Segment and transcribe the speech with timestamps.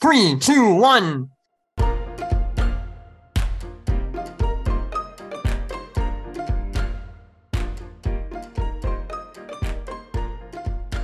[0.00, 1.28] Three, two, one.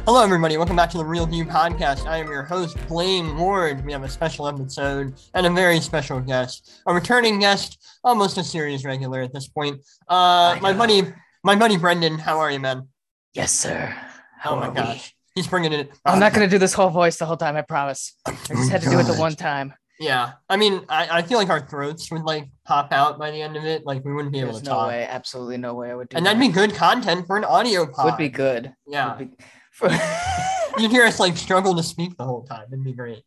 [0.06, 0.56] Hello, everybody.
[0.56, 2.06] Welcome back to the Real View podcast.
[2.06, 3.84] I am your host, Blaine Ward.
[3.84, 8.44] We have a special episode and a very special guest, a returning guest, almost a
[8.44, 9.82] series regular at this point.
[10.08, 11.02] Uh, my buddy,
[11.44, 12.16] my buddy Brendan.
[12.16, 12.88] How are you, man?
[13.34, 13.94] Yes, sir.
[14.38, 15.92] How oh my gosh, he's bringing it.
[16.04, 17.54] I'm not gonna do this whole voice the whole time.
[17.54, 18.16] I promise.
[18.26, 19.72] I just had to do it the one time.
[20.00, 23.40] Yeah, I mean, I, I feel like our throats would like pop out by the
[23.40, 23.86] end of it.
[23.86, 26.08] Like we wouldn't be able There's to no talk, way, absolutely no way I would
[26.10, 26.34] do and that.
[26.34, 28.04] that'd be good content for an audio pod.
[28.06, 28.74] would be good.
[28.86, 29.30] Yeah, be-
[29.72, 29.88] for-
[30.78, 32.64] you'd hear us like struggle to speak the whole time.
[32.70, 33.22] It'd be great.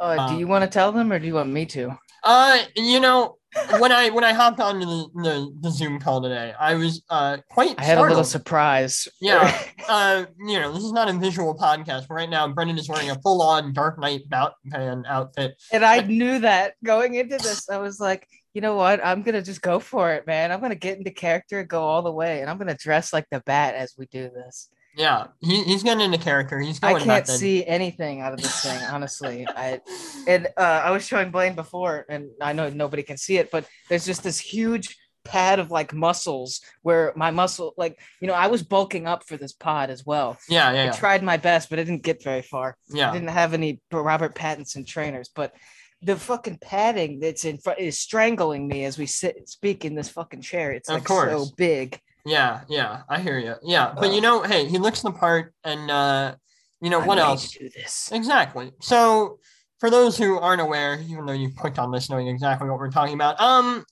[0.00, 1.96] oh, do Um, you want to tell them or do you want me to?
[2.24, 3.36] Uh, you know,
[3.78, 7.38] when I when I hopped onto the, the, the Zoom call today, I was uh
[7.50, 7.74] quite.
[7.78, 9.08] I had a little surprise.
[9.20, 9.62] Yeah.
[9.88, 12.08] Uh, you know, this is not a visual podcast.
[12.08, 15.60] But right now, Brendan is wearing a full on Dark Knight Batman outfit.
[15.72, 17.68] and I knew that going into this.
[17.68, 19.04] I was like, you know what?
[19.04, 20.52] I'm gonna just go for it, man.
[20.52, 23.40] I'm gonna get into character, go all the way, and I'm gonna dress like the
[23.40, 24.68] bat as we do this.
[24.96, 26.60] Yeah, he, he's getting into character.
[26.60, 26.96] He's going.
[26.96, 27.38] I can't method.
[27.38, 29.46] see anything out of this thing, honestly.
[29.48, 29.80] I
[30.26, 33.66] and uh, I was showing Blaine before, and I know nobody can see it, but
[33.88, 38.48] there's just this huge pad of like muscles where my muscle, like you know, I
[38.48, 40.36] was bulking up for this pod as well.
[40.48, 40.92] Yeah, yeah, I yeah.
[40.92, 42.76] tried my best, but I didn't get very far.
[42.90, 45.54] Yeah, I didn't have any Robert Pattinson trainers, but
[46.02, 50.08] the fucking padding that's in front is strangling me as we sit speak in this
[50.08, 50.72] fucking chair.
[50.72, 51.30] It's Of like course.
[51.30, 51.98] so big.
[52.24, 53.54] Yeah, yeah, I hear you.
[53.62, 56.36] Yeah, but you know, hey, he looks the part, and uh,
[56.80, 57.50] you know I'm what else?
[57.50, 58.10] do this?
[58.12, 58.72] Exactly.
[58.80, 59.40] So,
[59.80, 62.90] for those who aren't aware, even though you clicked on this knowing exactly what we're
[62.92, 63.84] talking about, um,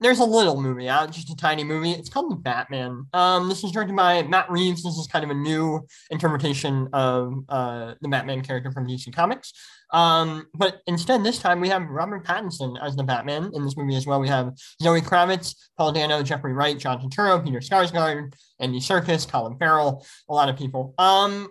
[0.00, 1.92] there's a little movie out, just a tiny movie.
[1.92, 3.06] It's called The Batman.
[3.12, 4.82] Um, this is directed by Matt Reeves.
[4.82, 9.52] This is kind of a new interpretation of uh the Batman character from DC Comics.
[9.92, 13.96] Um, but instead, this time we have Robert Pattinson as the Batman in this movie
[13.96, 14.20] as well.
[14.20, 19.58] We have Zoe Kravitz, Paul Dano, Jeffrey Wright, John Turturro, Peter Skarsgård, Andy Serkis, Colin
[19.58, 20.94] Farrell, a lot of people.
[20.96, 21.48] Um,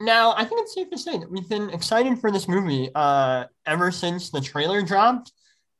[0.00, 3.44] now I think it's safe to say that we've been excited for this movie uh
[3.64, 5.30] ever since the trailer dropped.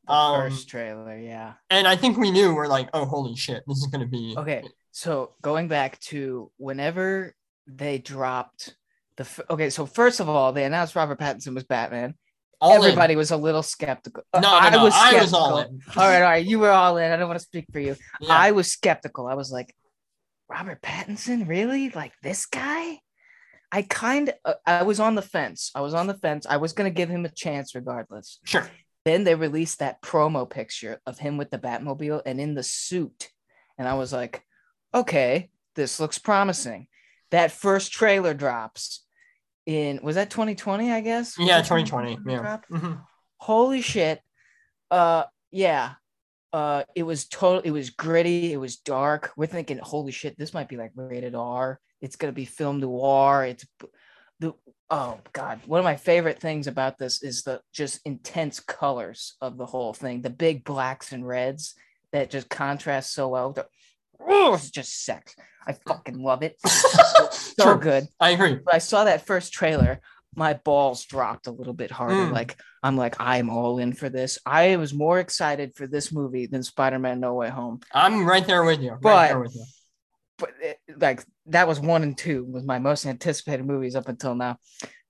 [0.09, 1.55] Um, first trailer, yeah.
[1.71, 4.63] and I think we knew we're like, oh holy shit, this is gonna be Okay,
[4.93, 7.35] so going back to whenever
[7.67, 8.77] they dropped
[9.17, 12.15] the f- okay, so first of all, they announced Robert Pattinson was Batman.
[12.61, 12.85] all in.
[12.85, 14.23] Everybody was a little skeptical.
[14.35, 15.81] No, no, I no, was I was all in.
[15.97, 17.11] all right, all right, you were all in.
[17.11, 17.97] I don't want to speak for you.
[18.21, 18.33] Yeah.
[18.33, 19.27] I was skeptical.
[19.27, 19.75] I was like,
[20.49, 21.91] Robert Pattinson, really?
[21.91, 22.99] Like this guy?
[23.73, 25.73] I kind of, I was on the fence.
[25.75, 26.47] I was on the fence.
[26.49, 28.39] I was gonna give him a chance regardless.
[28.45, 28.69] sure.
[29.07, 33.29] Then they released that promo picture of him with the Batmobile and in the suit.
[33.79, 34.43] And I was like,
[34.93, 36.89] okay, this looks promising.
[37.31, 39.05] That first trailer drops
[39.65, 41.39] in, was that 2020, I guess?
[41.39, 42.19] Was Yeah, that 2020.
[42.27, 42.59] Yeah.
[42.69, 43.01] Mhm.
[43.37, 44.21] Holy shit.
[44.91, 45.93] Uh, yeah.
[46.53, 49.31] Uh, it was total, it was gritty, it was dark.
[49.37, 51.79] We're thinking, holy shit, this might be like rated R.
[52.01, 53.45] It's gonna be film noir.
[53.45, 53.65] It's
[54.41, 54.53] the
[54.91, 59.57] oh god one of my favorite things about this is the just intense colors of
[59.59, 61.75] the whole thing the big blacks and reds
[62.13, 63.67] that just contrast so well The-
[64.21, 65.35] oh, it's just sex
[65.67, 67.77] i fucking love it so Sure.
[67.79, 68.59] good I agree.
[68.65, 70.01] but i saw that first trailer
[70.39, 72.33] my balls dropped a little bit harder Mm.
[72.33, 76.47] like i'm like i'm all in for this i was more excited for this movie
[76.47, 78.93] than spider-man no way home I'm right there with you.
[78.93, 79.65] Right But- there with you.
[80.39, 84.35] But it, like that was one and two was my most anticipated movies up until
[84.35, 84.59] now.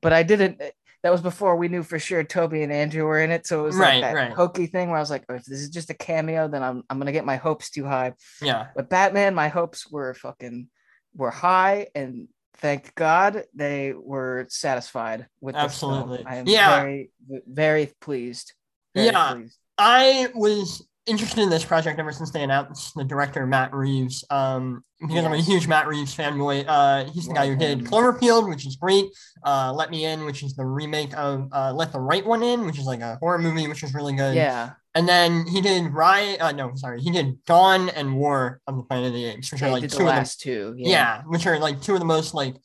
[0.03, 0.61] But I didn't.
[1.03, 3.65] That was before we knew for sure Toby and Andrew were in it, so it
[3.65, 4.33] was Right, like that right.
[4.33, 6.83] hokey thing where I was like, oh, if this is just a cameo, then I'm
[6.91, 8.15] I'm gonna get my hopes too high.
[8.43, 8.69] Yeah.
[8.75, 10.69] But Batman, my hopes were fucking
[11.15, 15.55] were high, and thank God they were satisfied with.
[15.55, 16.25] Absolutely.
[16.27, 16.81] I am Yeah.
[16.81, 17.11] very
[17.47, 18.55] very pleased.
[18.95, 19.33] Very Yeah.
[19.35, 19.59] pleased.
[19.79, 24.25] I was interested in this project ever since they announced the director Matt Reeves.
[24.31, 26.65] Um, because I'm a huge Matt Reeves fanboy.
[26.67, 27.85] Uh, he's the guy who did.
[27.85, 29.07] Cloverfield, which is great.
[29.45, 32.65] Uh, Let Me In, which is the remake of uh, Let the Right One In,
[32.67, 34.35] which is like a horror movie, which was really good.
[34.35, 34.71] Yeah.
[34.95, 36.41] And then he did Riot.
[36.41, 39.61] Uh, no, sorry, he did Dawn and War of the Planet of the Apes, which
[39.61, 40.75] They are like two the of the last two.
[40.79, 41.23] yeah.
[41.27, 42.57] which are like two of the most like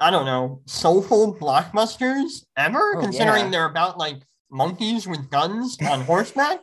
[0.00, 3.50] I don't know soulful blockbusters ever, Oh, considering yeah.
[3.50, 4.16] they're about like
[4.50, 6.60] monkeys with guns on horseback.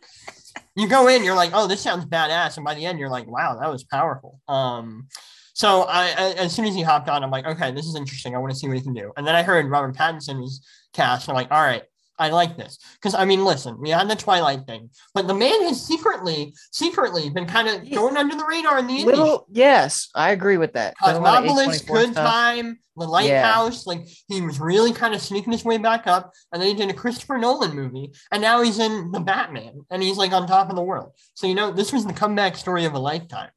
[0.75, 3.27] You go in, you're like, oh, this sounds badass, and by the end, you're like,
[3.27, 4.39] wow, that was powerful.
[4.47, 5.07] Um,
[5.53, 8.35] so I, I as soon as he hopped on, I'm like, okay, this is interesting.
[8.35, 9.11] I want to see what he can do.
[9.17, 11.27] And then I heard Robert Pattinson was cast.
[11.27, 11.83] I'm like, all right,
[12.21, 15.63] I like this because I mean, listen, we had the Twilight thing, but the man
[15.63, 19.05] has secretly, secretly been kind of going under the radar in the indie.
[19.05, 20.93] Little, yes, I agree with that.
[21.03, 22.31] Done a lot of Cosmopolis, Good stuff.
[22.31, 23.87] Time, The Lighthouse.
[23.87, 26.91] Like he was really kind of sneaking his way back up, and then he did
[26.91, 30.69] a Christopher Nolan movie, and now he's in the Batman, and he's like on top
[30.69, 31.13] of the world.
[31.33, 33.49] So you know, this was the comeback story of a lifetime.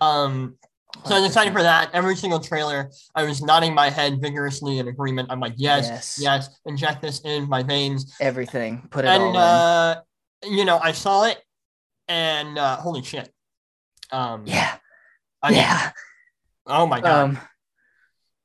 [0.00, 0.56] Um,
[1.04, 1.90] so I was excited for that.
[1.92, 5.30] Every single trailer, I was nodding my head vigorously in agreement.
[5.30, 6.18] I'm like, yes, Yes.
[6.20, 8.14] yes, inject this in my veins.
[8.20, 8.88] Everything.
[8.90, 9.36] Put it all And in.
[9.36, 10.00] uh,
[10.44, 11.38] you know, I saw it,
[12.08, 13.30] and uh, holy shit.
[14.10, 14.76] Um, yeah.
[15.42, 15.90] I yeah.
[16.66, 17.24] oh my god.
[17.30, 17.38] Um,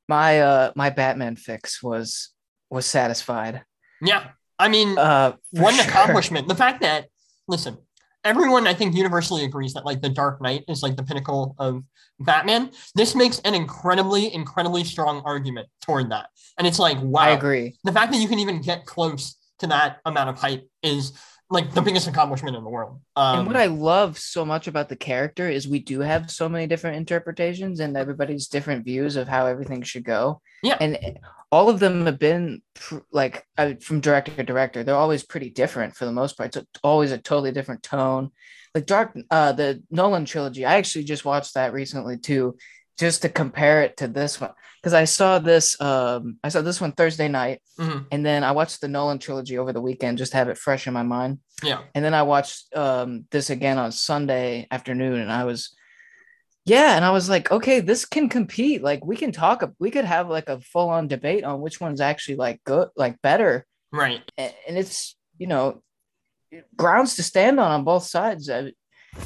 [0.08, 2.30] my uh, my Batman fix was
[2.70, 3.64] was satisfied.
[4.02, 4.30] Yeah.
[4.58, 5.84] I mean, Uh, one sure.
[5.84, 6.46] accomplishment.
[6.46, 7.08] The fact that,
[7.48, 7.78] listen,
[8.24, 11.82] everyone I think universally agrees that like the Dark Knight is like the pinnacle of
[12.20, 12.70] Batman.
[12.94, 16.30] This makes an incredibly, incredibly strong argument toward that.
[16.58, 17.22] And it's like, wow.
[17.22, 17.76] I agree.
[17.84, 21.12] The fact that you can even get close to that amount of hype is
[21.50, 23.00] like the biggest accomplishment in the world.
[23.16, 26.48] Um, and what I love so much about the character is we do have so
[26.48, 30.40] many different interpretations and everybody's different views of how everything should go.
[30.62, 30.78] Yeah.
[30.80, 31.18] And
[31.54, 34.82] all of them have been pr- like uh, from director to director.
[34.82, 36.56] They're always pretty different for the most part.
[36.56, 38.30] It's always a totally different tone.
[38.74, 40.64] Like Dark, uh, the Nolan trilogy.
[40.66, 42.56] I actually just watched that recently too,
[42.98, 44.50] just to compare it to this one
[44.82, 45.80] because I saw this.
[45.80, 49.56] Um, I saw this one Thursday night, mhm, and then I watched the Nolan trilogy
[49.56, 51.38] over the weekend just to have it fresh in my mind.
[51.62, 51.82] yeah.
[51.94, 55.74] And then I watched um, this again on Sunday afternoon, and I was,
[56.64, 58.82] yeah, and I was like, okay, this can compete.
[58.82, 62.00] Like, we can talk, we could have like a full on debate on which one's
[62.00, 63.66] actually like good, like better.
[63.92, 64.22] Right.
[64.38, 65.82] And it's, you know,
[66.76, 68.48] grounds to stand on on both sides.
[68.48, 68.72] I,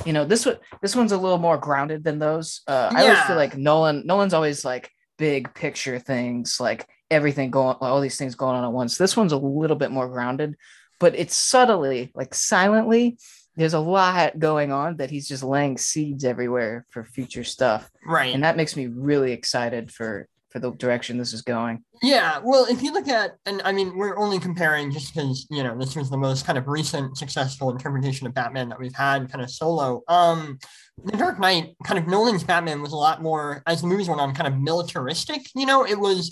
[0.05, 2.63] you know, this one, this one's a little more grounded than those.
[2.67, 7.77] Uh, I always feel like Nolan, Nolan's always like big picture things, like everything going,
[7.81, 8.99] all these things going on at once.
[8.99, 10.57] This one's a little bit more grounded,
[10.99, 13.19] but it's subtly, like silently.
[13.59, 18.33] There's a lot going on that he's just laying seeds everywhere for future stuff, Right.
[18.35, 21.85] and that makes me really excited for for the direction this is going.
[22.01, 25.63] Yeah, well, if you look at, and I mean, we're only comparing just because you
[25.63, 29.31] know this was the most kind of recent successful interpretation of Batman that we've had,
[29.31, 30.03] kind of solo.
[30.09, 30.59] Um,
[31.05, 34.23] the Dark Knight, kind of Nolan's Batman was a lot more as the movies went
[34.23, 35.43] on, kind of militaristic.
[35.55, 36.31] You know, it was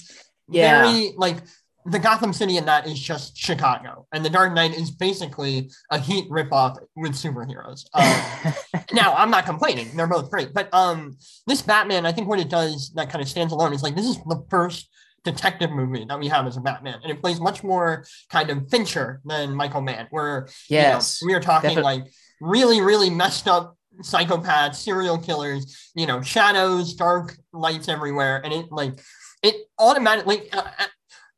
[0.49, 0.83] Yeah.
[0.85, 1.39] very like
[1.87, 5.99] the Gotham City in that is just Chicago, and the Dark Knight is basically a
[5.99, 7.87] Heat ripoff with superheroes.
[7.95, 8.55] Um,
[8.93, 11.17] now i'm not complaining they're both great but um
[11.47, 14.07] this batman i think what it does that kind of stands alone is like this
[14.07, 14.89] is the first
[15.25, 18.69] detective movie that we have as a batman and it plays much more kind of
[18.71, 22.05] fincher than michael mann where you know, yes, we are talking Defi- like
[22.41, 28.67] really really messed up psychopaths serial killers you know shadows dark lights everywhere and it
[28.71, 29.01] like
[29.43, 30.63] it automatically uh,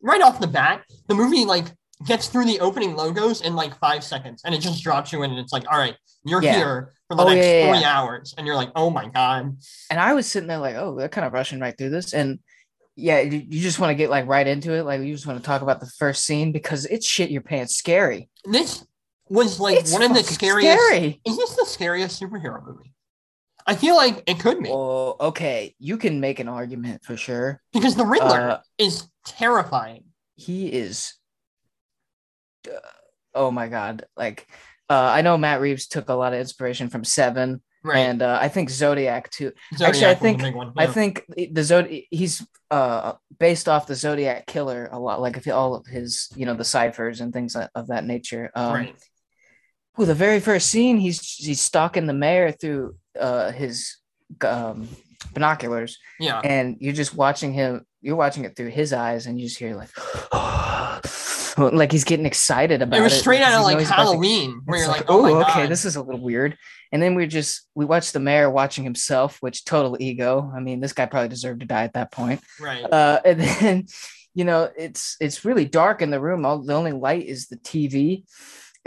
[0.03, 1.67] right off the bat the movie like
[2.07, 5.31] gets through the opening logos in like five seconds and it just drops you in
[5.31, 6.55] and it's like all right you're Yeah.
[6.55, 7.99] here for the Oh, next yeah, three yeah.
[7.99, 9.57] hours and you're like oh my god
[9.91, 12.39] and I was sitting there like, oh, they're kind of rushing right through this, and
[12.95, 15.39] yeah, you, you just want to get like right into it, like you just want
[15.39, 18.29] to talk about the first scene because it's shit your pants scary.
[18.45, 18.85] this
[19.29, 21.21] was like It's one of the scariest Scary.
[21.27, 22.93] is this the scariest superhero movie
[23.67, 27.61] i feel like it could be Oh, okay, you can make an argument for sure.
[27.73, 30.05] because the riddler Uh, is terrifying
[30.37, 31.15] He is.
[32.69, 32.79] uh,
[33.35, 34.05] oh my god!
[34.17, 34.47] Like,
[34.89, 38.39] uh, I know Matt Reeves took a lot of inspiration from Seven, right and uh,
[38.41, 39.53] I think Zodiac too.
[39.77, 44.47] Zodiac actually, I think- one, I think the Zodiac he's uh based off the Zodiac
[44.47, 47.87] killer a lot, like if all of his you know the ciphers and things of
[47.89, 48.51] that nature.
[48.55, 48.95] Um, right
[49.97, 53.97] Well, the very first scene, he's he's stalking the mayor through uh his
[54.43, 54.89] um
[55.33, 57.85] binoculars, yeah and you're just watching him.
[58.01, 59.91] You're watching it through his eyes, and you just hear like,
[61.59, 63.05] like he's getting excited about it it.
[63.05, 65.85] was straight out of like halloween where you're like, like, oh, my okay, god this
[65.85, 66.57] is a little weird.
[66.93, 70.51] And then we just we watched the mayor watching himself, which total ego.
[70.55, 72.41] I mean, this guy probably deserved to die at that point.
[72.61, 73.87] right Uh, and then,
[74.35, 76.47] you know, it's it's really dark in the room.
[76.47, 78.25] All the only light is the TV.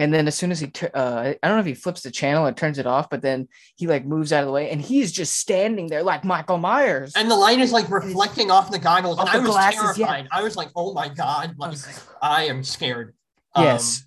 [0.02, 2.48] And then as soon as he, uh, I don't know if he flips the channel
[2.48, 5.12] or turns it off, but then he like moves out of the way, and he's
[5.12, 7.14] just standing there like Michael Myers.
[7.16, 10.08] and the light is like reflecting off the goggles and Off i was glasses, yeah.
[10.08, 13.14] terrified i was like oh my god I like was like, i am scared
[13.54, 14.04] Um, yes.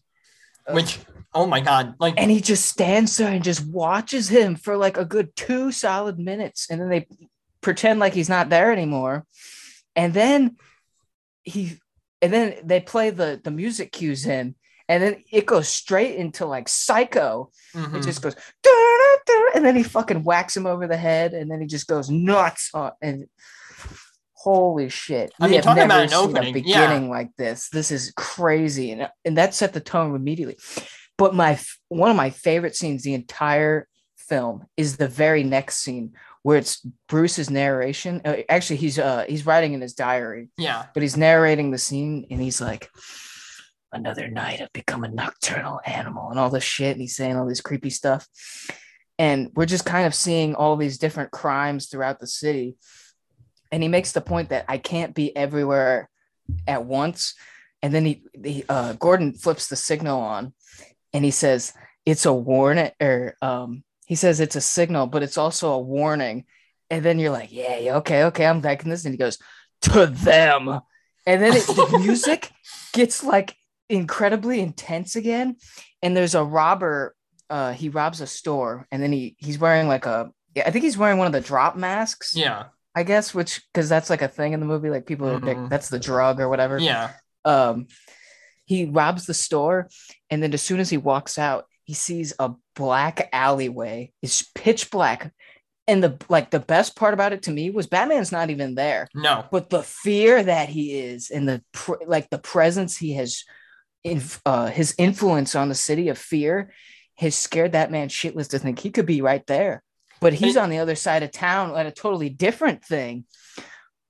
[0.71, 0.99] which
[1.33, 4.97] oh my god like and he just stands there and just watches him for like
[4.97, 7.07] a good two solid minutes and then they
[7.61, 9.25] pretend like he's not there anymore
[9.95, 10.57] and then
[11.45, 11.79] he
[12.21, 14.55] and then they play the the music cues in
[14.89, 17.95] and then it goes straight into like psycho mhm.
[17.95, 18.37] it just goes
[19.55, 22.71] and then he fucking whacks him over the head and then he just goes nuts
[22.75, 23.27] on, and
[24.45, 25.33] holy shit.
[25.41, 26.87] I mean, have talking about never an opening, a yeah.
[26.87, 27.71] beginning like this.
[27.71, 28.93] This is crazy.
[28.93, 30.59] And, and that set the tone immediately.
[31.17, 36.13] But my one of my favorite scenes the entire film is the very next scene
[36.43, 38.21] where it's Bruce's narration.
[38.25, 40.87] Uh, actually, he's uh he's writing in his diary, Yeah.
[40.93, 42.91] but he's narrating the scene and he's like,
[43.95, 46.93] Another night I've become a nocturnal animal and all this shit.
[46.93, 48.29] And he's saying all this creepy stuff.
[49.19, 52.77] And we're just kind of seeing all these different crimes throughout the city.
[53.71, 56.11] And he makes the point that I can't be everywhere
[56.67, 57.35] at once.
[57.83, 60.55] And then he, he uh, Gordon flips the signal on
[61.13, 61.73] and he says,
[62.05, 66.47] It's a warning, or um, he says it's a signal, but it's also a warning.
[66.91, 69.05] And then you're like, Yeah, yeah, okay, okay, I'm back in this.
[69.05, 69.39] And he goes,
[69.83, 70.81] To them.
[71.27, 72.51] And then it, the music
[72.93, 73.57] gets like
[73.89, 75.57] incredibly intense again.
[76.03, 77.15] And there's a robber,
[77.51, 80.85] uh, he robs a store, and then he he's wearing like a yeah, I think
[80.85, 82.35] he's wearing one of the drop masks.
[82.37, 82.65] Yeah.
[82.97, 85.69] I guess, which because that's like a thing in the movie, like people are Mhm.
[85.69, 86.79] that's the drug or whatever.
[86.79, 87.11] Yeah.
[87.45, 87.89] Um,
[88.67, 89.89] he robs the store,
[90.31, 94.13] and then as soon as he walks out, he sees a black alleyway.
[94.23, 95.33] It's pitch black,
[95.89, 99.09] and the like the best part about it to me was Batman's not even there,
[99.13, 99.45] No.
[99.51, 101.63] but the fear that he is, and the
[102.07, 103.45] like the presence he has,
[104.05, 106.73] in uh, his influence on the city of fear,
[107.17, 109.83] has scared that man shitless to think he could be right there
[110.21, 113.27] but he's on the other side of town at a totally different thing.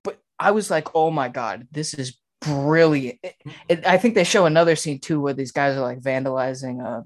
[0.05, 3.19] But I was like, oh my god, this is brilliant.
[3.23, 3.37] It-
[3.69, 7.03] it- I think they show another scene too where these guys are like vandalizing uh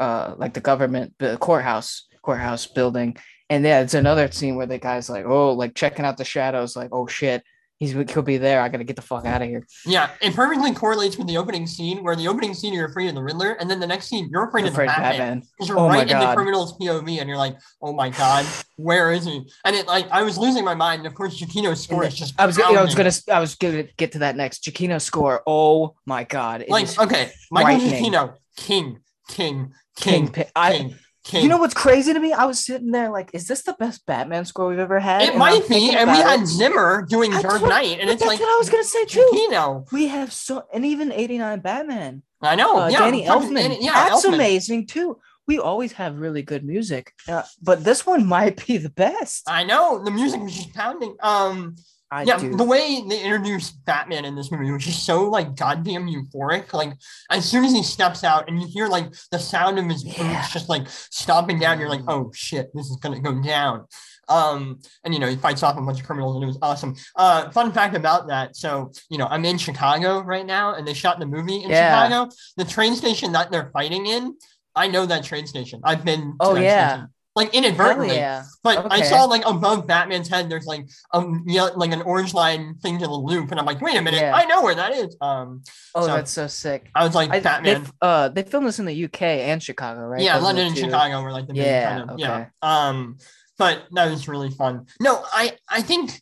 [0.00, 3.16] uh like the government the courthouse courthouse building.
[3.50, 6.76] And yeah, it's another scene where the guy's like, oh, like checking out the shadows,
[6.76, 7.42] like, oh shit,
[7.82, 8.60] he's he could be there.
[8.60, 9.66] I gotta get the fuck out of here.
[9.84, 10.10] Yeah.
[10.20, 13.22] It perfectly correlates with the opening scene, where the opening scene you're afraid of the
[13.22, 15.40] Riddler, and then the next scene you're afraid of the Afraid Batman.
[15.40, 18.46] Because you're Oh my right in the criminal's POV, and you're like, "Oh my god,
[18.76, 21.06] where is he?" And it like I was losing my mind.
[21.06, 22.34] Of course, Giacchino's score is just.
[22.38, 24.64] I was, I was gonna, I was gonna get to that next.
[24.64, 25.42] Giacchino score.
[25.46, 26.64] Oh my god!
[26.68, 28.12] like okay, Michael frightening.
[28.12, 30.28] Giacchino, king, king, King.
[30.28, 31.42] king, I, king, king.
[31.42, 32.32] You know what's crazy to me?
[32.32, 35.22] I was sitting there like, is this the best Batman score we've ever had?
[35.22, 36.46] it And might be, and we had.
[36.46, 39.04] Zimmer doing That's Dark what- Knight, and it's that's like what I was gonna say
[39.04, 39.30] too.
[39.50, 39.90] Giacchino.
[39.92, 43.78] We have so, and even '89 Batman, I know, uh, yeah, Danny Elfman.
[43.80, 44.34] yeah, that's Elfman.
[44.34, 45.18] amazing too.
[45.46, 49.48] We always have really good music, uh, but this one might be the best.
[49.48, 51.16] I know the music was just pounding.
[51.20, 51.76] Um,
[52.12, 52.54] I yeah, do.
[52.54, 56.72] the way they introduced Batman in this movie was just so like goddamn euphoric.
[56.74, 56.92] Like
[57.30, 60.18] as soon as he steps out and you hear like the sound of his boots
[60.18, 60.46] Yeah.
[60.52, 63.86] just like stomping down, you're like, oh shit, this is gonna go down.
[64.28, 66.94] Um, and you know, he fights off a bunch of criminals and it was awesome.
[67.16, 68.56] Uh, fun fact about that.
[68.56, 72.04] So, you know, I'm in Chicago right now and they shot the movie in Yeah.
[72.04, 72.30] Chicago.
[72.58, 74.36] The train station that they're fighting in,
[74.76, 75.80] I know that train station.
[75.84, 76.88] I've been to Oh, that yeah.
[76.92, 77.08] station.
[77.34, 78.16] Like inadvertently.
[78.16, 78.44] yeah.
[78.62, 82.74] But I saw like above Batman's head, there's like um yeah, like an orange line
[82.82, 84.34] thing to the loop, and I'm like, wait a minute, Yeah.
[84.34, 85.16] I know where that is.
[85.20, 85.62] Um,
[85.94, 86.90] Oh, So- that's so sick.
[86.94, 89.62] I was like I, they, Batman, f- uh, they filmed this in the UK and
[89.62, 90.20] Chicago, right?
[90.22, 90.82] yeah, Those London and two.
[90.84, 92.32] Chicago were like the main Yeah, kind of yeah.
[92.36, 92.46] okay.
[92.60, 93.16] Um,
[93.58, 94.86] but that was really fun.
[95.00, 96.20] No, I I think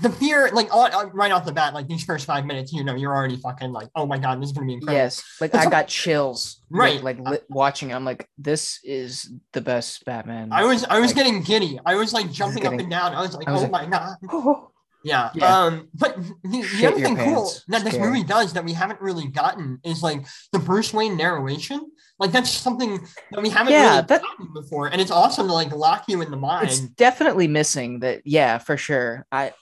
[0.00, 0.72] the fear, like
[1.14, 3.88] right off the bat, like these first five minutes, you know, you're already fucking like,
[3.96, 4.96] oh my god, this is gonna be incredible.
[4.98, 6.60] Yes, like It's I a- got chills.
[6.70, 7.02] Right.
[7.02, 7.90] like li- watching.
[7.90, 7.94] it.
[7.94, 10.50] I'm like, this is the best Batman.
[10.52, 11.78] I was I was Like- getting giddy.
[11.84, 13.14] I was like jumping up getting- and down.
[13.14, 14.16] I was like, I was oh like- my god.
[14.30, 14.68] Oh,
[15.04, 15.30] Yeah.
[15.34, 15.58] Yeah.
[15.64, 18.08] Um, but the, the other thing cool that this Scary.
[18.08, 21.90] movie does that we haven't really gotten is like the Bruce Wayne narration.
[22.20, 25.52] Like that's something that we haven't Yeah, really that- gotten before, and it's awesome to
[25.52, 26.68] like lock you in the mind.
[26.68, 28.22] it's definitely missing that.
[28.24, 29.26] Yeah, for sure.
[29.32, 29.52] I.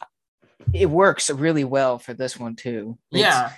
[0.73, 2.99] It works really well for this one too.
[3.11, 3.51] It's, yeah,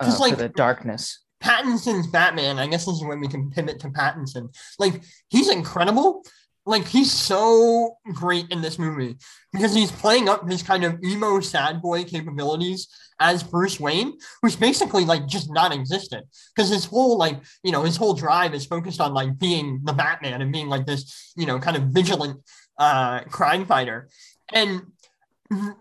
[0.00, 1.20] uh, 'cause, like- for the darkness.
[1.42, 2.58] Pattinson's Batman.
[2.58, 4.54] I guess this is when we can pivot to Pattinson.
[4.78, 6.24] Like he's incredible.
[6.64, 9.16] Like he's so great in this movie
[9.52, 12.88] because he's playing up his kind of emo sad boy capabilities
[13.20, 17.96] as Bruce Wayne, who's basically like just non-existent because his whole like you know his
[17.96, 21.60] whole drive is focused on like being the Batman and being like this you know
[21.60, 22.40] kind of vigilant
[22.78, 24.08] uh crime fighter
[24.52, 24.82] and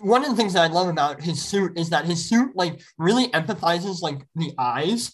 [0.02, 2.82] one of the things that I love about his suit is that his suit like
[2.98, 5.12] really empathizes like the eyes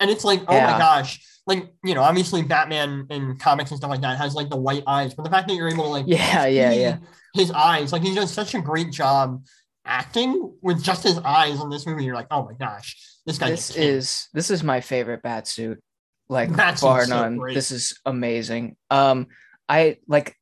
[0.00, 3.90] and it's like oh my gosh like you know obviously Batman in comics and stuff
[3.90, 6.04] like that has like the white eyes but the fact that you're able to like
[6.06, 6.98] Yeah, yeah, see yeah.
[7.34, 9.44] his eyes like he does such a great job
[9.84, 12.96] acting with just his eyes in this movie you're like oh my gosh
[13.26, 15.80] this guy This is this is my favorite bat suit.
[16.28, 18.76] Like Bat bar suit's so this is amazing.
[18.90, 19.28] Um,
[19.68, 20.34] I like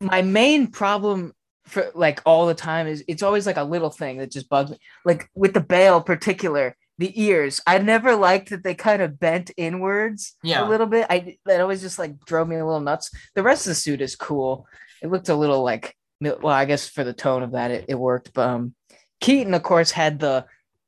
[0.00, 1.32] my main problem
[1.66, 4.70] for like all the time is it's always like a little thing that just bugs
[4.70, 4.78] me.
[5.04, 7.60] Like with the Bale particular, the ears.
[7.66, 10.66] I never liked that they kind of bent inwards Yeah.
[10.66, 11.06] a little bit.
[11.08, 13.10] I that always just like drove me a little nuts.
[13.34, 14.66] The rest of the suit is cool.
[15.02, 17.98] It looked a little like well, I guess for the tone of that, it, it
[17.98, 18.32] worked.
[18.32, 18.74] But um,
[19.20, 20.44] Keaton, of course, had the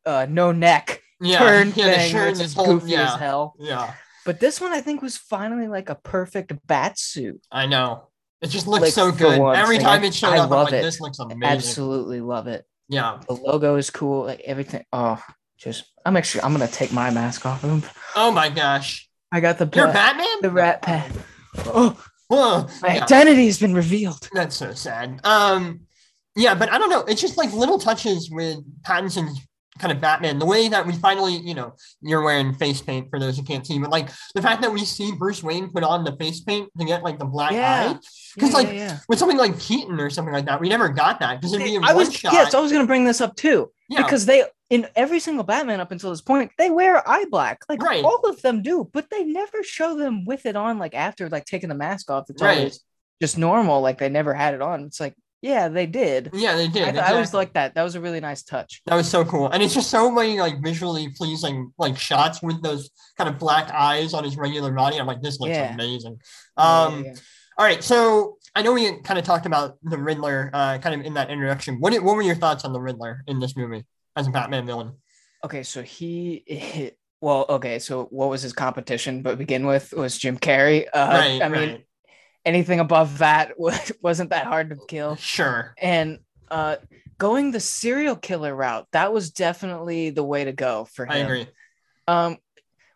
[0.06, 3.54] uh, no neck Yeah, turn the thing, which is whole- goofy yeah, as hell.
[3.58, 7.42] Yeah, But this one, I think, was finally like a perfect bat suit.
[7.50, 8.10] I know.
[8.44, 9.40] It just looks Like, so good.
[9.40, 10.82] once, Every time I- it showed I up, I'm like, it.
[10.82, 11.42] this looks amazing.
[11.44, 12.64] Absolutely love it.
[12.88, 13.18] Yeah.
[13.26, 14.26] The logo is cool.
[14.26, 14.84] Like everything.
[14.92, 15.20] Oh,
[15.58, 17.90] just I'm actually I'm gonna take my mask off of him.
[18.14, 19.08] Oh my gosh.
[19.32, 20.42] I got the You're bat- Batman?
[20.42, 21.10] the rat pack.
[21.64, 21.98] Oh,
[22.28, 22.68] Whoa.
[22.82, 23.04] my Yeah.
[23.04, 24.28] identity has been revealed.
[24.34, 25.20] That's so sad.
[25.24, 25.80] Um,
[26.36, 27.00] yeah, but I don't know.
[27.00, 29.40] It's just like little touches with Pattinson's
[29.78, 30.38] kind of Batman.
[30.38, 33.66] The way that we finally, you know, you're wearing face paint for those who can't
[33.66, 36.70] see, but like the fact that we see Bruce Wayne put on the face paint
[36.78, 37.90] to get like the black Yeah.
[37.92, 37.98] eye.
[38.34, 41.20] Because Yeah, like yeah, with something like Keaton or something like that, we never got
[41.20, 42.32] that because it'd be I one was shot.
[42.32, 45.80] yes, I was gonna bring this up too yeah, because they in every single Batman
[45.80, 48.04] up until this point they wear eye black like Right.
[48.04, 51.44] all of them do, but they never show them with it on like after like
[51.46, 52.30] taking the mask off.
[52.30, 52.58] It's Right.
[52.58, 52.80] always
[53.20, 54.84] just normal, like they never had it on.
[54.84, 56.30] It's like yeah, they did.
[56.32, 56.88] yeah, they did.
[56.88, 57.38] I, th- I always exactly.
[57.38, 57.74] like that.
[57.74, 58.80] That was a really nice touch.
[58.86, 59.48] That was so cool.
[59.50, 63.70] And it's just so many like visually pleasing like shots with those kind of black
[63.70, 64.96] eyes on his regular body.
[64.98, 65.74] I'm like, this looks Yeah.
[65.74, 66.16] amazing.
[66.58, 67.20] Yeah, Um yeah, yeah.
[67.58, 67.84] all right.
[67.84, 71.28] So I know we kind of talked about the Riddler uh kind of in that
[71.28, 71.76] introduction.
[71.78, 73.84] What did, what were your thoughts on the Riddler in this movie
[74.16, 74.92] as a Batman villain?
[75.44, 79.22] Okay, so he well, okay, so what was his competition?
[79.22, 80.86] But begin with was Jim Carrey.
[80.92, 81.42] Uh, right.
[81.42, 81.86] I mean, right.
[82.44, 83.52] Anything above that
[84.02, 85.16] wasn't that hard to kill.
[85.16, 85.74] Sure.
[85.78, 86.18] And
[86.50, 86.76] uh,
[87.18, 91.12] going the serial killer route, that was definitely the way to go for him.
[91.12, 91.46] I agree.
[92.06, 92.38] Um,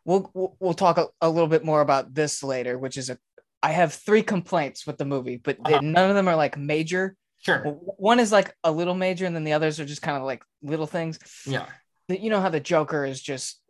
[0.05, 3.19] we'll we'll, talk a, a little bit more about this later, which is a.
[3.63, 5.81] I have three complaints with the movie, but Uh-huh.
[5.83, 7.17] none of them are like major.
[7.41, 7.63] Sure.
[7.63, 10.43] One is like a little major, and then the others are just kind of like
[10.63, 11.19] little things.
[11.47, 11.67] Yeah.
[12.09, 13.61] You know how the Joker is just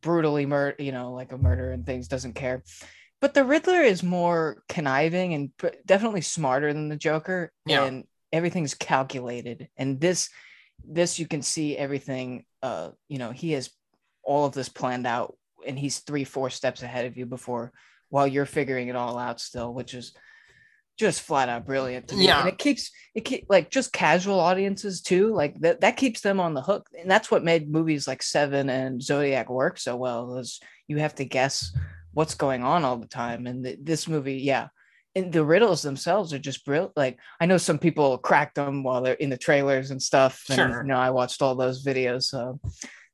[0.00, 2.62] brutally murder, you know, like a murder and things, doesn't care.
[3.20, 5.50] But the Riddler is more conniving and
[5.84, 7.84] definitely smarter than the Joker, Yeah.
[7.84, 9.68] and everything's calculated.
[9.76, 10.30] And this,
[10.84, 12.44] this you can see everything.
[12.62, 13.70] Uh, you know, he has
[14.22, 17.72] all of this planned out, and he's three, four steps ahead of you before,
[18.08, 20.14] while you're figuring it all out still, which is
[20.96, 22.26] just flat out brilliant to me.
[22.26, 22.40] Yeah.
[22.40, 25.32] And it keeps it keep like just casual audiences too.
[25.32, 26.88] Like that that keeps them on the hook.
[26.98, 30.58] And that's what made movies like Seven and Zodiac work so well is
[30.88, 31.72] you have to guess
[32.12, 33.46] what's going on all the time.
[33.46, 34.68] And th- this movie, yeah.
[35.14, 36.96] And the riddles themselves are just brilliant.
[36.96, 40.44] Like I know some people cracked them while they're in the trailers and stuff.
[40.48, 40.82] And Sure.
[40.82, 42.24] you know, I watched all those videos.
[42.24, 42.60] So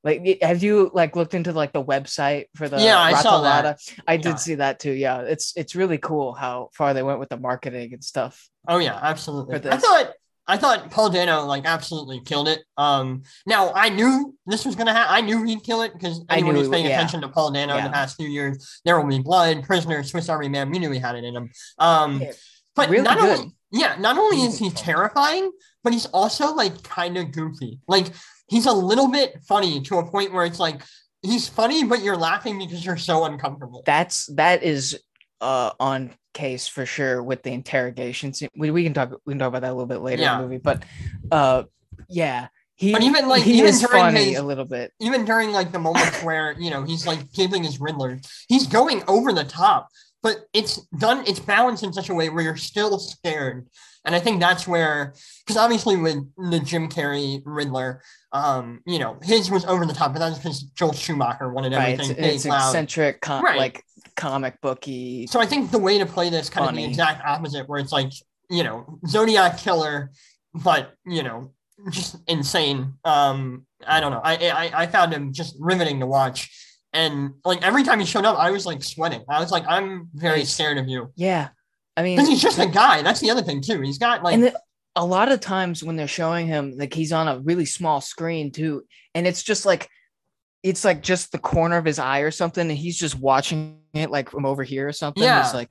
[0.02, 3.78] like have you like looked into like the website for the Yeah, I saw that.
[4.07, 4.20] I Yeah.
[4.20, 4.92] did see that too.
[4.92, 5.20] Yeah.
[5.20, 8.48] It's it's really cool how far they went with the marketing and stuff.
[8.68, 9.57] Oh yeah, absolutely.
[9.70, 10.12] I thought
[10.46, 12.64] I thought Paul Dano like absolutely killed it.
[12.76, 15.14] Um, now I knew this was gonna happen.
[15.14, 16.96] I knew he'd kill it because anyone who's paying yeah.
[16.96, 20.28] attention to Paul Dano in the past few years, there will be blood, prisoner, Swiss
[20.28, 20.70] Army Man.
[20.70, 21.50] We knew he had it in him.
[21.78, 22.33] Um, Yeah,
[22.76, 23.38] but really not good.
[23.38, 25.50] only yeah, not only is he terrifying,
[25.83, 27.80] but he's also like kind of goofy.
[27.88, 28.07] Like
[28.48, 30.83] he's a little bit funny to a point where it's like
[31.22, 33.83] he's funny, but you're laughing because you're so uncomfortable.
[33.87, 34.98] that's that is
[35.40, 38.51] uh on case for sure with the interrogation scene.
[38.57, 40.42] We, we can talk we can talk about that a little bit later in the
[40.42, 40.83] movie, but
[41.33, 41.62] uh
[42.09, 44.92] yeah, he But even, like, he even is during funny his- a little bit.
[45.01, 49.03] even during like the moments where you know he's like giving his Riddler, he's going
[49.09, 49.88] over the top,
[50.23, 51.25] but it's done.
[51.27, 53.68] It's balanced in such a way where you're still scared,
[54.05, 55.14] and I think that's where
[55.47, 56.18] because obviously with
[56.51, 60.62] the Jim Carrey Riddler, um, you know his was over the top, but that's because
[60.75, 61.92] Joel Schumacher wanted Right.
[61.92, 62.68] everything It's, big, it's loud.
[62.70, 63.59] eccentric com- Right.
[63.59, 63.85] like
[64.16, 65.27] comic booky.
[65.27, 67.92] So I think the way to play this kind of the exact opposite, where it's
[67.92, 68.12] like
[68.50, 70.11] you know Zodiac killer,
[70.55, 71.53] but you know
[71.90, 72.94] just insane.
[73.05, 74.20] Um, I don't know.
[74.22, 76.50] I I, I found him just riveting to watch,
[76.92, 79.22] and like every time he showed up, I was like sweating.
[79.29, 81.48] I was like, I'm very scared of you Yeah.
[81.96, 83.03] I mean because he's just a guy.
[83.03, 83.81] That's the other thing too.
[83.81, 84.61] He's got like the,
[84.96, 88.50] a lot of times when they're showing him like he's on a really small screen
[88.50, 89.88] too and it's just like
[90.64, 94.11] it's like just the corner of his eye or something and he's just watching it
[94.11, 95.44] like from over here or something Yeah.
[95.44, 95.68] he's like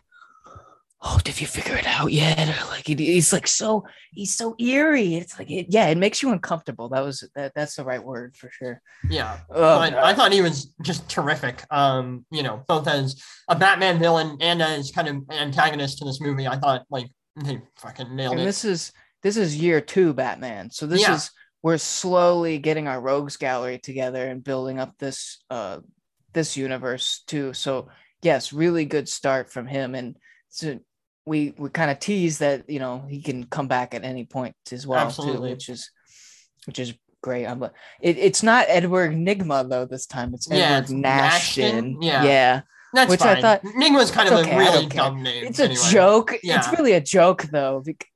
[1.05, 4.55] oh did you figure it out yet or like he, he's like so he's so
[4.59, 8.01] eerie it's like it, yeah it makes you uncomfortable that was that, that's the right
[8.03, 9.39] word for sure yeah.
[9.49, 11.61] oh, But I thought he was just terrific.
[11.69, 16.21] Um, you know, both as a Batman villain and as kind of antagonist to this
[16.21, 16.47] movie.
[16.47, 18.45] I thought like they fucking nailed and it.
[18.45, 21.15] this is this is year two batman so this Yeah.
[21.15, 21.31] is
[21.63, 25.79] we're slowly getting our rogues gallery together and building up this uh
[26.33, 27.87] this universe too so
[28.21, 30.17] yes really good start from him and
[30.49, 30.77] so
[31.25, 34.55] we we kind of tease that you know he can come back at any point
[34.71, 35.49] as well Absolutely.
[35.49, 35.89] too which is
[36.65, 40.97] which is great I'm, it, it's not edward nygma though this time it's Yeah, edward
[40.97, 42.23] nashton Nashton, yeah.
[42.23, 42.61] yeah
[42.93, 43.41] That's which I fine.
[43.41, 45.45] thought- Nygma's kind of okay, a I really dumb name.
[45.45, 45.81] it's a anyway.
[45.89, 46.57] joke Yeah.
[46.59, 47.81] it's really a joke though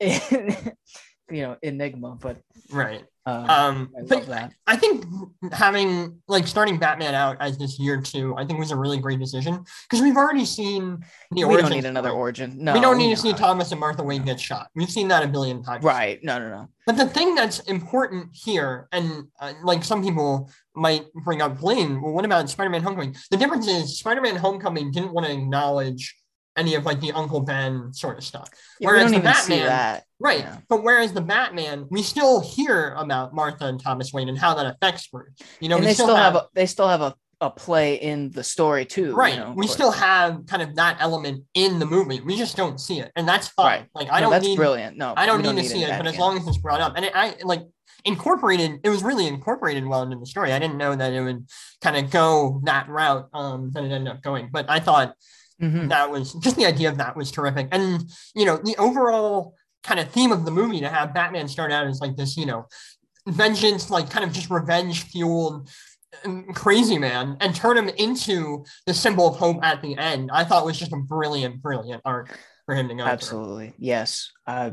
[1.30, 2.38] you know enigma but
[2.70, 3.04] Right.
[3.24, 4.52] Uh, Um, I but love that.
[4.66, 5.04] I think
[5.52, 9.18] having like starting Batman out as this year two, I think was a really great
[9.18, 11.56] decision because we've already seen the origin.
[11.56, 12.20] We don't need another story.
[12.20, 12.56] origin.
[12.58, 14.68] No, we don't need to see Thomas and Martha Wayne get shot.
[14.74, 15.84] We've seen that a billion times.
[15.84, 16.22] Right.
[16.22, 16.68] No, no, no.
[16.86, 22.00] But the thing that's important here, and uh, like some people might bring up Blaine,
[22.00, 23.14] well, what about Spider-Man: Homecoming?
[23.30, 26.16] The difference is Spider-Man: Homecoming didn't want to acknowledge
[26.58, 28.48] any of like the Uncle Ben sort of stuff.
[28.80, 30.04] Yeah, Whereas we the don't Batman- that.
[30.20, 30.40] Right.
[30.40, 30.56] Yeah.
[30.68, 34.66] But whereas the Batman, we still hear about Martha and Thomas Wayne and how that
[34.66, 35.30] affects Bruce.
[35.60, 38.30] You know, and we they still have, a, they still have a, a play in
[38.32, 39.14] the story too.
[39.14, 39.34] right.
[39.34, 39.72] You know, we course.
[39.72, 42.20] still have kind of that element in the movie.
[42.20, 43.82] We just don't see it, and that's fine.
[43.82, 43.88] Right.
[43.94, 44.96] Like I No, don't that's need brilliant.
[44.96, 47.04] No, I don't need to see it, but as long as it's brought up, and
[47.04, 47.62] it, I like
[48.04, 50.52] incorporated, it was really incorporated well into the story.
[50.52, 51.46] I didn't know that it would
[51.80, 55.14] kind of go that route um, that it ended up going, but I thought
[55.60, 55.88] Mhm.
[55.88, 59.98] that was just the idea of that was terrific, and you know the overall kind
[60.00, 62.66] of theme of the movie to have Batman start out as like this, you know,
[63.26, 65.68] vengeance, like kind of just revenge fueled
[66.54, 70.64] crazy man and turn him into the symbol of hope at the end i thought
[70.64, 73.12] was just a brilliant brilliant arc for him to go through.
[73.12, 73.72] Absolutely.
[73.78, 74.30] Yes.
[74.46, 74.72] I,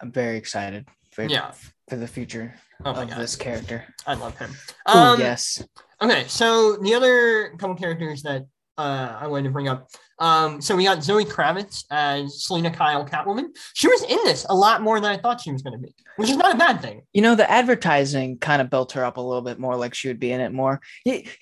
[0.00, 1.52] I'm very excited for, Yeah.
[1.88, 2.54] for the future
[2.84, 3.84] oh of god this character.
[4.06, 4.54] i love him
[4.86, 5.62] Oh, um yes.
[6.02, 8.44] Okay, so the other couple characters that
[8.78, 9.90] uh, I wanted to bring up.
[10.18, 13.46] Um, so we got Zoe Kravitz as Selena Kyle Catwoman.
[13.74, 15.92] She was in this a lot more than I thought she was going to be,
[16.16, 17.02] which is not a bad thing.
[17.12, 20.08] You know, the advertising kind of built her up a little bit more, like she
[20.08, 20.80] would be in it more.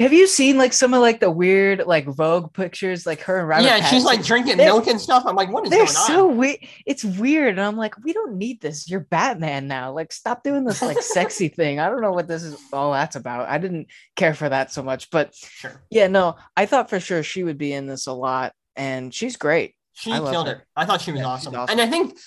[0.01, 3.49] Have you seen like some of like the weird like Vogue pictures, like her and
[3.49, 3.65] Robert?
[3.65, 5.25] yeah, she's like drinking They're- milk and stuff.
[5.27, 6.07] I'm like, what is They're going on?
[6.07, 6.59] so weird.
[6.87, 8.89] It's weird, and I'm like, we don't need this.
[8.89, 9.93] You're Batman now.
[9.93, 11.79] Like, stop doing this like sexy thing.
[11.79, 13.49] I don't know what this is all that's about.
[13.49, 17.23] I didn't care for that so much, but Sure, yeah, no, I thought for sure
[17.23, 19.75] she would be in this a lot, and she's great.
[19.93, 20.55] she I killed her.
[20.55, 20.61] it.
[20.77, 21.55] I thought she was Yeah, awesome.
[21.55, 21.73] awesome.
[21.79, 22.19] and I think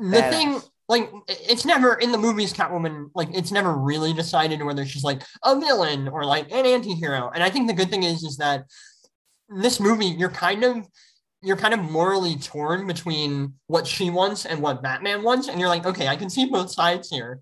[0.00, 0.30] the Badass.
[0.30, 0.60] thing.
[0.88, 5.22] Like it's never in the movies Catwoman like it's never really decided whether she's like
[5.44, 7.30] a villain or like an anti-hero.
[7.32, 8.64] And I think the good thing is is that
[9.48, 10.88] this movie you're kind of
[11.42, 15.68] you're kind of morally torn between what she wants and what Batman wants, and you're
[15.70, 17.40] like, okay, I can see both sides here,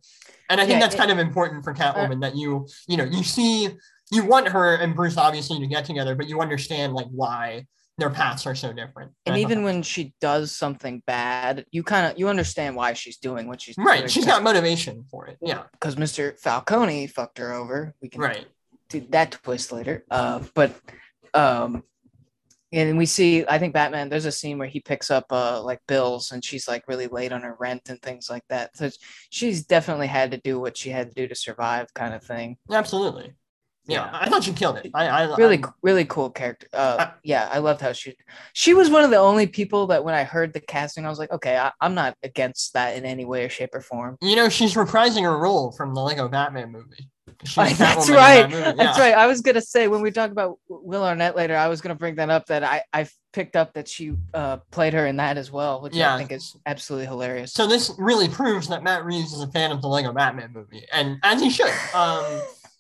[0.51, 2.99] and I think Yeah, that's it- Uh, kind of important for Catwoman that you you
[2.99, 3.71] know you see
[4.13, 7.67] you want her and Bruce obviously to get together, but you understand like why
[7.99, 9.13] their paths are so different.
[9.27, 13.19] And thought even when she does something bad, you kind of you understand why she's
[13.19, 13.87] doing what she's doing.
[13.89, 14.09] right, doing.
[14.09, 15.37] she's got motivation for it.
[15.43, 16.39] Yeah, because Mr.
[16.39, 17.95] Falcone fucked her over.
[18.01, 18.47] We can right.
[18.89, 20.05] do that twist later.
[20.11, 20.81] Uh, but
[21.35, 21.83] um,
[22.71, 24.09] and we see, I think Batman.
[24.09, 27.33] There's a scene where he picks up uh like bills, and she's like really late
[27.33, 28.77] on her rent and things like that.
[28.77, 28.91] So
[29.31, 32.59] she's definitely had to do what she had to do to survive, kind of thing.
[32.71, 33.33] Absolutely.
[33.89, 34.11] Yeah, Yeah.
[34.13, 34.91] I thought she killed it.
[34.95, 36.69] I, I Really, I- really cool character.
[36.73, 38.15] Uh, I- yeah, I loved how she.
[38.53, 41.19] She was one of the only people that when I heard the casting, I was
[41.19, 44.17] like, okay, I, I'm not against that in any way or shape or form.
[44.21, 47.09] you know, she's reprising her role from the Lego Batman movie.
[47.45, 48.51] She's That's right.
[48.51, 49.15] that movie, That's right.
[49.15, 52.17] I was gonna say when we talk about Will Arnett later, I was gonna bring
[52.17, 55.53] that up that I I picked up that she uh played her in that as
[55.53, 56.15] well, which Yeah.
[56.15, 57.53] I think is absolutely hilarious.
[57.53, 60.85] So this really proves that Matt Reeves is a fan of the Lego Batman movie,
[60.93, 61.71] and as he should.
[61.95, 62.25] Um,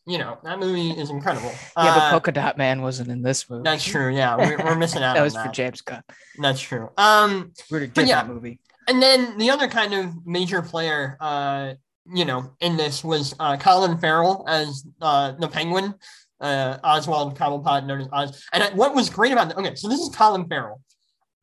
[0.08, 1.50] you know, that movie is incredible.
[1.50, 3.62] yeah, but Uh, Polka Dot Man wasn't in this movie.
[3.64, 4.14] that's true.
[4.14, 5.46] Yeah, we're, we're missing out that was that.
[5.46, 6.02] for James Gunn.
[6.38, 6.90] That's true.
[6.96, 8.24] Um, We're a yeah.
[8.24, 8.58] movie.
[8.88, 11.74] and then the other kind of major player, uh,
[12.10, 15.94] you know, in this was uh, Colin Farrell as uh, the Penguin,
[16.40, 18.42] uh, Oswald Cobblepot, known as Oz.
[18.54, 20.80] And I- what was great about it, okay, so this is Colin Farrell.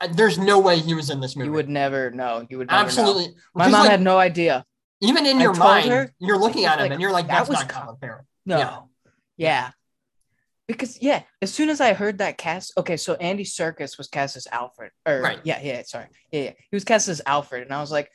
[0.01, 1.47] Uh, There's no way he was in this movie.
[1.49, 2.45] You would never know.
[2.49, 2.85] You would never know.
[2.85, 3.27] absolutely.
[3.53, 4.65] My mom like, had no idea.
[5.01, 7.45] even in I your mind, her, you're looking at him like, and you're like, "That
[7.47, 8.57] "That's was not Colin Farrell." No.
[8.57, 8.79] Yeah.
[9.37, 9.69] Yeah.
[10.67, 14.35] Because yeah, as soon as I heard that cast, okay, so Andy Serkis was cast
[14.35, 14.91] as Alfred.
[15.05, 15.39] Or Right.
[15.43, 16.07] yeah, yeah, sorry.
[16.31, 16.51] Yeah, yeah.
[16.71, 17.63] He was cast as Alfred.
[17.63, 18.09] And I was like,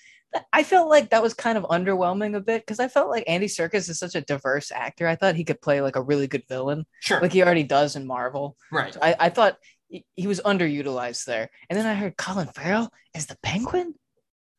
[0.52, 3.46] I felt like that was kind of underwhelming a bit because I felt like Andy
[3.46, 5.06] Serkis is such a diverse actor.
[5.06, 7.20] I thought he could play like a really good villain, Sure.
[7.20, 8.56] like he already does in Marvel.
[8.72, 8.94] right.
[8.94, 9.56] So I, I thought
[9.88, 11.50] he, he was underutilized there.
[11.68, 13.94] And then I heard Colin Farrell as the penguin.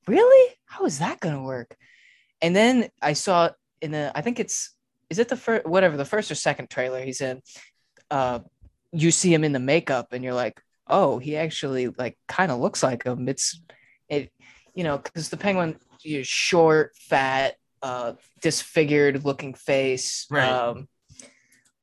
[0.07, 0.55] Really?
[0.65, 1.75] How is that gonna work?
[2.41, 3.49] And then I saw
[3.81, 4.73] in the I think it's
[5.12, 7.41] is it the first whatever the first or second trailer he's in,
[8.10, 8.39] uh
[8.93, 12.60] you see him in the makeup and you're like, oh, he actually like kind of
[12.60, 13.28] looks like him.
[13.28, 13.62] It's
[14.08, 14.32] it
[14.74, 20.28] you know, because the penguin is short, fat, uh disfigured looking face.
[20.32, 20.50] Right.
[20.50, 20.88] Um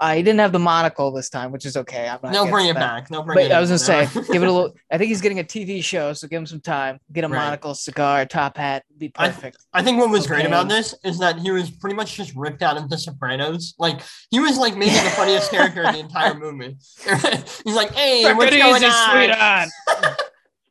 [0.00, 2.08] I didn't have the monocle this time, which is okay.
[2.08, 2.80] I'm not They'll bring it that.
[2.80, 3.08] back.
[3.08, 4.72] They'll bring But it I was gonna say, give it a little.
[4.92, 7.00] I think he's getting a TV show, so give him some time.
[7.12, 7.37] Get a Right.
[7.37, 9.56] monocle, cigar, top hat, be I- perfect.
[9.72, 12.62] I think what was great about this is that he was pretty much just ripped
[12.62, 13.74] out of The Sopranos.
[13.78, 16.76] Like he was like maybe the funniest character in the entire movie.
[17.64, 18.84] He's like, "Hey, what's going
[19.32, 19.68] on?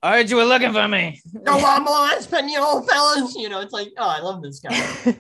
[0.04, 1.22] I heard you were looking for me.
[1.34, 5.18] No I'm more espanol, fellas." You know, it's like, oh, I love this guy.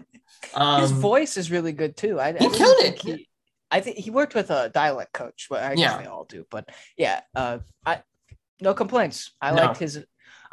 [0.54, 2.20] Um, His voice is really good too.
[2.22, 3.02] I, I He didn't killed it.
[3.02, 3.28] He,
[3.70, 5.98] I think he worked with a dialect coach, but I guess Yeah.
[5.98, 6.46] they all do.
[6.50, 8.02] But yeah, uh, I
[8.62, 9.32] no complaints.
[9.42, 9.64] I No.
[9.66, 10.04] liked his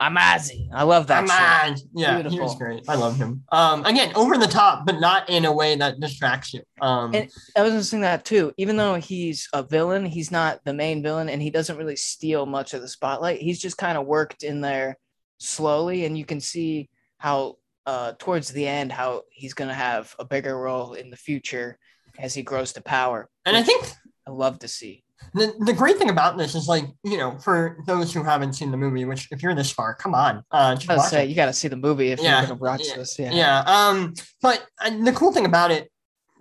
[0.01, 0.69] Amazi.
[0.75, 1.23] I love that.
[1.23, 1.77] On.
[1.95, 2.83] Yeah, he was great.
[2.89, 3.45] I love him.
[3.53, 6.63] Um, again, over the top, but not in a way that distracts you.
[6.81, 8.53] Um, And- I was gonna that too.
[8.57, 12.45] Even though he's a villain, he's not the main villain, and he doesn't really steal
[12.45, 13.41] much of the spotlight.
[13.41, 14.99] He's just kind of worked in there
[15.39, 20.25] slowly, and you can see how uh, towards the end how he's gonna have a
[20.25, 21.79] bigger role in the future
[22.19, 23.29] as he grows to power.
[23.45, 23.87] and I think
[24.27, 25.03] I love to see.
[25.35, 28.71] the, the great thing about this is like, you know, for those who haven't seen
[28.71, 31.29] the movie, which if you're this far, come on, uh, just say it.
[31.29, 33.19] you got to see the movie if Yeah, you're gonna watch yeah, this.
[33.19, 33.33] Yeah.
[33.33, 33.61] Yeah.
[33.67, 35.91] Um, but uh, the cool thing about it,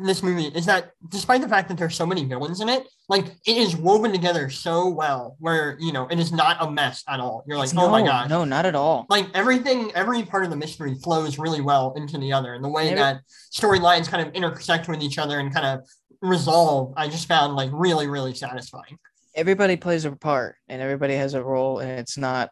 [0.05, 3.25] this movie, is that despite the fact that there's so many villains in it, like
[3.45, 7.19] it is woven together so well, where you know it is not a mess at
[7.19, 7.43] all.
[7.47, 8.29] You're like, no, oh my god.
[8.29, 9.05] no, not at all.
[9.09, 12.69] like everything, every part of the mystery flows really well into the other, and the
[12.69, 13.21] way that
[13.55, 15.87] storylines kind of intersect with each other and kind of
[16.21, 18.97] resolve, I just found like really, really satisfying.
[19.35, 22.49] Everybody plays a part, and everybody has a role, and it's not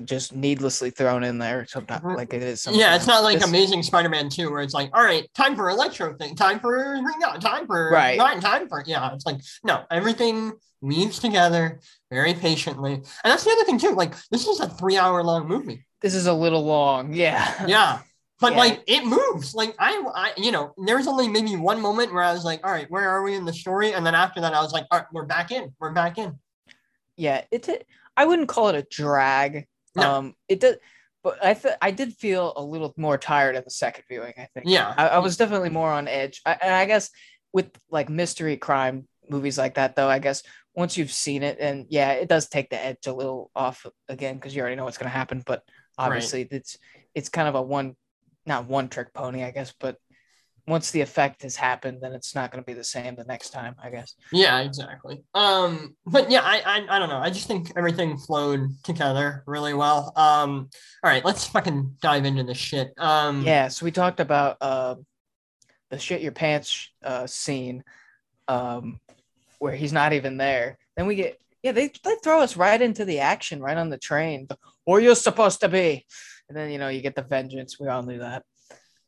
[0.00, 1.66] just needlessly thrown in there.
[1.66, 2.66] Sometimes, like it is.
[2.70, 6.14] Yeah, it's not like Amazing Spider-Man 2 where it's like, all right, time for Electro
[6.14, 6.70] thing, time for
[7.02, 8.16] Rhino, time for Right.
[8.18, 9.12] not time for yeah.
[9.14, 12.94] It's like no, everything weaves together very patiently.
[12.94, 13.94] And that's the other thing too.
[13.94, 15.86] Like this is a three-hour long movie.
[16.00, 17.12] This is a little long.
[17.14, 17.66] Yeah.
[17.68, 18.00] Yeah.
[18.40, 18.58] But Yeah.
[18.58, 19.54] like it moves.
[19.54, 22.66] Like I, I, you know, there was only maybe one moment where I was like,
[22.66, 23.92] all right, where are we in the story?
[23.92, 25.72] And then after that, I was like, all right, we're back in.
[25.78, 26.38] We're back in.
[27.16, 27.44] yeah.
[27.52, 27.68] It's.
[27.68, 27.78] A,
[28.16, 29.66] I wouldn't call it a drag.
[29.94, 30.14] No.
[30.14, 30.34] Um.
[30.48, 30.78] It did,
[31.22, 34.34] but I th- I did feel a little more tired at the second viewing.
[34.36, 34.66] I think.
[34.66, 34.92] Yeah.
[34.96, 36.40] I, I was definitely more on edge.
[36.46, 37.10] I, and I guess
[37.52, 40.42] with like mystery crime movies like that, though, I guess
[40.74, 44.36] once you've seen it, and yeah, it does take the edge a little off again
[44.36, 45.42] because you already know what's going to happen.
[45.44, 45.62] But
[45.98, 46.78] obviously, it's
[47.14, 47.94] it's kind of a one,
[48.46, 49.74] not one trick pony, I guess.
[49.78, 49.98] But
[50.66, 53.50] once the effect has happened, then it's not going to be the same the next
[53.50, 54.14] time, I guess.
[54.30, 55.22] Yeah, exactly.
[55.34, 57.18] Um, but yeah, I, I I don't know.
[57.18, 60.12] I just think everything flowed together really well.
[60.14, 60.70] Um,
[61.02, 62.92] all right, let's fucking dive into this shit.
[62.98, 63.68] Um, Yeah.
[63.68, 64.94] So we talked about uh,
[65.90, 67.82] the shit your pants uh, scene,
[68.46, 69.00] um,
[69.58, 70.78] where he's not even there.
[70.96, 73.98] Then we get yeah they they throw us right into the action right on the
[73.98, 74.46] train.
[74.48, 76.06] The, Where you're supposed to be,
[76.48, 77.80] and then you know you get the vengeance.
[77.80, 78.44] We all knew that.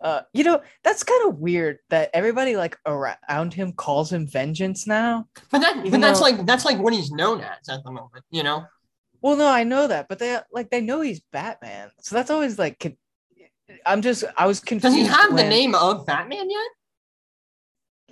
[0.05, 4.87] Uh, you know that's kind of weird that everybody like around him calls him vengeance
[4.87, 5.27] now.
[5.51, 7.91] but that but Even that's though- like that's like what he's known as at the
[7.91, 8.23] moment.
[8.31, 8.67] You know.
[9.23, 12.59] Well, no, I know that, but they like they know he's Batman, so that's always
[12.59, 12.97] like.
[13.87, 14.95] I'm just I was confused.
[14.95, 16.67] Does he have the name of Batman yet?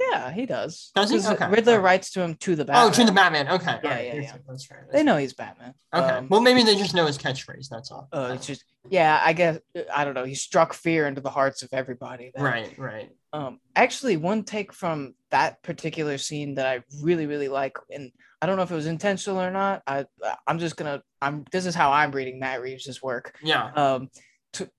[0.00, 0.90] Yeah, he does.
[0.94, 1.18] Does he?
[1.18, 1.48] Okay.
[1.48, 1.83] Riddler Okay.
[1.83, 2.87] writes to him to the Batman.
[2.87, 3.48] Oh, to the Batman.
[3.48, 3.78] Okay.
[3.85, 4.38] Yeah, right, yeah, that's- yeah.
[4.48, 4.92] That's.
[4.92, 5.74] They know he's Batman.
[5.94, 6.07] Okay.
[6.16, 7.68] Um, well, maybe they just know his catchphrase.
[7.70, 8.09] That's all.
[8.12, 9.20] uh, it's just yeah.
[9.22, 9.59] I guess
[9.94, 10.24] I don't know.
[10.24, 12.33] He struck fear into the hearts of everybody.
[12.35, 12.78] that- right.
[12.78, 13.11] Right.
[13.35, 13.61] Um.
[13.76, 18.57] Actually, one take from that particular scene that I really really like, and I don't
[18.57, 19.83] know if it was intentional or not.
[19.87, 20.07] I
[20.46, 23.37] I'm just gonna I'm this is how I'm reading Matt Reeves' work.
[23.42, 23.70] Yeah.
[23.74, 24.11] Um.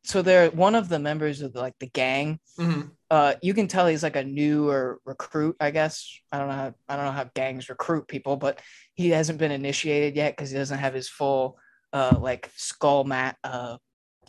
[0.04, 2.92] So they're one of the members of like the gang Mhm.
[3.10, 6.74] uh you can tell he's like a newer recruit i guess i don't know how
[6.88, 8.62] i don't know how gangs recruit people but
[8.94, 11.58] he hasn't been initiated yet because he doesn't have his full
[11.94, 13.78] uh like skull mat uh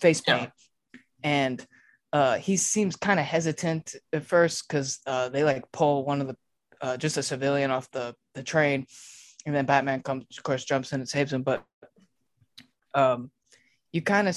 [0.00, 0.38] face Yeah.
[0.38, 0.50] paint
[1.22, 1.66] and
[2.12, 6.28] uh he seems kind of hesitant at first because uh they like pull one of
[6.28, 6.37] the
[6.80, 8.87] uh just a civilian off the the train
[9.46, 11.64] and then batman comes of course jumps in and saves him but
[12.94, 13.30] um
[13.92, 14.37] you kind of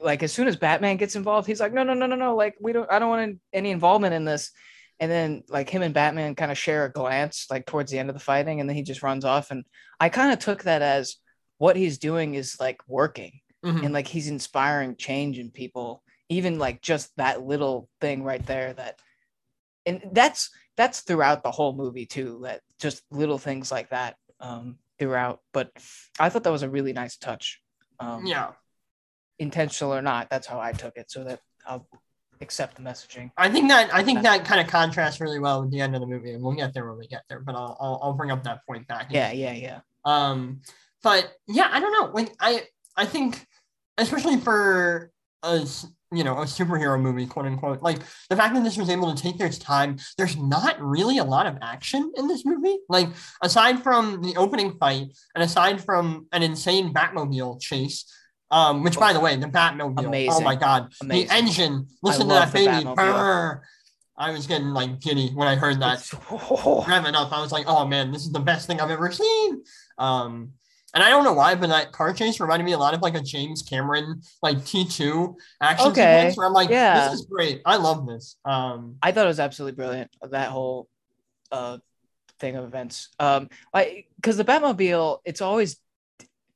[0.00, 2.34] like as soon as Batman gets involved, he's like, no, no, no, no, no.
[2.36, 4.50] Like we don't, I don't want any involvement in this.
[4.98, 8.08] And then like him and Batman kind of share a glance like towards the end
[8.08, 9.50] of the fighting, and then he just runs off.
[9.50, 9.64] And
[10.00, 11.16] I kind of took that as
[11.58, 13.84] what he's doing is like working, Mhm.
[13.84, 16.02] and like he's inspiring change in people.
[16.28, 18.72] Even like just that little thing right there.
[18.72, 18.98] That,
[19.84, 22.40] and that's that's throughout the whole movie too.
[22.42, 25.40] That just little things like that um, throughout.
[25.52, 25.70] But
[26.18, 27.60] I thought that was a really nice touch.
[28.00, 28.52] Um, Yeah.
[29.38, 30.28] Intentional or not.
[30.30, 31.86] That's how I took it, so that I'll
[32.40, 33.30] accept the messaging.
[33.36, 36.00] I think that I think that kind of contrasts really well with the end of
[36.00, 37.40] the movie, and we'll get there when we get there.
[37.40, 39.08] But I'll I'll, I'll bring up that point back.
[39.10, 39.80] Yeah, yeah, yeah.
[40.04, 40.60] Um,
[41.02, 42.12] but yeah, I don't know.
[42.12, 42.62] Like I
[42.96, 43.46] I think,
[43.98, 45.10] especially for
[45.42, 45.66] a
[46.12, 47.98] you know a superhero movie, quote unquote, like
[48.30, 49.98] the fact that this was able to take its time.
[50.16, 52.78] There's not really a lot of action in this movie.
[52.88, 53.08] Like
[53.42, 58.04] aside from the opening fight, and aside from an insane Batmobile chase.
[58.50, 60.44] Um, which by the way, the Batmobile, oh Amazing.
[60.44, 61.28] my god, Amazing.
[61.28, 62.86] the engine, listen to that baby.
[64.18, 67.32] I was getting like giddy when I heard that revving up.
[67.32, 69.62] I was like, oh man, this is the best thing I've ever seen.
[69.98, 70.52] Um,
[70.94, 73.14] And I don't know why, but that car chase reminded me a lot of like
[73.14, 77.10] a James Cameron like T2 action Okay, sequence where I'm like, yeah.
[77.10, 77.60] this is great.
[77.66, 78.36] I love this.
[78.46, 80.10] Um I thought it was absolutely brilliant.
[80.22, 80.88] That whole
[81.52, 81.78] uh
[82.38, 83.08] thing of events.
[83.18, 85.76] Um, I because the Batmobile, it's always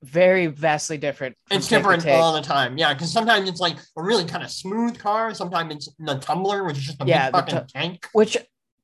[0.03, 1.37] very vastly different.
[1.51, 2.15] it's different take.
[2.15, 2.79] all the time.
[2.79, 5.35] Yeah, because sometimes it's like a really kind of smooth car.
[5.35, 8.09] Sometimes it's the tumbler, which is just a Yeah, big fucking tu- tank.
[8.13, 8.37] which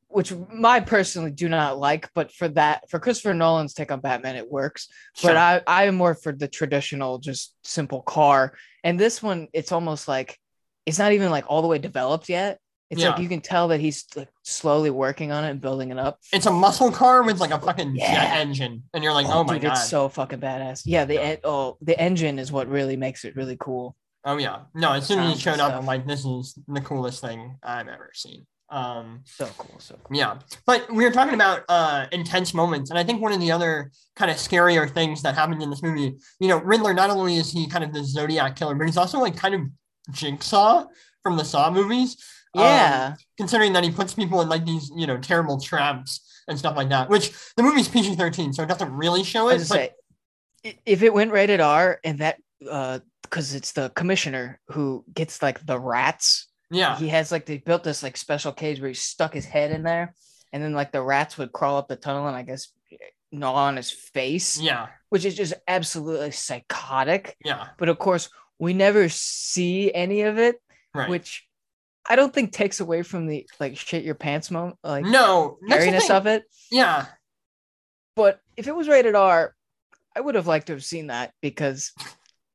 [0.08, 0.32] which
[0.64, 4.50] I personally do not like, but for that for Christopher Nolan's take on Batman, it
[4.50, 4.88] works.
[5.14, 5.30] Sure.
[5.30, 8.54] But I I am more for the traditional, just simple car.
[8.84, 10.38] And this one, it's almost like
[10.86, 12.58] it's not even like all the way developed yet.
[12.90, 15.98] It's like you can tell that he's like slowly working on it and building it
[15.98, 16.20] up.
[16.32, 18.14] it's a muscle car with like a fucking Yeah.
[18.14, 19.72] jet engine, and you're like, oh, my dude, god.
[19.72, 20.82] it's so fucking badass.
[20.84, 23.96] Yeah, the en- oh the engine is what really makes it really cool.
[24.24, 24.92] oh yeah, no.
[24.92, 25.72] As soon as it showed up.
[25.74, 28.46] I'm like, this is the coolest thing I've ever seen.
[28.68, 30.16] Um, So cool, so cool.
[30.16, 33.50] Yeah, but we were talking about uh, intense moments, and I think one of the
[33.52, 36.92] other kind of scarier things that happened in this movie, you know, Riddler.
[36.94, 39.60] Not only is he kind of the Zodiac killer, but he's also like kind of
[40.10, 40.86] Jigsaw
[41.22, 42.16] from the Saw movies.
[42.56, 46.58] Um, Yeah, considering that he puts people in like these, you know, terrible traps and
[46.58, 47.08] stuff like that.
[47.08, 49.58] Which the movie's PG thirteen, so it doesn't really show it.
[49.58, 49.90] But say
[50.84, 52.38] if it went rated R and that
[52.68, 56.46] uh because it's the commissioner who gets like the rats.
[56.70, 59.72] yeah, He has like they built this like special cage where he stuck his head
[59.72, 60.14] in there,
[60.52, 62.68] and then like the rats would crawl up the tunnel and I guess
[63.32, 67.36] gnaw on his face, yeah, which is just absolutely psychotic.
[67.44, 70.56] yeah, But of course, we never see any of it,
[70.94, 71.08] right.
[71.10, 71.45] which
[72.08, 76.10] I don't think takes away from the like shit your pants moment, like no, scariness
[76.10, 76.44] of it.
[76.70, 77.06] Yeah,
[78.14, 79.54] But if it was rated R,
[80.14, 82.04] I would have liked to have seen that because it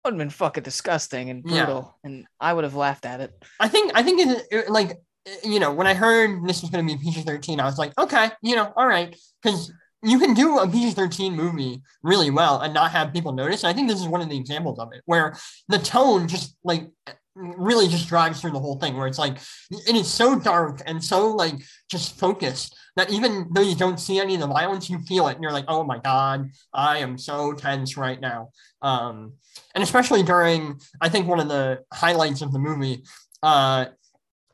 [0.06, 1.66] would have been fucking disgusting and Yeah.
[1.66, 3.32] brutal, and I would have laughed at it.
[3.60, 4.98] I think I think it, it- like
[5.44, 7.98] you know when I heard this was going to be PG thirteen, I was like,
[8.00, 9.72] okay, you know, all right, because
[10.04, 13.64] you can do a PG thirteen movie really well and not have people notice.
[13.64, 15.36] And I think this is one of the examples of it where
[15.68, 16.90] the tone just like
[17.36, 18.98] really just drives through the whole thing.
[18.98, 19.38] Where it's like
[19.72, 21.56] it is so dark and so like
[21.90, 25.36] just focused that even though you don't see any of the violence, you feel it
[25.36, 28.50] and you're like, oh my god, I am so tense right now.
[28.82, 29.34] Um,
[29.76, 33.04] and especially during, I think one of the highlights of the movie
[33.44, 33.86] uh,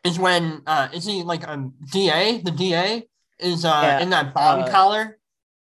[0.03, 2.41] is when uh, is he like a DA?
[2.41, 3.07] The DA
[3.39, 5.17] is uh, Yeah, in that bomb uh, collar,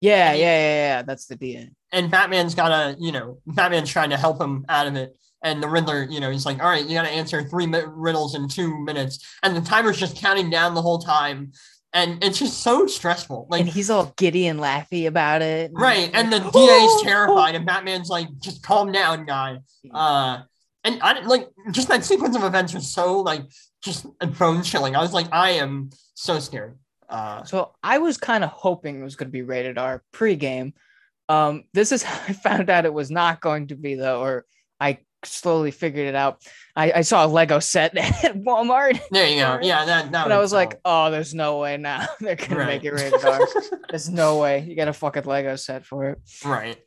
[0.01, 1.01] Yeah, yeah, yeah, yeah.
[1.03, 1.69] That's the DA.
[1.91, 5.15] and Batman's gotta, you know, Batman's trying to help him out of it.
[5.41, 7.81] And the Riddler, you know, he's like, all right, you got to answer three mi-
[7.87, 9.25] riddles in two minutes.
[9.41, 11.53] And the timer's just counting down the whole time.
[11.93, 13.47] And it's just so stressful.
[13.49, 15.71] Like, and he's all giddy and laughy about it.
[15.73, 16.11] right.
[16.13, 17.55] And the Like, DA's terrified.
[17.55, 19.59] And Batman's like, just calm down, guy.
[19.91, 20.41] Uh,
[20.83, 23.43] and I like just that sequence of events was so like
[23.83, 24.05] just
[24.37, 24.95] bone chilling.
[24.95, 26.77] I was like, I am so scared.
[27.09, 30.73] Uh, So I was kind of hoping it was going to be rated R pre-game.
[31.27, 34.45] Um, this is how I found out it was not going to be though, or
[35.25, 36.41] slowly figured it out.
[36.75, 39.59] I, I saw a Lego set at Walmart, there you go.
[39.63, 42.67] Yeah, that, that and I was like, "Oh, there's no way now they're gonna Right.
[42.67, 43.39] make it rated R.
[43.89, 44.59] There's no way.
[44.61, 46.19] You got a fucking Lego set for it.
[46.45, 46.77] right.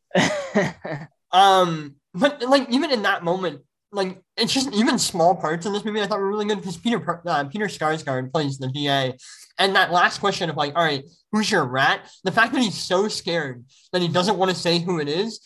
[1.32, 5.84] Um, but like even in that moment, like it's just even small parts in this
[5.84, 9.14] movie I thought were really good because Peter uh, Peter Skarsgård plays the DA,
[9.58, 12.08] and that last question of like, all right, who's your rat?
[12.24, 15.40] The fact that he's so scared that he doesn't want to say who it is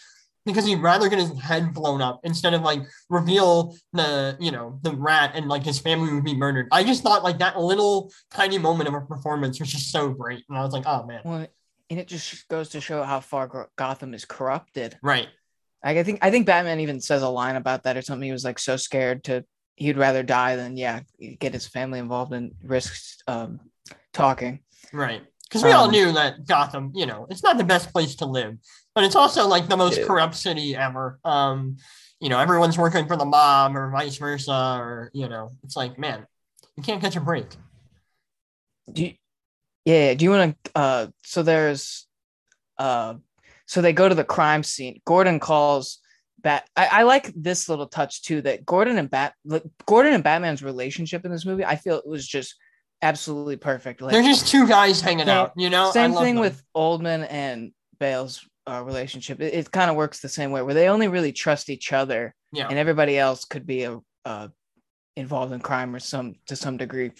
[0.46, 2.80] because he'd rather get his head blown up instead of like
[3.10, 6.68] reveal the you know the rat and like his family would be murdered.
[6.72, 10.44] I just thought like that little tiny moment of a performance was just so great,
[10.48, 11.46] and I was like, oh man, well,
[11.90, 14.96] and it just goes to show how far Gotham is corrupted.
[15.02, 15.28] right,
[15.84, 18.26] Like, I think I think Batman even says a line about that or something.
[18.26, 19.44] He was like so scared to
[19.76, 21.00] he'd rather die than yeah
[21.38, 23.60] get his family involved and risk um,
[24.12, 24.60] talking.
[24.92, 25.22] right.
[25.48, 28.26] Because we all Um, knew that Gotham, you know, it's not the best place to
[28.26, 28.56] live,
[28.94, 30.06] but it's also like the most Yeah.
[30.06, 31.20] corrupt city ever.
[31.24, 31.76] Um,
[32.18, 35.98] you know, everyone's working for the mob or vice versa, or you know, it's like,
[35.98, 36.26] man,
[36.76, 37.46] you can't catch a break.
[38.92, 39.14] Do you,
[39.84, 42.06] yeah, do you want to uh so there's
[42.78, 43.14] uh
[43.66, 45.00] so they go to the crime scene.
[45.04, 45.98] Gordon calls
[46.42, 50.24] Bat I, I like this little touch too that Gordon and Bat like, Gordon and
[50.24, 52.56] Batman's relationship in this movie, I feel it was just
[53.02, 54.00] absolutely perfect.
[54.00, 55.90] Like They're just two guys hanging out, you know.
[55.90, 56.42] Same thing them.
[56.42, 59.40] with Oldman and Bale's uh, relationship.
[59.40, 62.34] It, it kind of works the same way where they only really trust each other,
[62.52, 64.48] yeah, and everybody else could be a, uh,
[65.16, 67.12] involved in crime or some to some degree,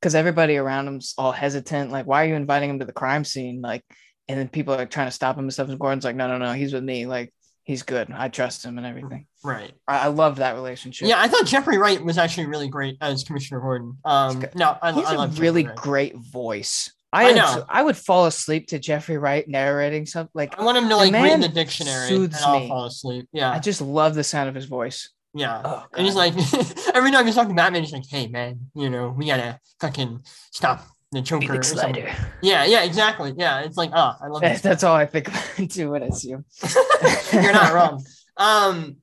[0.00, 1.90] because everybody around them's all hesitant.
[1.90, 3.60] Like, why are you inviting him to the crime scene?
[3.60, 3.84] Like,
[4.28, 5.68] and then people are trying to stop him and stuff.
[5.68, 7.06] And Gordon's like, no, no, no, he's with me.
[7.06, 7.32] Like,
[7.68, 8.10] he's good.
[8.10, 9.26] I trust him and everything.
[9.44, 9.72] right.
[9.86, 11.06] I, I love that relationship.
[11.06, 13.98] Yeah, I thought Jeffrey Wright was actually really great as Commissioner Gordon.
[14.04, 16.90] Um, He's no, I, he has I a love really great voice.
[17.12, 17.64] I, I know.
[17.68, 21.12] I would fall asleep to Jeffrey Wright narrating something like I want him to like
[21.12, 22.68] read the dictionary and I'll me.
[22.68, 23.28] fall asleep.
[23.32, 23.50] Yeah.
[23.50, 25.10] I just love the sound of his voice.
[25.34, 25.62] yeah.
[25.64, 26.34] Oh, and he's like,
[26.94, 30.20] every time he's talking to Batman, he's like, "Hey, man, you know, we gotta fucking
[30.52, 31.74] stop the Joker." or Felix.
[31.74, 32.14] Leiter.
[32.42, 33.34] Yeah, yeah, exactly.
[33.36, 36.10] Yeah, it's like, oh, I love That's, that's all I think about too when I
[36.10, 36.44] see him.
[37.32, 38.04] You're not wrong.
[38.36, 38.96] Um,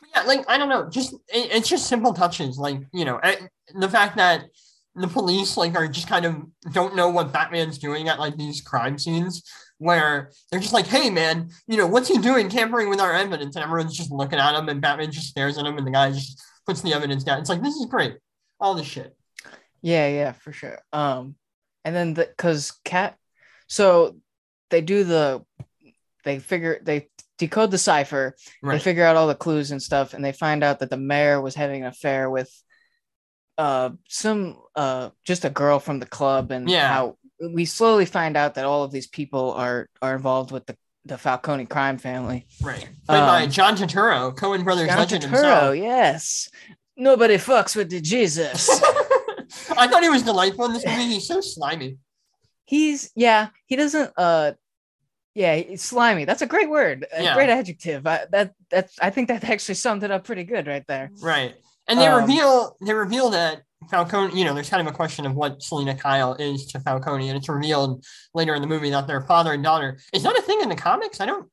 [0.00, 3.18] but yeah, like I don't know, just it, it's just simple touches, like you know,
[3.18, 3.36] eh,
[3.74, 4.44] the fact that
[4.94, 6.36] the police like are just kind of
[6.72, 9.42] don't know what Batman's doing at like these crime scenes
[9.78, 13.56] where they're just like, hey man, you know, what's he doing tampering with our evidence?
[13.56, 16.10] And everyone's just looking at him and Batman just stares at him and the guy
[16.10, 17.40] just puts the evidence down.
[17.40, 18.16] It's like this is great.
[18.60, 19.16] All this shit.
[19.82, 20.78] Yeah, yeah, for sure.
[20.92, 21.36] Um,
[21.84, 23.16] and then the because cat,
[23.66, 24.16] so
[24.70, 25.44] they do the,
[26.24, 27.08] they figure they
[27.38, 28.36] decode the cipher.
[28.62, 31.40] They figure out all the clues and stuff, and they find out that the mayor
[31.40, 32.50] was having an affair with,
[33.58, 36.88] uh, some uh, just a girl from the club, and Yeah.
[36.92, 37.16] how
[37.54, 40.76] we slowly find out that all of these people are are involved with the
[41.06, 42.46] the Falcone crime family.
[42.62, 42.86] Right.
[43.08, 45.76] Played by Um, John Turturro, Coen Brothers John legend Turturro, himself.
[45.76, 46.50] yes.
[46.94, 48.68] Nobody fucks with the Jesus.
[49.76, 51.04] I thought he was delightful in this movie.
[51.04, 51.98] He's so slimy.
[52.64, 54.52] he's yeah he doesn't uh
[55.34, 57.34] yeah he's slimy that's a great word a Yeah.
[57.34, 60.84] great adjective I, that that's i think that actually summed it up pretty good right
[60.86, 61.54] there Right.
[61.88, 65.24] And they Um, reveal they reveal that Falcone, you know, there's kind of a question
[65.26, 69.06] of what Selina Kyle is to Falcone, and it's revealed later in the movie that
[69.08, 69.98] they're father and daughter.
[70.12, 71.18] Is that a thing in the comics?
[71.18, 71.48] I don't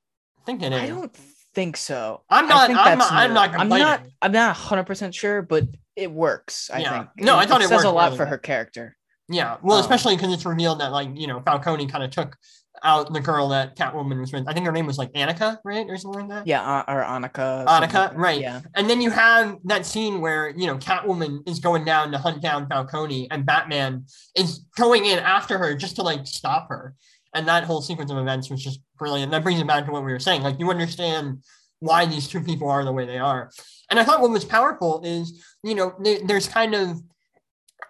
[0.46, 0.82] think it is.
[0.82, 1.16] i don't
[1.56, 3.34] think so I'm not- I'm not- I'm new.
[3.34, 5.64] not i'm not i'm not 100% sure but
[5.98, 6.92] it works i Yeah.
[7.00, 8.30] think No, I thought it says a lot really for well.
[8.32, 8.96] her character
[9.30, 9.58] Yeah.
[9.62, 12.38] Well, Um, especially because it's revealed that like, you know, Falcone kind of took
[12.84, 14.48] out the girl that Catwoman was with.
[14.48, 15.86] I think her name was like Annika, right?
[15.90, 16.48] Or something like that.
[16.48, 18.40] yeah uh, or annika Annika, like right.
[18.40, 22.18] yeah And then you have that scene where, you know, Catwoman is going down to
[22.20, 26.94] hunt down Falcone and Batman is going in after her just to like stop her.
[27.34, 29.32] And that whole sequence of events was just brilliant.
[29.32, 30.42] That brings it back to what we were saying.
[30.44, 31.44] Like you understand
[31.80, 33.50] why these two people are the way they are.
[33.90, 37.02] And I thought what was powerful is, you know, there- there's kind of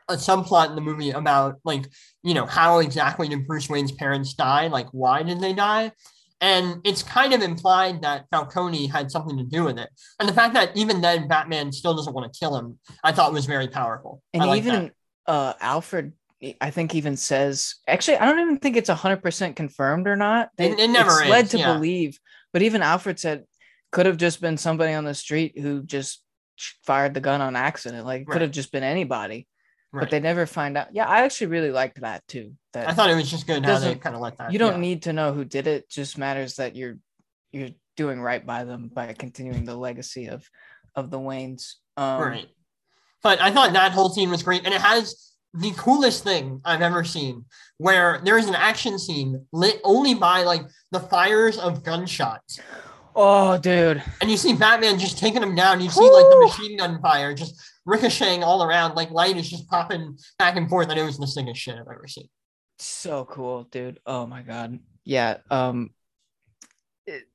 [0.09, 1.85] a subplot in the movie about like,
[2.23, 4.67] you know, how exactly did Bruce Wayne's parents die?
[4.67, 5.91] Like, why did they die?
[6.39, 9.89] And it's kind of implied that Falcone had something to do with it.
[10.19, 13.33] And the fact that even then Batman still doesn't want to kill him, I thought
[13.33, 14.21] was very powerful.
[14.33, 14.91] and I even
[15.25, 16.13] uh alfred
[16.61, 20.79] i think even says actually i don't even think it's 100% confirmed or not It-
[20.79, 21.73] it never it's led to yeah.
[21.73, 22.17] believe
[22.53, 23.43] but even alfred said
[23.91, 26.23] could have just been somebody on the street who just
[26.85, 29.47] fired the gun on accident like it could have just been anybody
[29.93, 30.01] Right.
[30.01, 33.09] but they never find out yeah i actually really liked that too that I thought
[33.09, 34.51] it was just good how they kind of let that.
[34.51, 34.79] you don't yeah.
[34.79, 36.97] need to know who did it just matters that you're
[37.53, 40.45] you're doing right by them by continuing the legacy of
[40.93, 42.47] of the waynes um right.
[43.23, 46.81] But I thought that whole scene was great, and it has the coolest thing I've
[46.81, 47.45] ever seen,
[47.77, 50.61] where there is an action scene lit only by like
[50.91, 52.59] the fires of gunshots,
[53.17, 55.81] oh dude and you see Batman just taking them down.
[55.81, 59.67] You see like the machine gun fire just ricocheting all around, like light is just
[59.69, 62.29] popping back and forth, and it was the sickest shit I've ever seen.
[62.79, 65.89] so cool dude oh my god yeah um
[67.07, 67.27] it-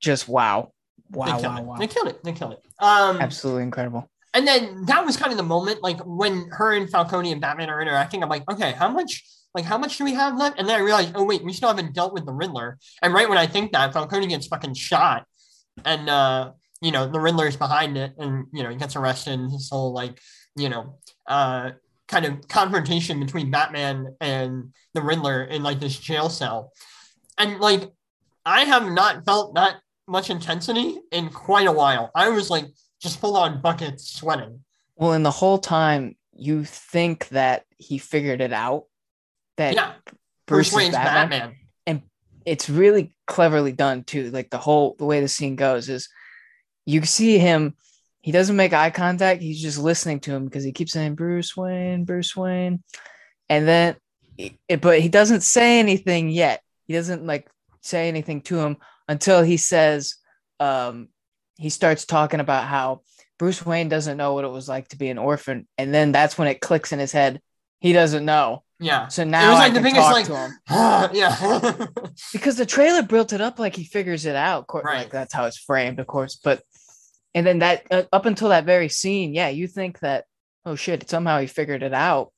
[0.00, 0.70] just wow
[1.10, 1.64] They wow killed wow it.
[1.64, 2.22] wow They killed it.
[2.22, 2.62] They killed it.
[2.78, 6.90] Um, absolutely incredible And then that was kind of the moment, like when her and
[6.90, 8.22] Falcone and Batman are interacting.
[8.22, 9.24] I'm like, okay, how much,
[9.54, 10.58] like, how much do we have left?
[10.58, 12.76] And then I realized, oh wait, we still haven't dealt with the Riddler.
[13.00, 15.24] And right when I think that, Falcone gets fucking shot,
[15.86, 19.32] and uh, you know, the Riddler's behind it, and you know, he gets arrested.
[19.40, 20.20] And his whole like,
[20.54, 21.70] you know, uh,
[22.06, 26.72] kind of confrontation between Batman and the Riddler in like this jail cell,
[27.38, 27.90] and like,
[28.44, 29.76] I have not felt that
[30.06, 32.10] much intensity in quite a while.
[32.14, 32.66] I was like
[33.00, 34.60] just full on buckets sweating.
[34.96, 38.84] well and the whole time you think that he figured it out
[39.56, 39.92] that yeah,
[40.46, 41.54] bruce, Bruce Wayne's batman.
[41.86, 42.02] Batman.
[42.44, 46.08] it's really cleverly done too like the whole the way the scene goes is
[46.84, 47.74] you see him
[48.20, 51.56] he doesn't make eye contact he's just listening to him because he keeps saying bruce
[51.56, 52.82] wayne bruce wayne
[53.48, 53.96] and then
[54.38, 57.48] it, but he doesn't say anything yet he doesn't like
[57.80, 58.76] say anything to him
[59.08, 60.16] until he says
[60.60, 61.08] um
[61.56, 63.00] he starts talking about how
[63.38, 66.36] bruce wayne doesn't know what it was like to be an orphan and then that's
[66.38, 67.40] when it clicks in his head
[67.80, 70.36] he doesn't know Yeah, so now was I like the can biggest, talk like- to
[70.36, 70.52] him
[71.16, 71.86] yeah,
[72.32, 74.64] because the trailer built it up like he figures it out.
[74.72, 74.98] Right.
[75.04, 76.36] Like that's how it's framed, of course.
[76.42, 76.62] But
[77.34, 80.24] and then that uh, up until that very scene, yeah, you think that
[80.64, 82.32] oh shit, somehow he figured it out.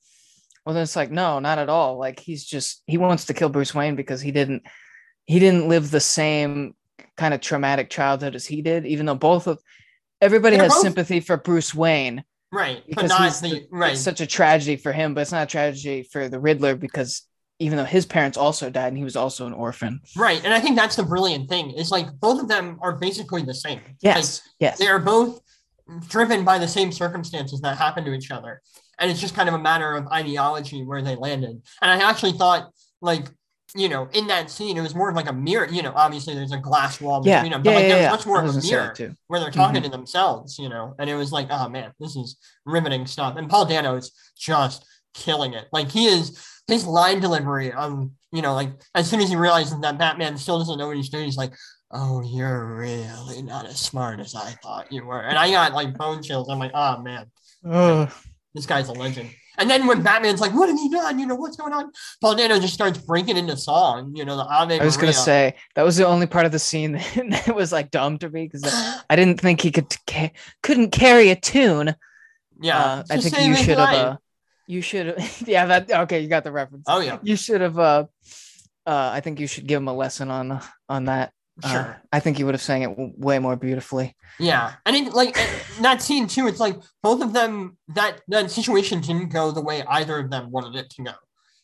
[0.65, 1.97] Well, then it's like no, not at all.
[1.97, 4.63] Like he's just he wants to kill Bruce Wayne because he didn't
[5.25, 6.75] he didn't live the same
[7.19, 8.85] kind of traumatic childhood as he did.
[8.85, 9.59] Even though both of
[10.21, 13.67] everybody They're has both- sympathy for Bruce Wayne, right, but because not he's the the-
[13.71, 13.91] right.
[13.93, 17.23] it's such a tragedy for him, but it's not a tragedy for the Riddler because
[17.59, 19.99] even though his parents also died and he was also an orphan.
[20.15, 23.43] Right, and I think that's the brilliant thing is like both of them are basically
[23.43, 23.81] the same.
[24.01, 24.77] Yes, yes.
[24.79, 25.41] They are both
[26.07, 28.61] driven by the same circumstances that happened to each other,
[28.97, 31.61] and it's just kind of a matter of ideology where they landed.
[31.81, 32.69] And I actually thought,
[33.01, 33.25] like,
[33.75, 35.67] you know, in that scene, it was more of like a mirror.
[35.69, 37.97] You know, obviously there's a glass wall yeah, between them, yeah, but like yeah, there
[37.97, 38.11] was yeah.
[38.11, 39.85] much more of a gonna say that mirror where they're talking Mhm.
[39.85, 40.57] to themselves.
[40.57, 43.35] You know, and it was like, oh man, this is riveting stuff.
[43.37, 45.67] And Paul Dano is just killing it.
[45.71, 47.71] Like he is his line delivery.
[47.73, 50.97] Um, you know, like as soon as he realizes that Batman still doesn't know what
[50.97, 51.53] he's doing, he's like,
[51.91, 55.97] "Oh, you're really not as smart as I thought you were." And I got like
[55.97, 56.47] bone chills.
[56.49, 57.25] I'm like, "Oh man,
[57.69, 58.11] Ugh.
[58.53, 59.29] this guy's a legend."
[59.59, 61.19] And then when Batman's like, "What have you done?
[61.19, 61.91] You know what's going on?"
[62.21, 64.15] Paul Dano just starts breaking into song.
[64.15, 66.59] You know, the Ave I was gonna say that was the only part of the
[66.59, 68.63] scene that was like dumb to me because
[69.09, 70.31] I didn't think he could ca-
[70.63, 71.95] couldn't carry a tune.
[72.61, 73.93] yeah, uh, I think you should have.
[73.93, 74.17] Uh,
[74.67, 75.17] you should.
[75.45, 76.19] Yeah, that okay.
[76.21, 76.85] You got the reference.
[76.87, 77.77] Oh yeah, You should have.
[77.77, 78.05] Uh,
[78.85, 81.33] uh, I think you should give him a lesson on on that.
[81.63, 82.01] Uh, sure.
[82.11, 84.15] I think you would have sang it w- way more beautifully.
[84.39, 85.37] Yeah, and it, like
[85.77, 89.61] in that scene too, it's like both of them that that situation didn't go the
[89.61, 91.11] way either of them wanted it to go.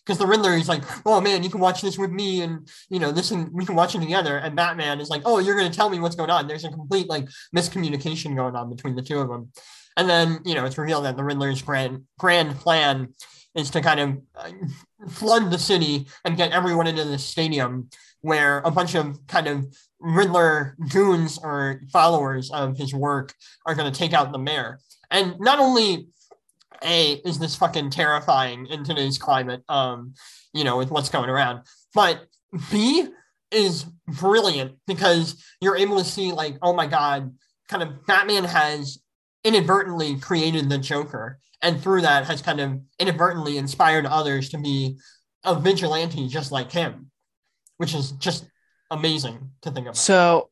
[0.05, 2.99] Because the Riddler is like, oh man, you can watch this with me, and you
[2.99, 4.37] know this, and we can watch it together.
[4.37, 6.47] And Batman is like, oh, you're gonna tell me what's going on.
[6.47, 9.51] There's a complete like miscommunication going on between the two of them.
[9.97, 13.13] And then you know it's revealed that the Riddler's grand grand plan
[13.55, 14.51] is to kind of uh,
[15.07, 17.89] flood the city and get everyone into the stadium
[18.25, 19.67] where a bunch of kind of
[19.99, 23.35] Riddler goons or followers of his work
[23.67, 24.79] are going to take out the mayor.
[25.11, 26.07] And not only
[26.83, 30.15] a is this fucking terrifying in today's climate, um,
[30.55, 31.61] you know, with what's going around,
[31.93, 32.25] but
[32.71, 33.07] B
[33.51, 37.31] is brilliant because you're able to see like, oh my god,
[37.69, 38.97] kind of Batman has
[39.43, 44.97] inadvertently created the Joker, and through that has kind of inadvertently inspired others to be
[45.43, 47.11] a vigilante just like him,
[47.77, 48.47] which is just
[48.91, 49.97] amazing to think about.
[49.97, 50.49] So,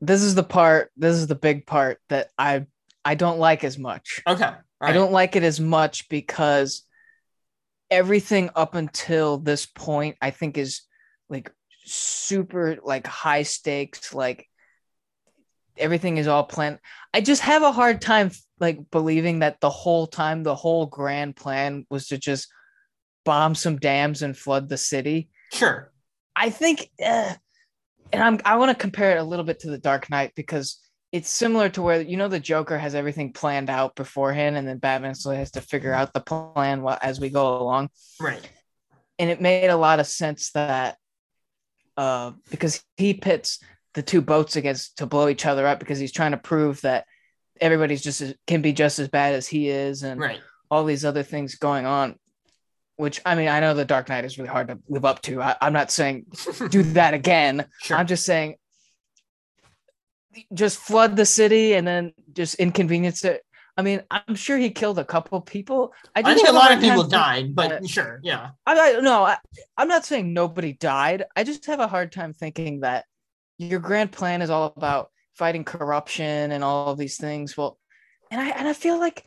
[0.00, 0.90] this is the part.
[0.96, 2.66] This is the big part that I
[3.04, 4.20] I don't like as much.
[4.26, 6.84] okay, all I don't like it as much because
[7.90, 10.82] everything up until this point, I think, is
[11.28, 11.52] like
[11.84, 14.14] super like high stakes.
[14.14, 14.48] Like
[15.76, 16.78] everything is all planned.
[17.12, 21.36] I just have a hard time like believing that the whole time, the whole grand
[21.36, 22.48] plan was to just
[23.24, 25.30] bomb some dams and flood the city.
[25.52, 25.90] Sure.
[26.40, 27.34] I think, uh,
[28.12, 30.80] and I'm I want to compare it a little bit to the Dark Knight because
[31.12, 34.78] it's similar to where you know the Joker has everything planned out beforehand, and then
[34.78, 37.90] Batman still has to figure out the plan while, as we go along.
[38.18, 38.40] Right.
[39.18, 40.96] And it made a lot of sense that
[41.98, 43.60] uh, because he pits
[43.92, 47.04] the two boats against to blow each other up because he's trying to prove that
[47.60, 50.40] everybody's just as, can be just as bad as he is, and Right.
[50.70, 52.16] all these other things going on.
[53.00, 55.40] Which I mean, I know the Dark Knight is really hard to live up to.
[55.40, 56.26] I, I'm not saying
[56.68, 57.64] do that again.
[57.80, 57.96] Sure.
[57.96, 58.56] I'm just saying,
[60.52, 63.42] just flood the city and then just inconvenience it.
[63.74, 65.94] I mean, I'm sure he killed a couple people.
[66.14, 68.50] I, I think a lot of people died, but sure, yeah.
[68.66, 69.38] I, I no, I,
[69.78, 71.24] I'm not saying nobody died.
[71.34, 73.06] I just have a hard time thinking that
[73.56, 77.56] your grand plan is all about fighting corruption and all of these things.
[77.56, 77.78] Well,
[78.30, 79.24] and I and I feel like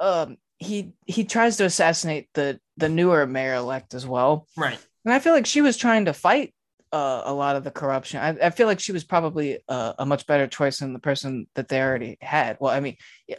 [0.00, 4.46] um he he tries to assassinate the the newer mayor elect as well.
[4.56, 4.78] Right.
[5.04, 6.52] And I feel like she was trying to fight
[6.92, 8.20] uh, a lot of the corruption.
[8.20, 11.46] I, I feel like she was probably uh, a much better choice than the person
[11.54, 12.56] that they already had.
[12.60, 12.96] Well, I mean,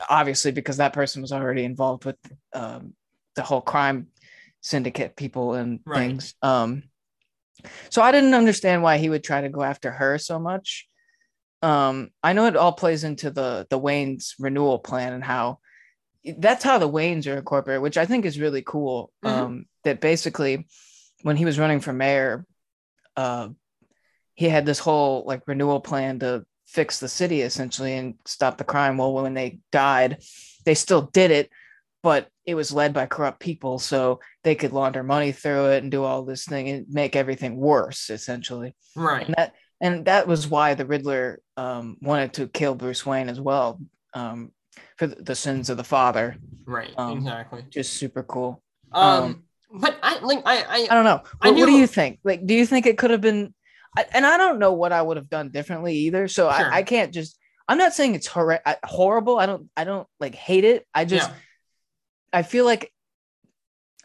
[0.09, 2.17] obviously because that person was already involved with
[2.53, 2.93] um,
[3.35, 4.07] the whole crime
[4.61, 6.09] syndicate people and Right.
[6.09, 6.35] things.
[6.41, 6.83] Um,
[7.89, 10.87] so I didn't understand why he would try to go after her so much.
[11.61, 15.59] Um, I know it all plays into the the Wayne's renewal plan and how
[16.37, 19.11] that's how the Waynes are incorporated, which I think is really cool.
[19.23, 19.29] Mhm.
[19.29, 20.67] Um, that basically,
[21.23, 22.45] when he was running for mayor,
[23.15, 23.49] uh,
[24.35, 28.63] he had this whole like renewal plan to fix the city essentially and stop the
[28.63, 28.97] crime.
[28.97, 30.23] Well, when they died,
[30.65, 31.49] they still did it,
[32.03, 35.91] but it was led by corrupt people, so they could launder money through it and
[35.91, 38.75] do all this thing and make everything worse essentially.
[38.95, 39.25] Right.
[39.25, 43.39] And that and that was why the Riddler um, wanted to kill Bruce Wayne as
[43.39, 43.79] well
[44.13, 44.51] um,
[44.99, 46.35] for the, sins of the father.
[46.65, 46.91] Right.
[46.97, 47.63] um, exactly.
[47.69, 48.61] Just super cool.
[48.91, 51.21] Um, um, but I like I I, I don't know.
[51.39, 52.19] What, what do you think?
[52.23, 53.53] Like, do you think it could have been?
[53.97, 56.27] I, and I don't know what I would have done differently either.
[56.27, 56.71] So Sure.
[56.73, 57.37] I, I can't just.
[57.67, 59.39] I'm not saying it's hor- horrible.
[59.39, 59.69] I don't.
[59.77, 60.85] I don't like hate it.
[60.93, 61.29] I just.
[61.29, 61.35] yeah,
[62.33, 62.91] I feel like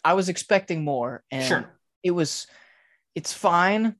[0.04, 1.70] I was expecting more, and Sure.
[2.04, 2.46] it was.
[3.16, 3.96] It's fine.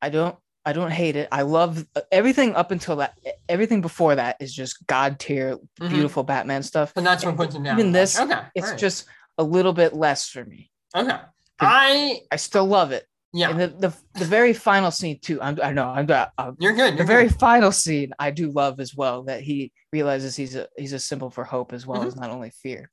[0.00, 0.36] I don't.
[0.68, 1.28] I don't hate it.
[1.32, 3.18] I love uh, everything up until that.
[3.48, 5.88] Everything before that is just god tier, Mhm.
[5.88, 6.92] beautiful Batman stuff.
[6.96, 7.78] And that's what puts him down.
[7.78, 9.06] Even this, okay, It's alright, just
[9.38, 10.70] a little bit less for me.
[10.94, 11.18] okay.
[11.60, 13.04] I I still love it.
[13.32, 15.40] yeah, And the, the the very final scene too.
[15.40, 16.06] I'm, I know I'm,
[16.36, 16.94] I'm you're good.
[16.94, 17.38] the You're very good.
[17.40, 21.30] final scene I do love as well that he realizes he's a he's a symbol
[21.30, 22.08] for hope as well Mhm.
[22.08, 22.90] as not only fear.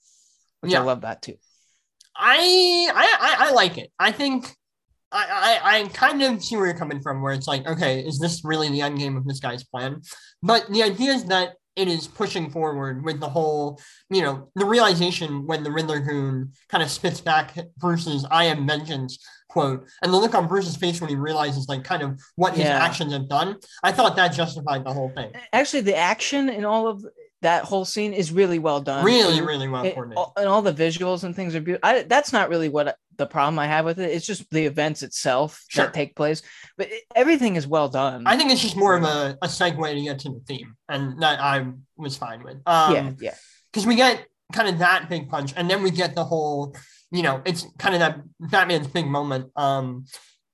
[0.61, 0.81] Which Yeah.
[0.81, 1.37] I love that too.
[2.15, 3.91] I I I like it.
[3.99, 4.55] I think
[5.15, 8.19] I, I I kind of see where you're coming from, where it's like, okay, is
[8.19, 10.01] this really the end game of this guy's plan?
[10.43, 14.65] But the idea is that it is pushing forward with the whole, you know, the
[14.65, 19.17] realization when the Riddler goon kind of spits back Bruce's "I am vengeance"
[19.49, 22.65] quote, and the look on Bruce's face when he realizes like kind of what his
[22.65, 22.83] Yeah.
[22.83, 23.57] actions have done.
[23.83, 25.31] I thought that justified the whole thing.
[25.53, 27.05] Actually, the action in all of
[27.45, 29.05] that whole scene is really well done.
[29.05, 30.17] Really, really well it- coordinated.
[30.17, 31.87] all- and all the visuals and things are beautiful.
[31.89, 34.11] I, that's not really what the problem I have with it.
[34.11, 35.85] It's just the events itself Sure.
[35.85, 36.41] that take place,
[36.77, 38.23] but it, everything is well done.
[38.27, 41.21] I think it's just more of a, a segue to get to the theme, and
[41.21, 41.65] that I
[41.97, 42.57] was fine with.
[42.65, 43.35] Um, yeah, yeah,
[43.71, 46.75] because we get kind of that big punch, and then we get the whole,
[47.11, 49.51] you know, it's kind of that Batman's big moment.
[49.55, 50.05] Um,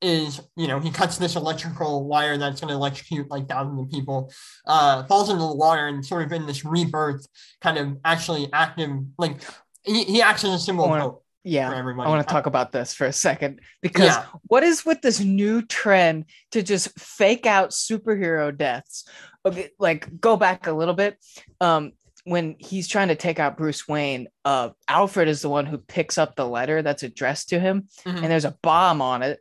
[0.02, 3.90] is you know he cuts this electrical wire that's going to electrocute like thousands of
[3.92, 4.32] people,
[4.68, 7.26] uh, falls into the water, and sort of in this rebirth,
[7.62, 9.42] kind of actually active, like
[9.84, 11.76] he, he acts as a symbol wanna- hope for yeah.
[11.76, 12.08] everybody.
[12.08, 14.26] I want to talk about this for a second because Yeah.
[14.48, 19.06] what is with this new trend to just fake out superhero deaths?
[19.46, 21.18] Okay, like go back a little bit.
[21.60, 21.94] Um,
[22.26, 26.20] when he's trying to take out Bruce Wayne, uh, Alfred is the one who picks
[26.20, 28.18] up the letter that's addressed to him, Mhm.
[28.18, 29.40] and there's a bomb on it.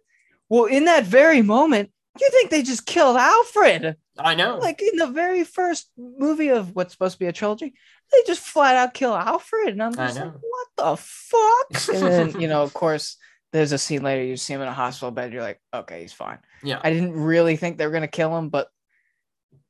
[0.51, 1.91] Well, in that very moment,
[2.21, 3.97] you think they just killed Alfred?
[4.19, 4.59] I know.
[4.59, 7.73] Like in the very first movie of what's supposed to be a trilogy,
[8.13, 11.89] they just flat out kill Alfred, and I'm just like, what the fuck?
[11.95, 13.17] And then you know, of course,
[13.53, 15.33] there's a scene later you see him in a hospital bed.
[15.33, 16.39] You're like, okay, he's fine.
[16.63, 16.81] yeah.
[16.83, 18.69] I didn't really think they were gonna kill him, but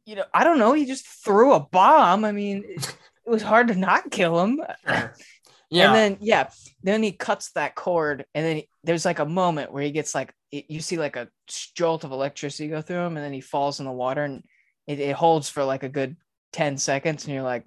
[0.06, 0.72] you know, I don't know.
[0.72, 2.24] He just threw a bomb.
[2.24, 4.60] I mean, it, it was hard to not kill him.
[4.88, 5.14] Sure.
[5.70, 5.86] Yeah.
[5.86, 6.50] And then yeah,
[6.82, 10.14] then he cuts that cord, and then he- there's like a moment where he gets
[10.14, 11.28] like it, you see like a
[11.76, 14.42] jolt of electricity go through him, and then he falls in the water, and
[14.86, 16.16] it, it holds for like a good
[16.52, 17.64] ten seconds, and you're like,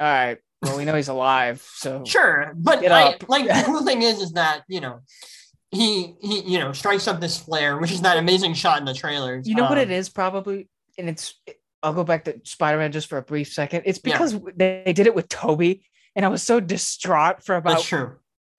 [0.00, 4.00] all right, well we know he's alive, so Sure, but I, like the cool thing
[4.02, 5.00] is, is that you know,
[5.70, 8.94] he he you know strikes up this flare, which is that amazing shot in the
[8.94, 9.46] trailers.
[9.46, 11.34] you know what Um, it is probably, and it's
[11.82, 13.82] I'll go back to Spider Man just for a brief second.
[13.86, 15.82] It's because they, they did it with Tobey,
[16.16, 17.88] and I was so distraught for about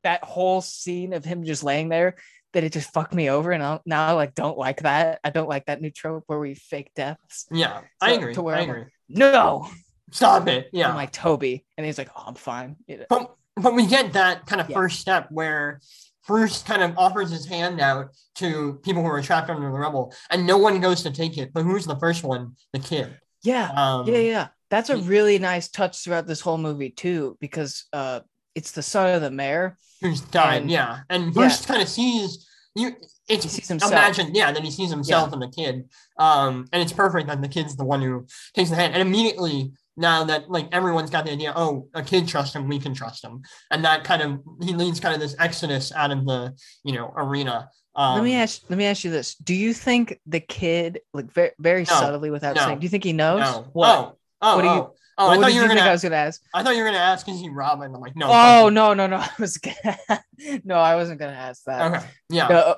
[0.03, 2.15] that whole scene of him just laying there
[2.53, 5.19] that it just fucked me over and I'll, now I like don't like that.
[5.23, 7.45] I don't like that new trope where we fake deaths.
[7.51, 8.33] Yeah, I to- agree.
[8.33, 8.85] to where I I'm agree.
[9.09, 9.67] No,
[10.11, 10.69] Stop it.
[10.73, 10.79] yeah.
[10.81, 12.75] Yeah, I'm like Tobey, and he's like, "Oh, I'm fine."
[13.09, 14.75] But but we get that kind of Yeah.
[14.75, 15.79] first step where
[16.27, 20.13] Bruce kind of offers his hand out to people who are trapped under the rubble,
[20.29, 21.51] and no one goes to take it.
[21.53, 22.55] But who's the first one?
[22.73, 23.17] The kid.
[23.43, 24.47] Yeah, Um, yeah, yeah.
[24.72, 28.22] That's a really nice touch throughout this whole movie too, because uh,
[28.55, 29.78] it's the son of the mayor.
[30.01, 30.63] Who's died?
[30.63, 32.95] And- yeah, and Bruce kind of sees you.
[33.28, 33.91] It's He sees himself.
[33.91, 34.51] imagine, yeah.
[34.51, 37.86] Then he sees himself and the kid, um, and it's perfect that the kid's the
[37.86, 41.88] one who takes the hand, and immediately now that like everyone's got the idea, oh,
[41.93, 45.13] a kid trusts him, we can trust him, and that kind of he leads kind
[45.13, 46.53] of this exodus out of the
[46.84, 47.69] you know arena.
[47.95, 48.63] Um, let me ask.
[48.69, 52.32] Let me ask you this: Do you think the kid, like very, very No, subtly,
[52.32, 53.41] without no, saying, do you think he knows?
[53.41, 53.67] No.
[53.74, 53.89] What?
[53.89, 55.81] Oh, oh, What do you- oh, oh, I thought you were gonna.
[55.81, 56.41] I was gonna ask?
[56.53, 57.93] I thought you were gonna ask, is he Robin?
[57.93, 58.27] I'm like, no.
[58.29, 59.17] Oh no, no, no!
[59.17, 59.97] I was gonna.
[60.63, 61.93] no, I wasn't gonna ask that.
[61.93, 62.05] Okay.
[62.29, 62.47] Yeah.
[62.47, 62.75] No,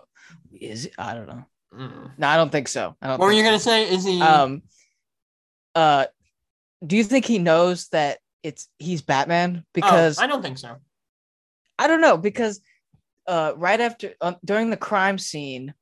[0.60, 0.94] is it?
[0.98, 1.46] I don't know.
[1.74, 2.12] Mm.
[2.18, 2.96] No, I don't think so.
[3.02, 3.20] I don't.
[3.20, 3.90] What were you gonna say?
[3.90, 4.22] Is he?
[4.22, 4.62] um
[5.76, 6.06] uh
[6.86, 10.76] do you think he knows that it's he's batman because oh, I don't think so.
[11.80, 12.60] I, don't know because
[13.26, 15.74] uh right after uh, during the crime scene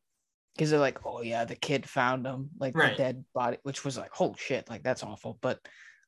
[0.55, 2.91] because they're like oh yeah the kid found him like Right.
[2.97, 5.37] the dead body which was like holy shit like that's awful.
[5.41, 5.59] But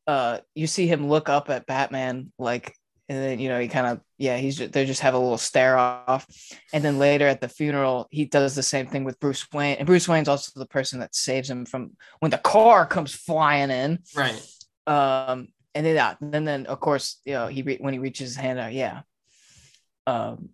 [0.08, 2.76] uh you see him look up at batman like
[3.10, 5.38] and then you know he kind of yeah he's just, they just have a little
[5.38, 6.26] stare off.
[6.74, 9.86] And then later at the funeral he does the same thing with bruce wayne and
[9.88, 14.00] bruce wayne's also the person that saves him from when the car comes flying in.
[14.16, 14.42] Right.
[14.88, 18.30] um and then yeah, and then of course you know he re- when he reaches
[18.30, 19.02] his hand out yeah.
[20.06, 20.50] Um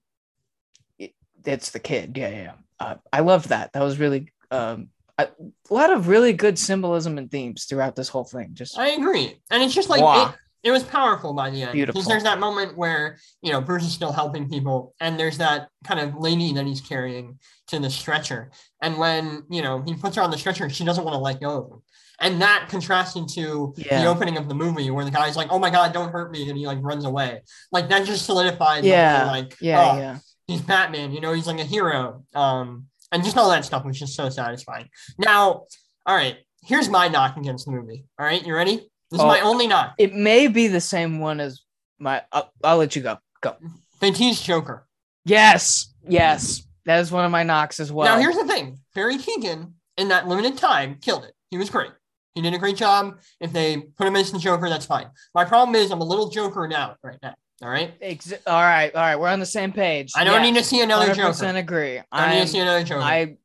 [0.98, 1.14] it,
[1.46, 5.28] it's the kid yeah yeah uh, i loved that that was really um a,
[5.70, 9.62] lot of really good symbolism and themes throughout this whole thing just I agree, and
[9.62, 10.30] it's just like Wow.
[10.30, 10.36] it,
[10.70, 11.86] it was powerful by the end.
[11.88, 15.68] Because there's that moment where you know Bruce is still helping people, and there's that
[15.84, 18.52] kind of lady that he's carrying to the stretcher,
[18.82, 21.42] and when you know he puts her on the stretcher, she doesn't want to let
[21.42, 21.82] go of him,
[22.22, 24.02] and that contrasted to Yeah.
[24.02, 26.48] the opening of the movie where the guy's like, "Oh my god, don't hurt me,"
[26.50, 27.42] and he like runs away.
[27.74, 28.84] Like that just solidified.
[28.84, 29.26] the Yeah.
[29.28, 30.18] like yeah oh, yeah
[30.50, 31.12] he's Batman.
[31.14, 32.24] You know, he's like a hero.
[32.36, 34.90] Um, and just all that stuff was just so satisfying.
[35.18, 35.66] Now,
[36.06, 38.06] all right, here's my knock against the movie.
[38.20, 38.78] All right, you ready?
[39.12, 39.28] This is Oh.
[39.28, 39.94] my only knock.
[39.98, 41.62] It may be the same one as
[42.00, 42.22] my.
[42.32, 43.18] I'll, I'll let you go.
[43.42, 43.56] Go.
[44.00, 44.86] They teased Joker.
[45.26, 48.08] Yes, yes, that is one of my knocks as well.
[48.08, 51.34] now, here's the thing: Barry Keoghan, in that limited time, killed it.
[51.50, 51.92] He was great.
[52.36, 53.18] He did a great job.
[53.42, 55.08] If they put him as the Joker, that's fine.
[55.34, 57.34] My problem is I'm a little Joker now, right now.
[57.62, 60.12] All right, Ex- all right, all right, we're on the same page.
[60.16, 61.58] I don't Yeah, need to see another 100% Joker.
[61.58, 62.00] agree.
[62.12, 63.02] I need to see another Joker.
[63.02, 63.38] I, I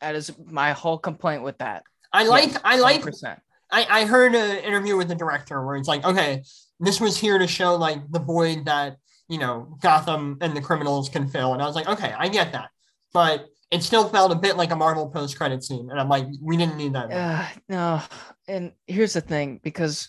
[0.00, 1.82] that is my whole complaint with that.
[2.12, 2.52] I like.
[2.52, 3.38] Yes, I like 100%.
[3.70, 6.42] I, I heard an interview with the director where it's like, okay,
[6.80, 8.96] this was here to show like the void that
[9.28, 12.52] you know Gotham and the criminals can fill, and I was like, okay, I get
[12.52, 12.70] that,
[13.12, 16.24] but it still felt a bit like a Marvel post credit scene, and I'm like,
[16.40, 17.10] we didn't need that.
[17.12, 18.00] Uh, no,
[18.46, 20.08] and here's the thing because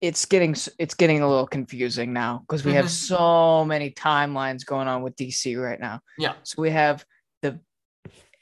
[0.00, 2.88] it's getting it's getting a little confusing now because we have Mhm.
[2.90, 6.00] so many timelines going on with DC right now.
[6.18, 6.34] Yeah.
[6.44, 7.04] So we have
[7.42, 7.58] the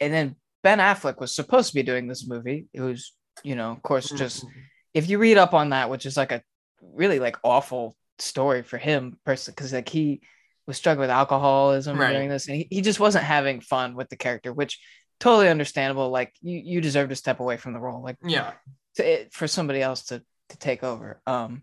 [0.00, 2.66] and then Ben Affleck was supposed to be doing this movie.
[2.74, 4.44] It was, you know, of course, just
[4.92, 6.42] if you read up on that, which is like a
[6.82, 10.20] really like awful story for him personally, because like he
[10.66, 12.12] was struggling with alcoholism Right.
[12.12, 14.80] during this, and he, he just wasn't having fun with the character, which
[15.20, 16.10] totally understandable.
[16.10, 18.52] Like you, you deserve to step away from the role, like yeah,
[18.96, 21.20] to, it, for somebody else to to take over.
[21.26, 21.62] Um,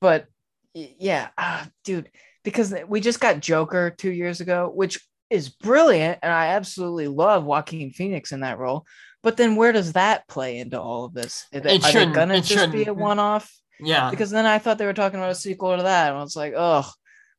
[0.00, 0.26] but
[0.74, 2.10] yeah, ah, dude,
[2.44, 7.44] because we just got Joker two years ago, which is brilliant, and I absolutely love
[7.44, 8.86] Joaquin Phoenix in that role.
[9.22, 11.46] But then where does that play into all of this?
[11.54, 13.52] Are they, It are they shouldn't- gonna it just be a one-off?
[13.78, 14.10] yeah.
[14.10, 16.36] Because then I thought they were talking about a sequel to that, and I was
[16.36, 16.88] like, oh,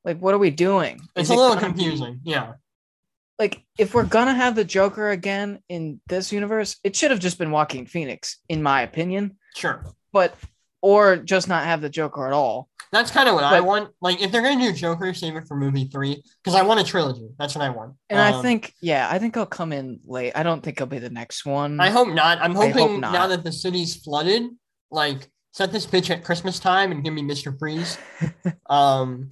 [0.06, 1.00] like what are we doing?
[1.16, 2.20] It's Is a little be- confusing.
[2.24, 2.54] Yeah,
[3.40, 7.38] like if we're gonna have the Joker again in this universe, it should have just
[7.40, 9.38] been Joaquin Phoenix, in my opinion.
[9.56, 9.86] sure.
[10.14, 10.36] But
[10.82, 12.68] or just not have the Joker at all.
[12.92, 13.92] That's kind of what I want.
[14.02, 16.84] Like, if they're gonna do Joker, save it for movie three because I want a
[16.84, 17.30] trilogy.
[17.40, 17.94] That's what I want.
[18.10, 20.34] And I Um, think, yeah, I think I'll come in late.
[20.36, 21.80] I don't think I'll be the next one.
[21.80, 22.40] I hope not.
[22.42, 23.14] I'm I hope hoping not.
[23.14, 24.44] now that the city's flooded,
[24.90, 27.58] like set this bitch at Christmas time and give me Mr.
[27.58, 27.98] Freeze.
[28.70, 29.30] um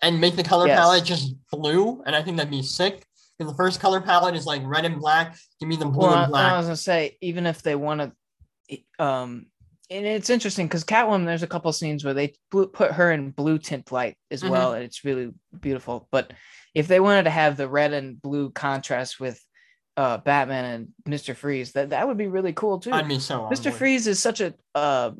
[0.00, 0.78] and make the color Yes.
[0.78, 2.02] palette just blue.
[2.06, 3.04] And I think that'd be sick.
[3.38, 5.36] Because the first color palette is like red and black.
[5.60, 6.52] Give me the blue well, and black.
[6.52, 8.12] I was gonna say, even if they want
[8.68, 9.46] to, um,
[9.92, 13.58] and it's interesting because Catwoman, there's a couple scenes where they put her in blue
[13.58, 14.50] tint light as Mhm.
[14.50, 15.30] well, and it's really
[15.60, 16.08] beautiful.
[16.10, 16.32] But
[16.74, 19.40] if they wanted to have the red and blue contrast with
[19.96, 22.92] uh Batman and Mister Freeze, that that would be really cool too.
[22.92, 23.70] I'd be so Mr.
[23.72, 25.10] Freeze is such a uh,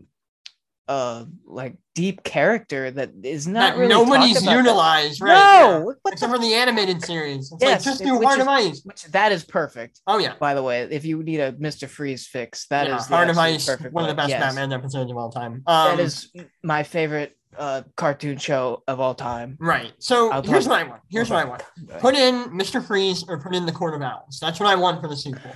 [0.88, 5.60] uh like deep character that is not that really nobody's about that- right?
[5.60, 7.52] No, what Except the, for the animated series.
[7.52, 8.80] It's Yes, like just do Heart is- of Ice.
[8.84, 10.00] which that is perfect.
[10.06, 10.34] Oh yeah.
[10.40, 11.88] By the way, if you need a Mr.
[11.88, 14.40] Freeze fix, that is yeah, the Heart of Ice, perfect one of the best Yes.
[14.42, 15.62] Batman episodes of all time.
[15.66, 16.30] Um, that is
[16.64, 19.56] my favorite uh cartoon show of all time.
[19.60, 19.92] right.
[19.98, 21.02] So I'll here's what I want.
[21.10, 21.62] Here's what I want.
[22.00, 22.84] Put in Mr.
[22.84, 24.38] Freeze or put in the Court of Owls.
[24.40, 25.52] That's what I want for the sequel.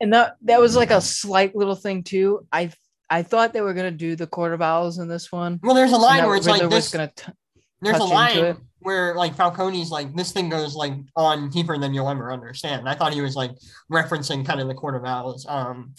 [0.00, 2.46] And that that was like a slight little thing too.
[2.52, 2.70] I
[3.08, 5.60] I thought they were gonna do the Court of Owls in this one.
[5.62, 6.90] Well, there's a line where it's Riddler like this.
[6.90, 7.32] gonna t-
[7.80, 12.08] There's a line where like Falcone's like this thing goes like on deeper than you'll
[12.08, 12.88] ever understand.
[12.88, 13.52] I thought he was like
[13.92, 15.44] referencing kind of the Court of Owls.
[15.48, 15.94] Um,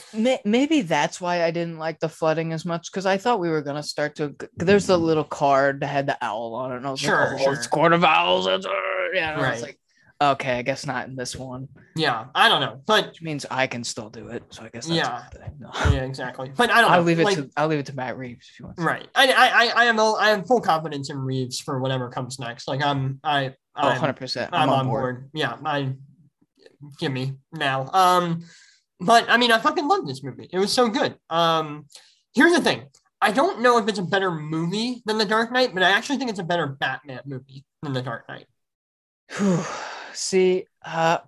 [0.46, 3.62] maybe that's why I didn't like the flooding as much because I thought we were
[3.62, 4.36] gonna start to.
[4.58, 7.42] There's the little card that had the owl on it, and I was Sure, like,
[7.42, 7.54] "Oh, sure.
[7.54, 8.48] it's Court of Owls.
[8.48, 8.70] It's, uh,
[9.14, 9.68] yeah, and I was Right.
[9.70, 9.80] like,
[10.22, 13.68] okay, I guess not in this one, yeah, I don't know, but which means I
[13.68, 14.44] can still do it.
[14.50, 15.26] So I guess that's Yeah.
[15.28, 15.56] a good thing.
[15.60, 15.72] No.
[15.92, 16.52] yeah, exactly.
[16.56, 16.92] But I don't.
[16.92, 17.06] I'll know.
[17.08, 18.80] leave it like, to I'll leave it to Matt Reeves if you want.
[18.80, 19.08] right.
[19.16, 22.68] I, I I I am I am full confidence in Reeves for whatever comes next.
[22.68, 24.50] Like I'm I Oh, I'm, 100 percent.
[24.54, 25.30] I'm, on board.
[25.34, 25.94] Yeah, I
[27.00, 27.88] give me now.
[27.94, 28.44] Um,
[29.00, 30.50] but I mean, I fucking love this movie.
[30.52, 31.16] It was so good.
[31.30, 31.86] Um,
[32.34, 32.88] here's the thing.
[33.22, 36.18] I don't know if it's a better movie than The Dark Knight, but I actually
[36.18, 38.46] think it's a better Batman movie than The Dark Knight.
[40.18, 41.20] See, uh,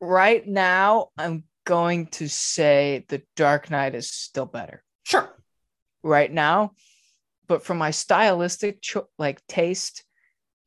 [0.00, 4.82] right now I'm going to say the Dark Knight is still better.
[5.04, 5.28] Sure.
[6.04, 6.72] right now
[7.48, 10.04] but for my stylistic cho- like taste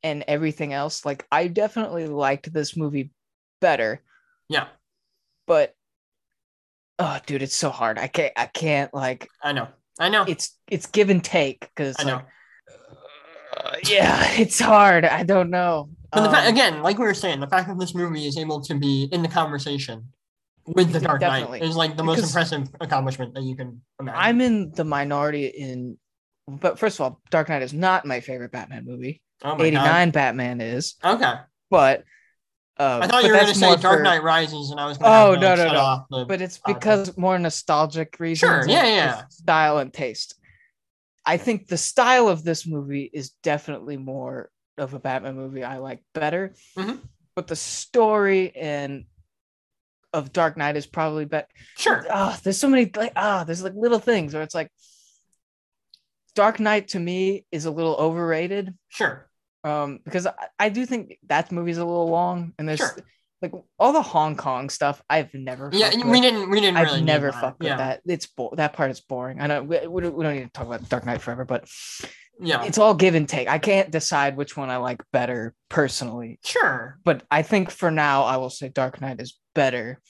[0.02, 3.10] and everything else like i definitely liked this movie
[3.62, 4.02] better
[4.50, 4.66] Yeah,
[5.46, 5.74] but
[6.98, 9.68] oh dude it's so hard i can't i can't like I know.
[9.98, 10.24] I know.
[10.28, 12.16] it's it's give and take because I know.
[12.16, 12.26] like
[13.56, 17.14] uh, yeah it's hard i don't know But the fact, Um, again, like we were
[17.14, 20.08] saying, the fact that this movie is able to be in the conversation
[20.66, 21.60] with The Dark Definitely.
[21.60, 24.20] Knight is like the most Because- impressive accomplishment that you can imagine.
[24.20, 25.98] i'm in the minority in
[26.48, 30.10] but first of all dark knight is not my favorite batman movie oh my 89
[30.10, 31.34] batman is Okay.
[31.70, 32.04] but
[32.78, 34.98] uh, I thought you were going to say Dark for- Knight Rises, and I was
[34.98, 36.06] going Oh, no, no, no.
[36.10, 36.24] the.
[36.24, 38.64] but it's because more nostalgic reasons.
[38.64, 39.22] Sure, yeah, yeah.
[39.28, 40.34] Style and taste.
[41.24, 45.78] I think the style of this movie is definitely more of a Batman movie I
[45.78, 46.54] like better.
[46.76, 47.00] Mhm.
[47.36, 49.04] but the story and
[50.12, 51.48] of Dark Knight is probably better.
[51.76, 52.04] Sure.
[52.10, 54.70] Ah, there's so many like ah, there's like little things where it's like
[56.34, 58.74] Dark Knight to me is a little overrated.
[58.88, 59.28] Sure.
[59.62, 62.96] Um, because I, I do think that movie's a little long, and there's Sure.
[63.40, 65.00] like all the Hong Kong stuff.
[65.08, 66.22] I've never Yeah, fucked we with.
[66.22, 66.50] didn't.
[66.50, 67.02] We didn't I've really.
[67.02, 67.40] never that.
[67.40, 67.76] fucked with yeah.
[67.76, 68.00] that.
[68.06, 69.40] It's bo- that part is boring.
[69.40, 71.66] I know we, we don't need to talk about Dark Knight forever, but
[72.40, 72.64] Yeah.
[72.64, 73.48] it's all give and take.
[73.48, 76.98] I can't decide which one I like better personally, Sure.
[77.04, 80.00] but I think for now I will say Dark Knight is better,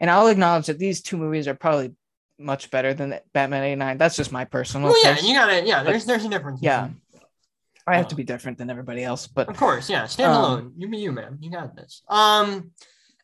[0.00, 1.94] and I'll acknowledge that these two movies are probably
[2.38, 3.98] much better than Batman '89.
[3.98, 4.88] That's just my personal.
[4.90, 5.18] Well, yeah.
[5.20, 5.64] You gotta.
[5.66, 5.82] Yeah.
[5.82, 6.60] There's there's a difference.
[6.62, 6.90] Yeah.
[7.86, 9.90] I have to be different than everybody else, but Of course.
[9.90, 10.06] Yeah.
[10.06, 10.72] Stand Um, alone.
[10.76, 11.38] You be you, man.
[11.40, 12.02] You got this.
[12.08, 12.70] Um.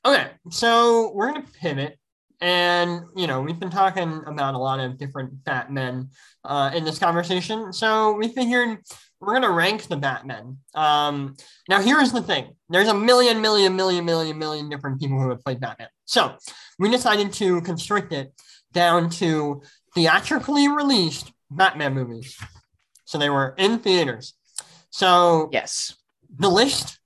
[0.05, 0.27] Okay.
[0.51, 1.99] So we're gonna pivot.
[2.41, 6.11] And you know we've been talking about a lot of different Batmen
[6.45, 8.79] uh, in this conversation, so we figured
[9.21, 10.59] we're gonna rank the Batmen.
[10.75, 11.35] Um,
[11.69, 15.43] now here's the thing: there's a million, million, million, million, million different people who have
[15.45, 15.89] played Batman.
[16.05, 16.37] So
[16.79, 18.33] we decided to constrict it
[18.73, 19.63] down to
[19.95, 22.39] theatrically released Batman movies.
[23.05, 24.35] So they were in theaters.
[24.91, 25.97] So yes,
[26.39, 26.98] the list.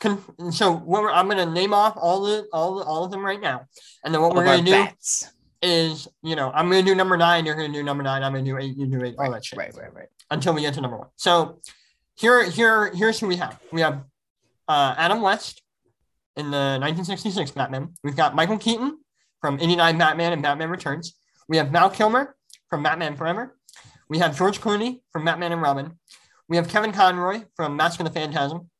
[0.00, 3.10] Con- so what we're, I'm going to name off all the all the, all of
[3.10, 3.66] them right now,
[4.04, 5.26] and then what we're going to do bats.
[5.60, 7.44] is you know I'm going to do number nine.
[7.44, 8.22] You're going to do number nine.
[8.22, 8.76] I'm going to do eight.
[8.76, 9.16] You do eight.
[9.18, 10.06] all that shit Right, right, right.
[10.30, 11.08] until we get to number one.
[11.16, 11.60] So
[12.14, 13.58] here, here, here's who we have.
[13.72, 14.04] We have
[14.68, 15.62] uh, Adam West
[16.36, 17.94] in the 1966 Batman.
[18.04, 18.98] We've got Michael Keaton
[19.40, 21.16] from 89 Batman and Batman Returns.
[21.48, 22.36] We have Val Kilmer
[22.70, 23.56] from Batman Forever.
[24.08, 25.98] We have George Clooney from Batman and Robin.
[26.48, 28.70] We have Kevin Conroy from Mask of the Phantasm.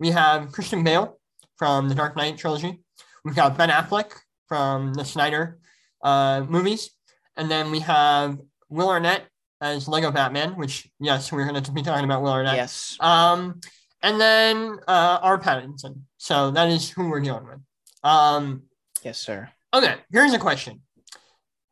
[0.00, 1.18] We have Christian Bale
[1.56, 2.80] from the Dark Knight trilogy.
[3.24, 4.12] We've got Ben Affleck
[4.48, 5.58] from the Snyder
[6.02, 6.90] uh, movies.
[7.36, 8.38] And then we have
[8.70, 9.24] Will Arnett
[9.60, 12.56] as Lego Batman, which, yes, we're going to be talking about Will Arnett.
[12.56, 12.96] Yes.
[12.98, 13.60] Um,
[14.02, 15.38] and then uh, R.
[15.38, 16.00] Pattinson.
[16.16, 17.58] So that is who we're dealing with.
[18.02, 18.62] Um,
[19.02, 19.48] Yes, sir.
[19.72, 20.80] okay, here's a question.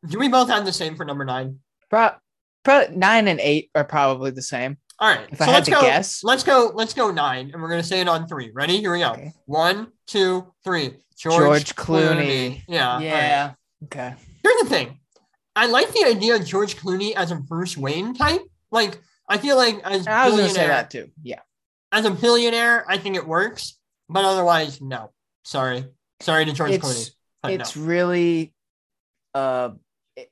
[0.07, 1.59] Do we both have the same for number nine?
[1.89, 2.11] Pro-
[2.63, 4.77] pro- nine and eight are probably the same.
[4.99, 5.27] All right.
[5.31, 6.23] If I had to go, guess.
[6.23, 6.71] let's go.
[6.73, 8.51] Let's go nine, and we're gonna say it on three.
[8.53, 8.77] Ready?
[8.77, 9.11] Here we go.
[9.11, 9.31] Okay.
[9.45, 10.95] One, two, three.
[11.17, 12.63] George, George Clooney.
[12.67, 12.93] Yeah.
[12.93, 13.05] all right.
[13.05, 13.53] yeah.
[13.85, 14.13] Okay.
[14.43, 14.99] Here's the thing.
[15.55, 18.41] I like the idea of George Clooney as a Bruce Wayne type.
[18.71, 21.09] Like, I feel like as I was gonna say that too.
[21.23, 21.39] Yeah.
[21.91, 23.77] as a billionaire, I think it works,
[24.09, 25.11] but otherwise, no.
[25.43, 25.85] Sorry,
[26.21, 27.11] sorry to George It's Clooney.
[27.41, 27.83] But it's no.
[27.83, 28.53] really
[29.33, 29.71] uh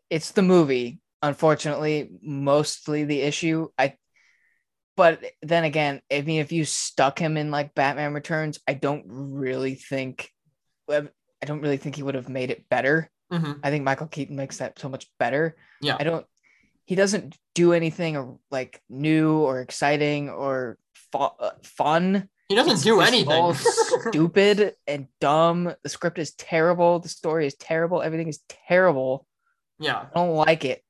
[0.09, 3.69] it's the movie, unfortunately, mostly the issue.
[3.77, 3.95] I
[4.97, 9.05] but then again, I mean if you stuck him in like Batman Returns, I don't
[9.07, 10.29] really think
[10.89, 13.09] I don't really think he would have made it better.
[13.31, 13.59] Mhm.
[13.63, 15.55] I think Michael Keaton makes that so much better.
[15.81, 15.95] Yeah.
[15.99, 16.25] I don't.
[16.85, 20.77] He doesn't do anything or like new or exciting or
[21.11, 22.29] fu- uh, fun.
[22.47, 23.33] He doesn't It's- do anything.
[23.33, 23.53] all
[24.09, 25.73] stupid and dumb.
[25.83, 26.99] The script is terrible.
[26.99, 28.01] The story is terrible.
[28.01, 29.27] Everything is terrible.
[29.79, 30.81] yeah, I don't like it.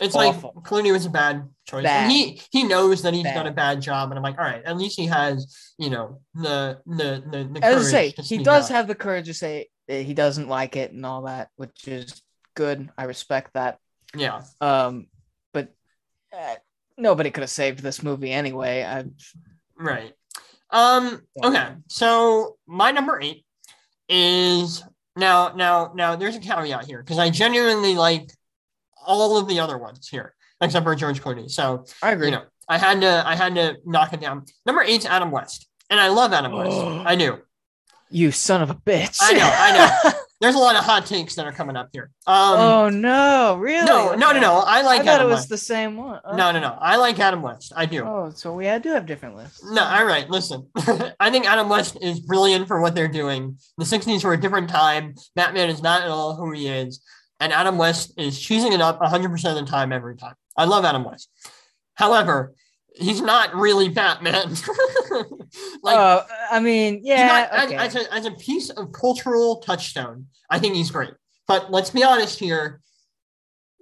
[0.00, 0.52] It's awful.
[0.54, 1.82] like Clooney was a bad choice.
[1.84, 2.10] Bad.
[2.10, 3.34] He he knows that he's Bad.
[3.34, 6.20] done a bad job, and I'm like, all right, at least he has you know
[6.34, 8.76] the the the, the As courage say, to he does up.
[8.76, 12.22] have the courage to say that he doesn't like it and all that, which is
[12.54, 12.88] good.
[12.98, 13.78] I respect that.
[14.14, 14.42] yeah.
[14.60, 15.06] Um,
[15.52, 15.74] but
[16.32, 16.54] uh,
[16.96, 18.84] nobody could have saved this movie anyway.
[18.84, 19.04] I,
[19.76, 20.12] Right.
[20.70, 21.22] Um.
[21.42, 21.48] Yeah.
[21.48, 21.68] Okay.
[21.88, 23.44] So my number eight
[24.08, 24.84] is
[25.16, 25.52] now.
[25.56, 25.92] Now.
[25.94, 26.16] Now.
[26.16, 28.30] There's a caveat here because I genuinely like
[29.06, 31.50] all of the other ones here except for George Clooney.
[31.50, 32.26] So I agree.
[32.26, 33.22] you know, I had to.
[33.26, 34.44] I had to knock it down.
[34.66, 36.76] Number eight's Adam West, and I love Adam West.
[37.06, 37.38] I do.
[38.12, 39.18] You son of a bitch.
[39.20, 39.72] I know, I
[40.04, 40.12] know.
[40.40, 42.10] There's a lot of hot takes that are coming up here.
[42.26, 42.58] Um.
[42.58, 43.84] oh no, really?
[43.84, 44.14] no.
[44.14, 44.32] No.
[44.32, 44.40] No.
[44.40, 44.62] No.
[44.66, 45.48] I like I thought Adam it was West.
[45.50, 46.20] the same one.
[46.34, 46.50] No.
[46.50, 46.60] No.
[46.60, 46.78] No.
[46.80, 47.72] I like Adam West.
[47.76, 48.04] I do.
[48.04, 49.62] Oh, so we do have different lists.
[49.64, 50.66] No, all right, listen.
[51.20, 53.58] I think Adam West is brilliant for what they're doing.
[53.76, 55.14] The 60s were a different time.
[55.36, 57.02] Batman is not at all who he is.
[57.40, 60.34] And Adam West is choosing it up 100% of the time, every time.
[60.56, 61.30] I love Adam West.
[61.94, 62.54] However,
[62.94, 64.50] he's not really Batman.
[65.82, 67.26] like, uh, I mean, yeah.
[67.26, 71.14] not- as- as, a, as a piece of cultural touchstone, I think he's great.
[71.48, 72.80] But let's be honest here.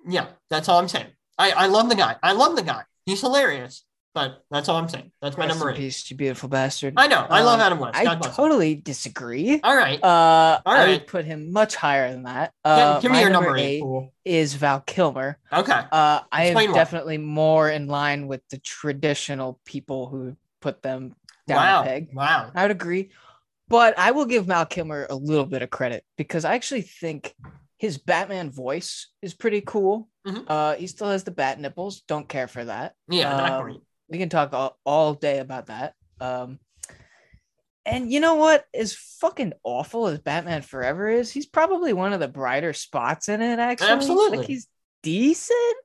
[0.06, 1.08] Yeah, that's all I'm saying.
[1.36, 2.16] I, I love the guy.
[2.22, 2.82] I love the guy.
[3.06, 3.84] He's hilarious.
[4.18, 5.12] But that's all I'm saying.
[5.22, 5.78] That's my Rest number in eight.
[5.80, 6.94] peace, you beautiful bastard.
[6.96, 7.24] I know.
[7.30, 7.96] I love Um, Adam West.
[7.96, 8.32] I bless him.
[8.34, 9.60] totally disagree.
[9.62, 10.02] All right.
[10.02, 12.52] Uh, All I would put him much higher than that.
[12.64, 13.80] Uh, give me my your number eight.
[13.84, 15.38] eight is Val Kilmer.
[15.52, 15.80] Okay.
[15.92, 21.14] Uh, I am definitely more in line with the traditional people who put them
[21.46, 21.80] down Wow.
[21.82, 22.08] a peg.
[22.12, 22.50] Wow.
[22.54, 23.10] I would agree,
[23.68, 27.34] but I will give Val Kilmer a little bit of credit because I actually think
[27.78, 30.08] his Batman voice is pretty cool.
[30.26, 30.44] Mhm.
[30.48, 32.00] Uh, he still has the bat nipples.
[32.08, 32.94] Don't care for that.
[33.08, 33.80] Yeah, not Um, great.
[34.08, 35.94] We can talk all, all day about that.
[36.20, 36.58] Um,
[37.84, 38.64] and you know what?
[38.74, 43.40] As fucking awful as Batman Forever is, he's probably one of the brighter spots in
[43.40, 43.58] it.
[43.58, 44.38] Actually, Absolutely.
[44.38, 44.66] like he's
[45.02, 45.76] decent.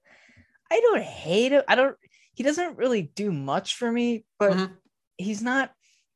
[0.72, 1.64] I don't hate him.
[1.68, 1.96] I don't.
[2.34, 4.72] He doesn't really do much for me, but Mhm.
[5.18, 5.72] he's not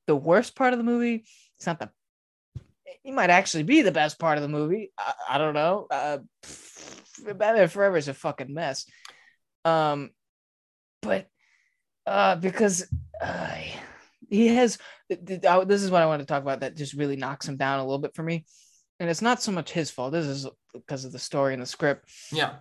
[0.08, 1.26] the worst part of the movie.
[1.58, 1.90] It's not the.
[3.04, 4.92] He might actually be the best part of the movie.
[4.98, 5.88] I, I don't know.
[5.90, 6.18] Uh,
[7.34, 8.86] Batman Forever is a fucking mess.
[9.64, 10.12] Um,
[11.02, 11.30] but
[12.08, 12.88] uh, because
[13.22, 13.56] uh,
[14.30, 14.78] he has
[15.10, 17.48] th- th- I- this is what I want to talk about that just really knocks
[17.48, 18.46] him down a little bit for me,
[19.00, 20.14] and it's not so much his fault.
[20.14, 22.10] This is because of the story and the script.
[22.32, 22.54] Yeah.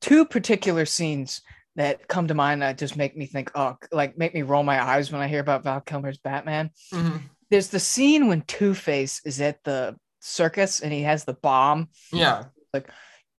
[0.00, 1.40] Two particular scenes
[1.76, 4.82] that come to mind that just make me think, oh, like make me roll my
[4.82, 6.70] eyes when I hear about Val Kilmer's Batman.
[6.92, 7.20] Mhm.
[7.50, 11.88] There's the scene when Two Face is at the circus and he has the bomb.
[12.12, 12.44] Yeah.
[12.74, 12.90] like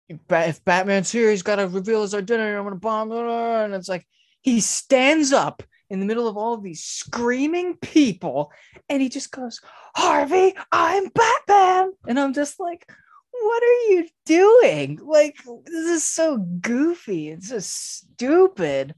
[0.08, 2.56] If Batman's here, he's got to reveal his identity.
[2.56, 4.06] I'm gonna bomb, and it's like
[4.46, 8.52] he stands up in the middle of all of these screaming people,
[8.88, 9.60] and he just goes,
[9.94, 12.88] "Harvey, I'm Batman," and I'm just like,
[13.32, 15.00] "What are you doing?
[15.02, 17.30] Like this is so goofy.
[17.30, 18.94] It's so stupid."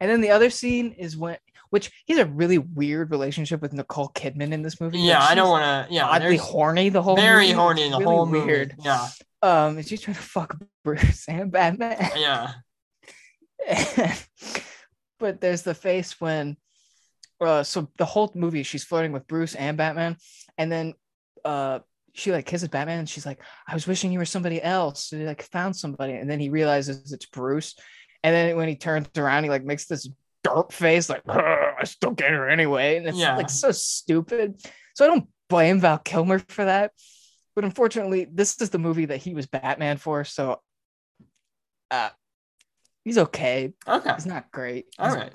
[0.00, 1.36] And then the other scene is when,
[1.70, 4.98] which he's a really weird relationship with Nicole Kidman in this movie.
[4.98, 5.22] Yeah.
[5.22, 5.94] I don't want to.
[5.94, 6.06] Yeah.
[6.06, 7.26] oddly horny the whole movie.
[7.26, 7.54] very movie.
[7.54, 8.46] horny the really whole movie.
[8.46, 8.74] weird.
[8.84, 9.06] Yeah.
[9.42, 12.10] Um, is she trying to fuck Bruce and Batman?
[12.16, 12.52] Yeah.
[15.20, 16.56] but there's the face when
[17.40, 20.16] uh so the whole movie she's flirting with Bruce and Batman
[20.58, 20.94] and then
[21.44, 21.78] uh
[22.12, 25.20] she like kisses Batman and she's like I was wishing you were somebody else and
[25.20, 27.76] he like found somebody and then he realizes it's Bruce
[28.24, 30.08] and then when he turns around he like makes this
[30.44, 33.36] derp face like I still get her anyway and it's Yeah.
[33.36, 34.60] like so stupid
[34.94, 36.92] so I don't blame Val Kilmer for that
[37.54, 40.60] but unfortunately this is the movie that he was Batman for so
[41.90, 42.10] uh
[43.04, 44.12] he's okay Okay.
[44.14, 44.86] He's not great.
[44.98, 45.32] All He's, right.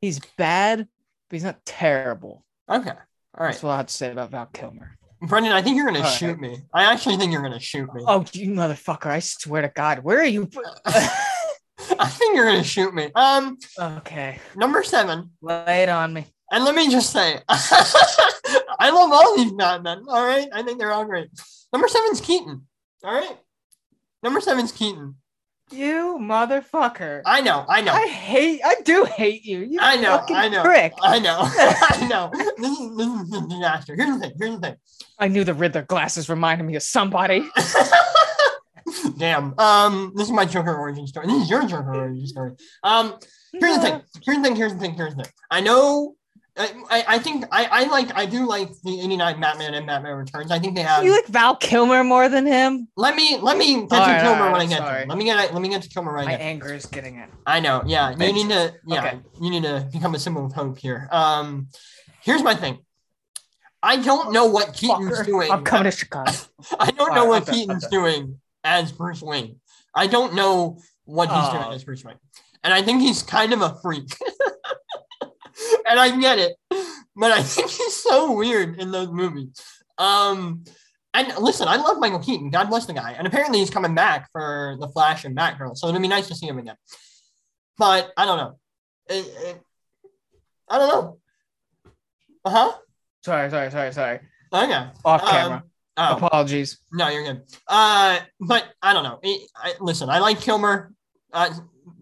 [0.00, 2.44] he's bad, but he's not terrible.
[2.70, 2.90] Okay.
[2.90, 2.96] All
[3.44, 3.52] right.
[3.52, 4.96] That's what I have to say about Val Kilmer.
[5.22, 6.12] Brendan, I think you're gonna All right.
[6.18, 6.58] shoot me.
[6.74, 8.02] I actually think you're gonna shoot me.
[8.06, 9.06] Oh, you motherfucker!
[9.06, 10.48] I swear to God, where are you?
[10.86, 13.10] I think you're gonna shoot me.
[13.14, 16.26] Um, okay, number seven, lay it on me.
[16.50, 20.04] and let me just say, I love all these Batmen.
[20.08, 21.28] All right, I think they're all great.
[21.72, 22.66] Number seven's Keaton.
[23.04, 23.36] All right,
[24.24, 25.14] number seven's Keaton.
[25.72, 27.22] You motherfucker!
[27.24, 28.60] I know, I know, I hate.
[28.64, 29.60] I do hate you.
[29.60, 30.92] You I know, I know, prick.
[31.00, 32.30] I know, I know.
[32.58, 33.96] This is this is a disaster.
[33.96, 34.32] Here's the thing.
[34.38, 34.76] Here's the thing.
[35.18, 37.48] I knew the Riddler glasses reminded me of somebody.
[39.18, 39.58] Damn.
[39.58, 41.26] Um, this is my Joker origin story.
[41.26, 42.52] This is your Joker origin story.
[42.82, 43.16] Um,
[43.52, 44.02] here's the thing.
[44.24, 44.56] Here's the thing.
[44.56, 44.94] Here's the thing.
[44.94, 45.32] Here's the thing.
[45.50, 46.16] I know.
[46.58, 50.16] I, I, I think I, I like I do like the 89 Batman and Batman
[50.16, 50.50] Returns.
[50.50, 52.88] I think they have You like Val Kilmer more than him?
[52.96, 54.84] let me let me get to All right, Kilmer all when I right, get to
[54.86, 55.02] sorry.
[55.04, 55.08] him.
[55.08, 56.84] Let me get let me get to Kilmer when I My get to anger is
[56.86, 57.30] getting it.
[57.46, 58.10] I know, yeah.
[58.10, 58.34] You Bitch.
[58.34, 59.18] need to yeah, Okay.
[59.40, 61.08] you need to become a symbol of hope here.
[61.10, 61.68] Um
[62.20, 62.78] here's my thing.
[63.82, 65.26] I don't know what Keaton's Fucker.
[65.26, 65.50] doing.
[65.50, 66.30] I'm coming to Chicago.
[66.78, 67.96] I don't know Alright, what okay, Keaton's okay.
[67.96, 69.58] doing as Bruce Wayne.
[69.94, 71.52] I don't know what he's Oh.
[71.62, 72.16] doing as Bruce Wayne.
[72.62, 74.14] And I think he's kind of a freak.
[75.88, 76.56] and I get it.
[77.14, 79.60] But I think he's so weird in those movies.
[79.98, 80.64] Um
[81.14, 82.48] and listen, I love Michael Keaton.
[82.50, 83.12] God bless the guy.
[83.12, 85.76] And apparently he's coming back for The Flash and Batgirl.
[85.76, 86.76] So it'd be nice to see him again.
[87.76, 88.58] But I don't know.
[89.08, 89.62] It- it-
[90.70, 91.18] I don't know.
[92.46, 92.72] Uh-huh.
[93.24, 94.20] Sorry, sorry, sorry, sorry.
[94.52, 94.86] Okay.
[95.04, 95.62] Off Um, camera.
[95.98, 96.16] Oh.
[96.16, 96.78] Apologies.
[96.90, 97.42] No, you're good.
[97.68, 99.18] Uh, but I don't know.
[99.22, 100.92] It, I, listen, I like Kilmer.
[101.32, 101.50] Uh,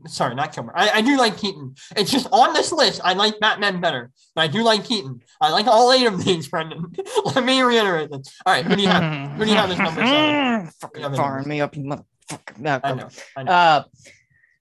[0.06, 0.72] sorry, not Kilmer.
[0.74, 1.74] I, I do like Keaton.
[1.96, 3.00] It's just on this list.
[3.04, 5.20] I like Batman better, but I do like Keaton.
[5.40, 6.86] I like all eight of these, Brendan.
[7.24, 8.32] Let me reiterate this.
[8.46, 9.32] All right, who do you have?
[9.32, 10.70] Who do you have as number?
[10.80, 12.58] Fucking firing me up, you motherfucker.
[12.58, 13.08] No, I know.
[13.36, 13.52] I know.
[13.52, 13.84] Uh,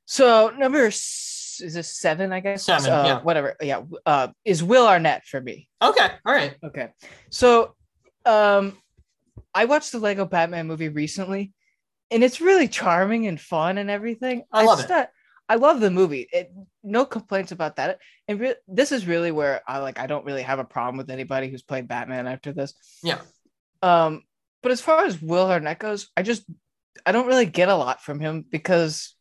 [0.06, 2.32] so number is this seven?
[2.32, 3.22] I guess Seven, Uh, yeah.
[3.22, 3.56] Whatever.
[3.62, 3.84] Yeah.
[4.06, 5.68] Uh, is Will Arnett for me?
[5.82, 6.08] Okay.
[6.26, 6.56] All right.
[6.64, 6.90] Okay.
[7.30, 7.76] So,
[8.26, 8.78] um,
[9.54, 11.52] I watched the Lego Batman movie recently,
[12.12, 14.44] and it's really charming and fun and everything.
[14.52, 14.90] I love it.
[14.90, 15.10] not-
[15.52, 16.28] I love the movie.
[16.32, 16.52] It,
[16.84, 17.98] no complaints about that.
[18.28, 19.98] And re- this is really where I like.
[20.00, 22.76] I don't really have a problem with anybody who's played Batman after this.
[23.02, 23.18] Yeah.
[23.82, 24.22] Um,
[24.62, 26.44] but as far as Will Arnett goes, I just
[27.06, 29.16] I don't really get a lot from him because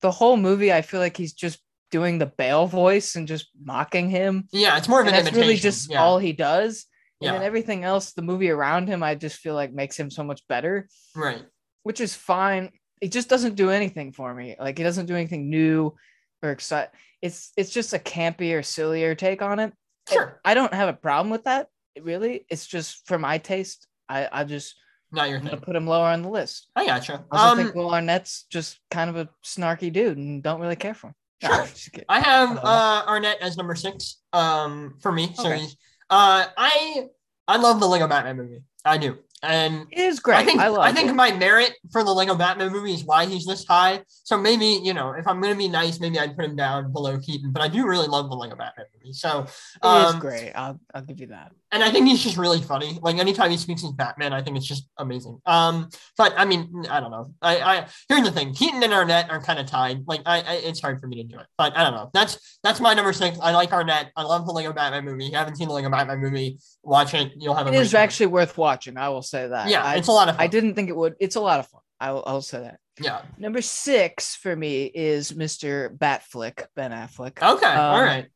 [0.00, 1.58] the whole movie I feel like he's just
[1.90, 4.48] doing the Bale voice and just mocking him.
[4.52, 5.48] Yeah, it's more of And an that's imitation.
[5.48, 6.02] really just yeah.
[6.02, 6.86] all he does.
[7.20, 7.32] And Yeah.
[7.32, 10.46] then everything else, the movie around him, I just feel like makes him so much
[10.48, 11.44] better, right.
[11.84, 12.70] Which is fine.
[13.00, 14.56] It just doesn't do anything for me.
[14.58, 15.94] Like it doesn't do anything new
[16.42, 16.88] or excite.
[17.22, 19.72] It's it's just a campier, sillier take on it.
[20.12, 20.40] Sure.
[20.44, 21.68] I don't have a problem with that.
[22.00, 23.86] Really, it's just for my taste.
[24.08, 24.74] I I just
[25.12, 25.58] Not your thing.
[25.60, 26.68] put him lower on the list.
[26.74, 27.24] I gotcha.
[27.30, 30.76] I also Um, think Will Arnett's just kind of a snarky dude and don't really
[30.76, 31.14] care for him.
[31.42, 32.02] Nah, Sure.
[32.08, 34.22] I have Uh, Arnett as number six.
[34.32, 35.32] Um, for me.
[35.36, 35.64] So Okay.
[36.10, 37.06] uh I
[37.46, 38.62] I love the Lego Batman movie.
[38.84, 39.18] I do.
[39.44, 40.38] And It is great.
[40.38, 41.14] I think I love I think it.
[41.14, 44.02] my merit for the Lego Batman movie is why he's this high.
[44.24, 47.18] So maybe you know, if I'm gonna be nice, maybe I'd put him down below
[47.18, 47.52] Keaton.
[47.52, 49.12] But I do really love the Lego Batman movie.
[49.12, 50.52] So It is um, great.
[50.54, 51.52] I'll I'll give you that.
[51.72, 52.98] and I think he's just really funny.
[53.02, 55.38] Like anytime he speaks as Batman, I think it's just amazing.
[55.46, 57.34] Um, but I mean, I don't know.
[57.42, 60.04] I, I here's the thing: Keaton and Arnett are kind of tied.
[60.06, 61.46] Like, I, I, it's hard for me to do it.
[61.58, 62.10] But I don't know.
[62.14, 63.38] That's that's my number six.
[63.42, 64.10] I like Arnett.
[64.16, 65.26] I love the Lego Batman movie.
[65.26, 67.32] If you haven't seen the Lego Batman movie, watch it.
[67.36, 68.02] You'll have a It is time.
[68.02, 68.96] actually worth watching.
[68.96, 69.68] I will say that.
[69.68, 70.44] yeah, I, it's a lot of fun.
[70.44, 71.14] I didn't think it would.
[71.20, 71.80] It's a lot of fun.
[72.00, 72.78] I will, I'll say that.
[73.00, 73.22] Yeah.
[73.38, 75.96] Number six for me is Mr.
[75.96, 77.42] Batflick, Ben Affleck.
[77.42, 77.66] Okay.
[77.66, 78.26] all Um, right.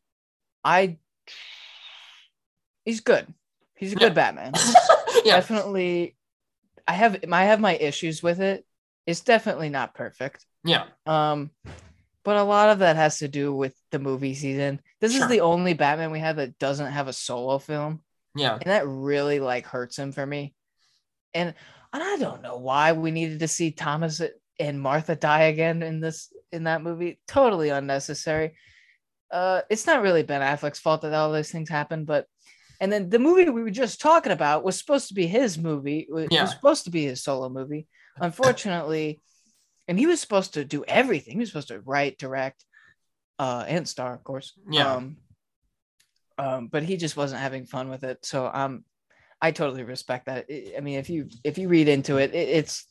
[0.64, 0.98] I
[2.84, 3.26] he's good.
[3.76, 3.98] He's a Yeah.
[4.08, 4.52] good Batman.
[5.24, 5.36] yeah.
[5.36, 6.16] Definitely
[6.86, 8.64] I have I have my issues with it.
[9.06, 10.44] It's definitely not perfect.
[10.64, 10.84] Yeah.
[11.06, 11.50] Um
[12.24, 14.80] but a lot of that has to do with the movie season.
[15.00, 15.22] This Sure.
[15.24, 18.02] is the only Batman we have that doesn't have a solo film.
[18.34, 18.54] Yeah.
[18.54, 20.54] and that really like hurts him for me.
[21.38, 21.54] And
[21.92, 24.20] and I don't know why we needed to see Thomas
[24.60, 27.18] and Martha die again in this in that movie.
[27.26, 28.56] Totally unnecessary.
[29.30, 32.26] Uh, it's not really Ben Affleck's fault that all those things happened, but
[32.80, 36.06] and then the movie we were just talking about was supposed to be his movie.
[36.08, 37.86] It was supposed to be his solo movie.
[38.20, 39.20] Unfortunately,
[39.86, 41.34] and he was supposed to do everything.
[41.34, 42.64] He was supposed to write, direct,
[43.38, 44.52] uh, and star, of course.
[44.70, 44.94] Yeah.
[44.94, 45.16] Um,
[46.36, 48.24] um, but he just wasn't having fun with it.
[48.24, 48.84] So um,
[49.40, 50.46] I totally respect that.
[50.50, 52.86] I I mean, if you if you read into it, it it's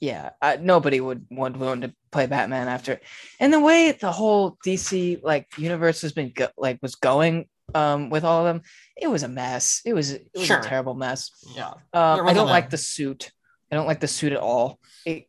[0.00, 3.00] yeah, uh, nobody would want want to play Batman after,
[3.40, 8.08] and the way the whole DC like universe has been go- like was going um
[8.08, 8.62] with all of them,
[8.96, 9.82] it was a mess.
[9.84, 10.60] It was it was Sure.
[10.60, 11.30] a terrible mess.
[11.56, 11.70] Yeah.
[11.92, 13.32] Um, I don't a- like the suit.
[13.70, 14.78] I don't like the suit at all.
[15.04, 15.28] It,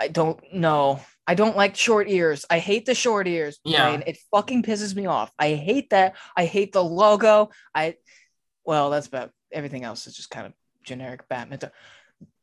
[0.00, 1.00] I don't know.
[1.26, 2.46] I don't like short ears.
[2.48, 3.58] I hate the short ears.
[3.64, 3.78] Yeah.
[3.88, 4.02] Brian.
[4.06, 5.30] It fucking pisses me off.
[5.38, 6.14] I hate that.
[6.36, 7.50] I hate the logo.
[7.74, 7.96] I,
[8.64, 10.52] well, that's about everything else is just kind of
[10.84, 11.58] generic Batman.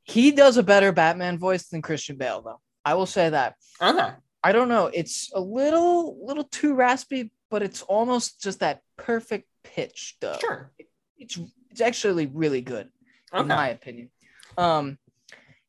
[0.03, 2.60] He does a better Batman voice than Christian Bale, though.
[2.84, 3.56] I will say that.
[3.82, 4.10] Okay.
[4.43, 4.88] I don't know.
[4.93, 10.38] It's a little, little too raspy, but it's almost just that perfect pitch, though.
[10.39, 10.72] Sure.
[11.18, 11.39] It's
[11.72, 12.89] it's actually really good
[13.34, 14.10] in my opinion.
[14.58, 14.97] Um,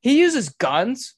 [0.01, 1.15] he uses guns.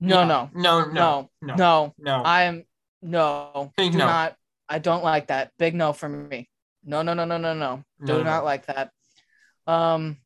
[0.00, 0.26] No, Yeah.
[0.26, 0.84] no, No.
[0.84, 0.90] No.
[0.92, 1.54] no, No.
[1.56, 1.94] no.
[1.98, 2.22] No.
[2.22, 2.64] I am
[3.02, 3.72] no.
[3.76, 4.06] Big do no.
[4.06, 4.36] not.
[4.68, 5.52] I don't like that.
[5.58, 6.48] Big no for me.
[6.84, 7.84] No, no, no, no, no, no.
[7.98, 8.22] No, Do no.
[8.22, 8.90] not like that.
[9.66, 10.18] Um,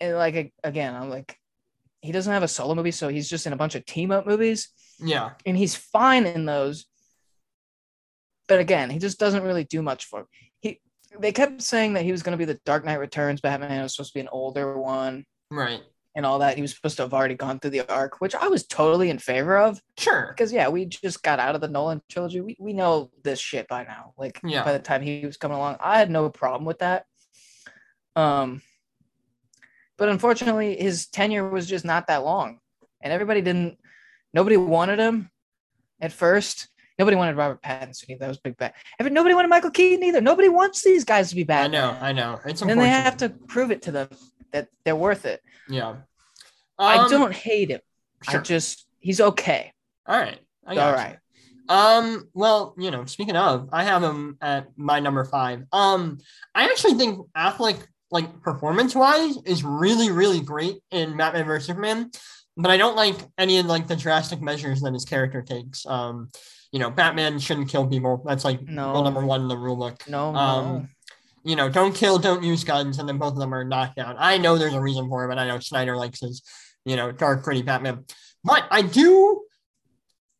[0.00, 1.38] and like again, I'm like,
[2.00, 4.26] he doesn't have a solo movie, so he's just in a bunch of team up
[4.26, 4.68] movies,
[5.00, 5.30] Yeah.
[5.46, 6.86] and he's fine in those.
[8.48, 10.26] But again, he just doesn't really do much for.
[10.60, 10.80] He
[11.18, 13.70] they kept saying that he was going to be the Dark Knight Returns Batman.
[13.80, 15.80] It was supposed to be an older one Right.
[16.14, 16.56] and all that.
[16.56, 19.18] He was supposed to have already gone through the arc, which I was totally in
[19.18, 20.26] favor of Sure.
[20.28, 22.40] because yeah, we just got out of the Nolan trilogy.
[22.42, 24.12] We we know this shit by now.
[24.18, 24.64] Like Yeah.
[24.64, 27.06] by the time he was coming along, I had no problem with that.
[28.16, 28.62] Um,
[29.96, 32.58] but unfortunately, his tenure was just not that long,
[33.00, 33.78] and everybody didn't.
[34.32, 35.30] Nobody wanted him
[36.00, 36.68] at first.
[36.98, 38.20] Nobody wanted Robert Pattinson either.
[38.20, 38.74] That was big bad.
[39.00, 40.20] Nobody wanted Michael Keaton either.
[40.20, 41.66] Nobody wants these guys to be bad.
[41.66, 41.96] I know.
[42.00, 42.40] I know.
[42.44, 44.08] It's And then they have to prove it to them
[44.52, 45.42] that they're worth it.
[45.68, 45.96] Yeah.
[46.78, 47.80] I Um, don't hate him.
[48.22, 48.40] Sure.
[48.40, 49.72] I just he's okay.
[50.06, 50.38] All right.
[50.66, 51.18] I All right.
[51.68, 55.64] Um, well, you know, speaking of, I have him at my number five.
[55.72, 56.18] Um,
[56.54, 62.10] I actually think Affleck, like performance wise, is really, really great in Batman vs Superman,
[62.56, 65.84] but I don't like any of like the drastic measures that his character takes.
[65.86, 66.28] Um,
[66.70, 68.22] you know, Batman shouldn't kill people.
[68.26, 68.92] That's like No.
[68.92, 70.02] rule number one in the rule book.
[70.08, 70.38] No, no.
[70.38, 70.88] Um,
[71.44, 74.16] you know, don't kill, don't use guns, and then both of them are knocked down.
[74.18, 76.42] I know there's a reason for it, but I know Snyder likes his,
[76.84, 78.04] you know, dark, gritty Batman.
[78.42, 79.42] But I do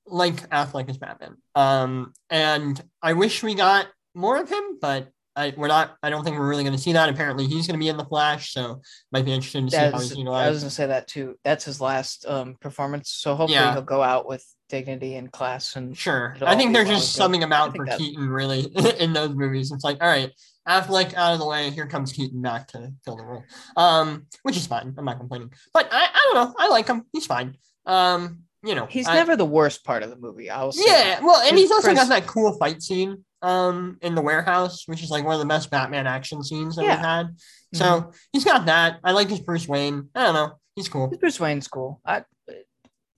[0.06, 1.36] like Affleck as Batman.
[1.54, 5.96] Um, and I wish we got more of him, but I we're not.
[6.02, 7.08] I don't think we're really going to see that.
[7.08, 8.80] Apparently, he's going to be in the Flash, so
[9.10, 11.36] might be interesting to see how he's I was gonna say that too.
[11.44, 13.10] That's his last um performance.
[13.10, 13.72] So hopefully Yeah.
[13.72, 17.00] he'll go out with dignity and class and Sure, I think be they're just and
[17.00, 17.22] good.
[17.24, 18.60] summing him out for that- Keaton, really,
[18.98, 19.70] in those movies.
[19.72, 20.30] It's like, all right,
[20.68, 21.70] Affleck out of the way.
[21.70, 23.44] Here comes Keaton back to fill the role,
[23.76, 24.94] um, which is fine.
[24.96, 26.54] I'm not complaining, but I, I don't know.
[26.58, 27.02] I like him.
[27.12, 27.56] He's fine.
[27.86, 30.48] Um, you know, he's I- never the worst part of the movie.
[30.48, 30.84] I will say.
[30.86, 34.84] Yeah, well, and he's also pres- got that cool fight scene um in the warehouse,
[34.86, 36.96] which is like one of the best Batman action scenes that Yeah.
[36.96, 37.26] we've had.
[37.26, 37.36] Mhm.
[37.78, 39.00] So he's got that.
[39.04, 40.08] I like his Bruce Wayne.
[40.14, 40.58] I don't know.
[40.76, 41.08] He's cool.
[41.10, 42.00] His Bruce Wayne's cool.
[42.04, 42.24] I,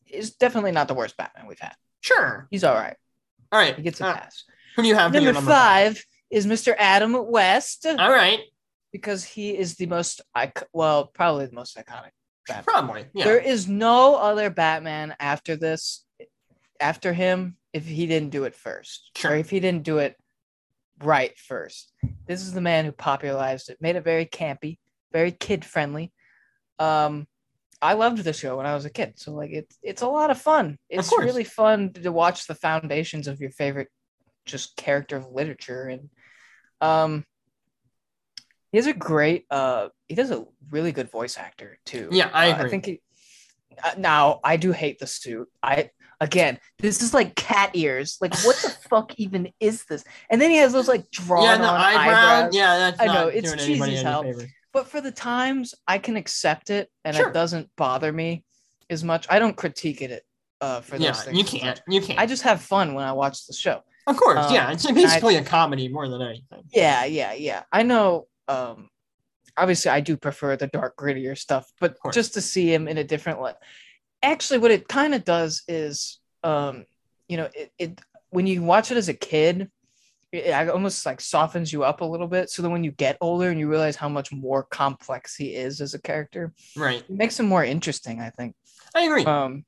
[0.07, 1.75] is definitely not the worst Batman we've had.
[2.01, 2.47] Sure.
[2.51, 2.97] He's all right.
[3.53, 3.77] All right.
[3.77, 4.45] He gets a Uh, pass.
[4.75, 5.15] who do you have?
[5.15, 6.75] your Number five is Mr.
[6.79, 8.41] Adam West All right.
[8.93, 12.11] because he is the most ic- well, probably the most iconic.
[12.49, 12.65] Batman.
[12.65, 13.07] Probably.
[13.15, 13.25] Yeah.
[13.25, 16.05] There is no other Batman after this,
[16.81, 19.33] after him, if he didn't do it first, Sure.
[19.33, 20.17] or if he didn't do it
[21.03, 21.93] right first.
[22.27, 24.79] This is the man who popularized it, made it very campy,
[25.13, 26.13] very kid friendly.
[26.79, 27.27] Um,
[27.83, 30.31] I loved the show when I was a kid, so like it's it's a lot
[30.31, 30.79] of fun.
[30.89, 31.25] It's course.
[31.25, 33.89] really fun to watch the foundations of your favorite
[34.47, 36.09] just character of literature and
[36.81, 37.25] um
[38.71, 42.51] he has a great uh he does a really good voice actor too Yeah, I
[42.53, 42.67] Uh, agree.
[42.67, 43.01] i think he,
[43.83, 45.91] uh, now i do hate the suit i
[46.21, 50.51] again this is like cat ears like what the fuck even is this and then
[50.51, 52.01] he has those like drawn yeah, eyebrow.
[52.01, 54.25] eyebrows Yeah, that's I know, it's cheesy as hell.
[54.73, 57.29] but for the times i can accept it and Sure.
[57.29, 58.45] it doesn't bother me
[58.89, 60.25] as much i don't critique it
[60.63, 61.83] uh for those Yeah, things you can't.
[61.87, 62.19] You can't.
[62.19, 64.71] i just have fun when i watch the show of course, um, yeah.
[64.71, 66.63] It's basically a comedy more than anything.
[66.73, 67.65] Yeah, yeah, yeah.
[67.73, 68.29] I know.
[68.47, 68.89] Um,
[69.57, 73.03] obviously, I do prefer the dark, grittier stuff, but just to see him in a
[73.03, 73.57] different light.
[74.27, 76.85] Actually, what it kind of does is, um,
[77.29, 78.01] you know, it, it
[78.31, 79.71] when you watch it as a kid,
[80.33, 82.51] it, it almost like softens you up a little bit.
[82.51, 85.81] So that when you get older and you realize how much more complex he is
[85.81, 87.01] as a character, Right.
[87.09, 88.21] it makes him more interesting.
[88.21, 88.55] I think.
[88.95, 89.25] I agree.
[89.25, 89.65] Um,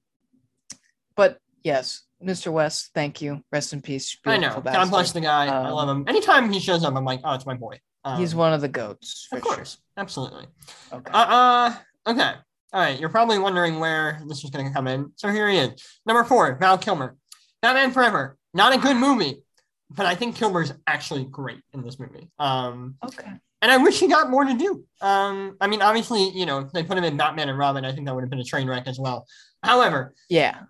[1.14, 2.50] but yes, Mr.
[2.52, 3.42] West, thank you.
[3.52, 4.16] Rest in peace.
[4.26, 4.48] I know.
[4.48, 5.46] beautiful God bless the guy.
[5.46, 6.04] I Um, love him.
[6.08, 7.80] Anytime he shows up, I'm like, oh, it's my boy.
[8.04, 9.28] Um, He's one of the goats.
[9.32, 9.78] Of course.
[9.96, 10.46] Absolutely.
[10.92, 11.12] Okay.
[11.12, 11.74] Uh, uh,
[12.08, 12.32] okay.
[12.72, 12.98] All right.
[13.00, 15.12] You're probably wondering where this is going to come in.
[15.16, 15.82] So here he is.
[16.06, 17.16] Number four, Val Kilmer.
[17.62, 18.36] Batman Forever.
[18.54, 19.42] Not a good movie,
[19.90, 22.28] but I think Kilmer's actually great in this movie.
[22.38, 23.30] Um, okay.
[23.62, 24.84] and I wish he got more to do.
[25.00, 27.92] Um, I mean, obviously, you know, if they put him in Batman and Robin, I
[27.92, 29.26] think that would have been a train wreck as well.
[29.62, 30.60] However, Yeah.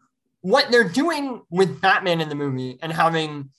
[0.40, 3.50] what they're doing with Batman in the movie and having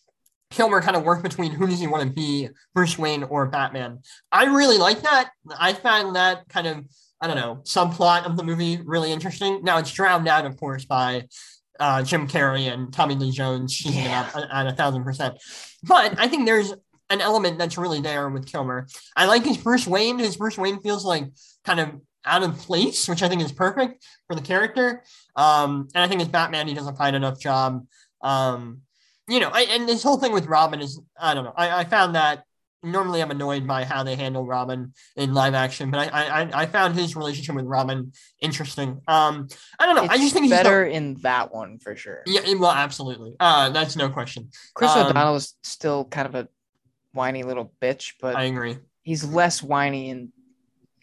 [0.50, 4.00] Kilmer kind of work between who does he want to be, Bruce Wayne or Batman.
[4.32, 5.30] I really like that.
[5.60, 6.86] I found that kind of,
[7.22, 9.62] I don't know, subplot of the movie really interesting.
[9.64, 11.28] Now it's drowned out, of course, by
[11.80, 14.24] uh, Jim Carrey and Tommy Lee Jones Yeah.
[14.24, 15.38] it up at, at a thousand percent.
[15.84, 16.74] But I think there's
[17.10, 18.88] an element that's really there with Kilmer.
[19.16, 20.20] I like his Bruce Wayne.
[20.20, 21.26] His Bruce Wayne feels like
[21.66, 21.90] kind of
[22.26, 25.04] out of place, which I think is perfect for the character.
[25.36, 27.86] Um, and I think as Batman, he does a fine enough job.
[28.22, 28.82] Um,
[29.28, 31.54] you know, I, and this whole thing with Robin is, I don't know.
[31.56, 32.44] I, I found that
[32.84, 36.66] normally I'm annoyed by how they handle Robin in live action, but I, I, I
[36.66, 38.12] found his relationship with Robin
[38.42, 39.02] interesting.
[39.08, 39.48] Um,
[39.80, 40.08] I don't know.
[40.10, 42.24] I just think he's better in that one for sure.
[42.26, 43.36] Yeah, well, absolutely.
[43.40, 44.50] Uh, that's no question.
[44.74, 46.48] Chris Um, O'Donnell is still kind of a
[47.12, 48.78] whiny little bitch, but I agree.
[49.04, 50.32] he's less whiny in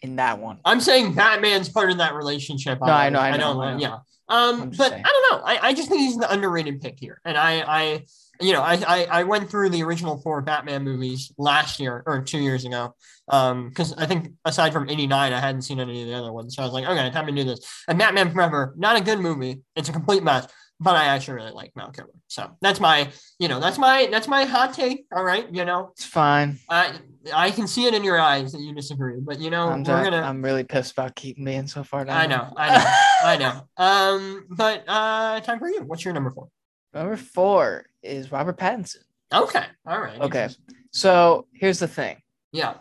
[0.01, 0.59] in that one.
[0.63, 2.79] I'm saying Batman's part of that relationship.
[2.81, 3.61] No, I know, I I know, don't.
[3.63, 3.79] I know.
[3.79, 3.97] Yeah.
[4.29, 5.03] Um, but saying.
[5.05, 5.45] I don't know.
[5.45, 8.05] I, I just think he's an underrated pick here, and I, I,
[8.39, 12.21] you know, I, I, I went through the original four Batman movies last year or
[12.21, 12.93] two years ago,
[13.29, 16.55] um, because I think aside from '89, I hadn't seen any of the other ones,
[16.55, 17.59] so I was like, okay, time to do this.
[17.87, 19.61] And Batman Forever, not a good movie.
[19.75, 20.47] It's a complete mess,
[20.79, 22.11] but I actually really like Val Kilmer.
[22.27, 23.09] So that's my,
[23.39, 25.05] you know, that's my, that's my hot take.
[25.15, 26.59] All right, you know, It's fine.
[26.69, 26.99] I,
[27.33, 30.03] I can see it in your eyes that you disagree, but you know, I'm, we're
[30.03, 30.21] gonna.
[30.21, 32.17] I'm really pissed about Keaton being so far down.
[32.17, 32.85] I know, I know,
[33.23, 33.61] I know.
[33.77, 35.81] Um, but uh, time for you.
[35.83, 36.49] What's your number four?
[36.97, 39.03] Number four is Robert Pattinson.
[39.31, 40.19] Okay, all right.
[40.19, 40.49] Okay.
[40.91, 42.17] So here's the thing.
[42.51, 42.75] Yeah.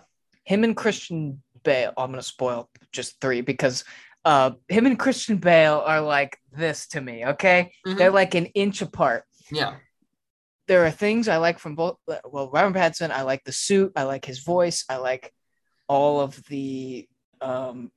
[0.45, 1.93] him and Christian Bale.
[1.99, 3.85] I'm gonna spoil just three because
[4.25, 7.27] uh him and Christian Bale are like this to me.
[7.27, 7.99] Okay, Mhm.
[7.99, 9.25] they're like an inch apart.
[9.53, 9.75] Yeah.
[10.69, 11.99] There are things I like from both.
[12.07, 13.93] Well, Robert Pattinson, I like the suit.
[13.97, 14.85] I like his voice.
[14.89, 15.33] I like
[15.89, 17.07] all of the.
[17.41, 17.93] um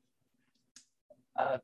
[1.38, 1.60] uh,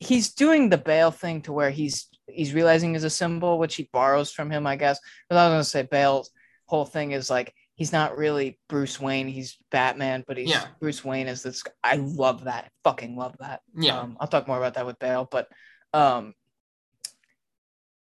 [0.00, 3.88] He's doing the Bale thing to where he's he's realizing is a symbol, which he
[3.92, 4.98] borrows from him, I guess.
[5.28, 6.30] But I was gonna say Bale's
[6.66, 9.26] whole thing is like he's not really Bruce Wayne.
[9.28, 10.66] He's Batman, but he's Yeah.
[10.80, 11.62] Bruce Wayne is this.
[11.82, 12.64] I love that.
[12.66, 13.62] I fucking love that.
[13.74, 14.00] Yeah.
[14.00, 15.48] Um, I'll talk more about that with Bale, but
[15.92, 16.34] um,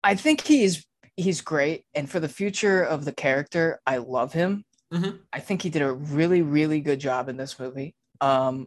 [0.02, 0.86] I think he's
[1.16, 4.64] he's great, and for the future of the character, I love him.
[4.92, 5.20] Mhm.
[5.32, 7.94] I think he did a really really good job in this movie.
[8.20, 8.66] Um,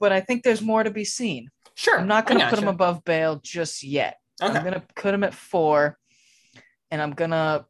[0.00, 1.48] but I think there's more to be seen.
[1.76, 1.98] Sure.
[1.98, 4.18] I'm not gonna put him above Bale just yet.
[4.42, 4.56] Okay.
[4.56, 5.98] I'm gonna put him at four,
[6.90, 7.66] and I'm gonna.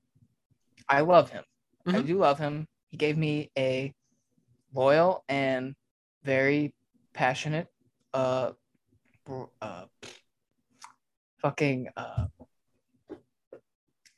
[0.89, 1.45] I love him.
[1.87, 2.07] I Mhm.
[2.07, 2.67] do love him.
[2.91, 3.93] He gave me a
[4.73, 5.75] loyal and
[6.23, 6.75] very
[7.13, 7.69] passionate,
[8.13, 8.53] uh,
[9.61, 9.87] uh,
[11.39, 12.27] fucking uh,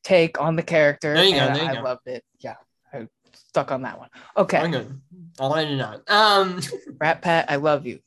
[0.02, 1.14] take on the character.
[1.14, 1.82] There you go, and there you I go.
[1.82, 2.24] loved it.
[2.40, 2.56] Yeah,
[2.92, 4.10] I stuck on that one.
[4.36, 5.00] Okay, I'm good.
[5.38, 6.08] All I did not.
[6.10, 6.60] Um.
[7.00, 8.00] Rat Pat, I love you.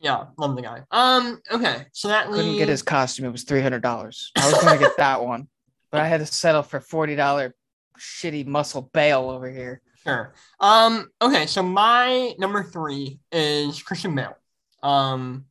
[0.00, 0.26] Yeah.
[0.36, 0.82] Love the guy.
[0.90, 1.40] Um.
[1.50, 1.86] Okay.
[1.92, 2.58] So that Couldn't leaves.
[2.58, 3.26] get his costume.
[3.26, 4.30] It was three hundred dollars.
[4.36, 5.48] I was going to get that one,
[5.90, 7.54] but I had to settle for forty dollar
[7.98, 9.80] shitty muscle Bale over here.
[10.04, 10.34] Sure.
[10.60, 11.08] Um.
[11.20, 11.46] Okay.
[11.46, 14.36] So my number three is Christian Bale.
[14.82, 15.46] Um,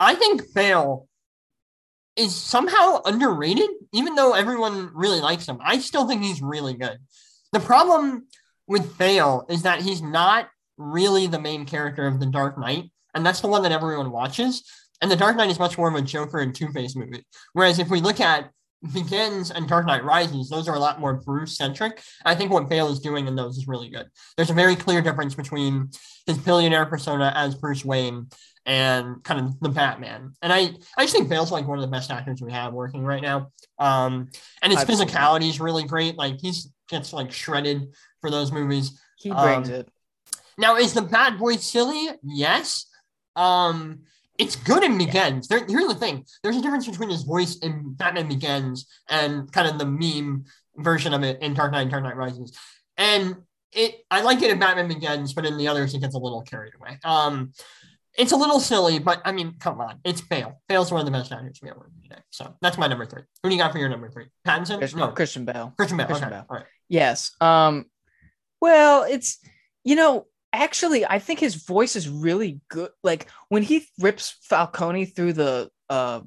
[0.00, 1.06] I think Bale
[2.16, 5.58] is somehow underrated, even though everyone really likes him.
[5.62, 6.98] I still think he's really good.
[7.52, 8.26] The problem
[8.66, 10.48] with Bale is that he's not
[10.78, 14.62] really the main character of The Dark Knight, and that's the one that everyone watches.
[15.02, 17.24] And The Dark Knight is much more of a Joker and Two Face movie.
[17.52, 18.50] Whereas if we look at
[18.92, 22.02] Begins and Dark Knight Rises, those are a lot more Bruce centric.
[22.24, 24.06] I think what Bale is doing in those is really good.
[24.36, 25.90] There's a very clear difference between
[26.26, 28.28] his billionaire persona as Bruce Wayne
[28.66, 30.32] and kind of the Batman.
[30.42, 33.04] And I, I just think Bale's like one of the best actors we have working
[33.04, 33.50] right now.
[33.78, 34.28] Um,
[34.62, 36.16] and his physicality is really great.
[36.16, 37.88] Like he's gets like shredded
[38.20, 39.00] for those movies.
[39.18, 39.88] He brings Um, it.
[40.56, 42.08] Now, is the bad boy silly?
[42.22, 42.86] Yes.
[43.36, 44.00] Um,
[44.38, 45.48] it's good in Begins.
[45.48, 49.68] There, here's the thing: there's a difference between his voice in Batman Begins and kind
[49.68, 50.44] of the meme
[50.76, 52.56] version of it in Dark Knight and Dark Knight Rises.
[52.96, 53.36] And
[53.72, 56.42] it, I like it in Batman Begins, but in the others, it gets a little
[56.42, 56.98] carried away.
[57.04, 57.52] Um,
[58.16, 60.60] it's a little silly, but I mean, come on, it's Bale.
[60.68, 62.20] Bale's one of the best actors we ever today.
[62.30, 63.22] So that's my number three.
[63.42, 64.26] Who do you got for your number three?
[64.46, 64.78] Pattinson?
[64.78, 65.72] Christian, no, Christian Bale.
[65.76, 66.06] Christian Bale.
[66.06, 66.46] Christian okay, Bale.
[66.48, 66.66] all right.
[66.88, 67.32] Yes.
[67.40, 67.86] Um,
[68.60, 69.38] well, it's
[69.82, 70.26] you know,
[70.62, 72.90] actually, I think his voice is really good.
[73.02, 76.20] Like when he rips Falcone through the uh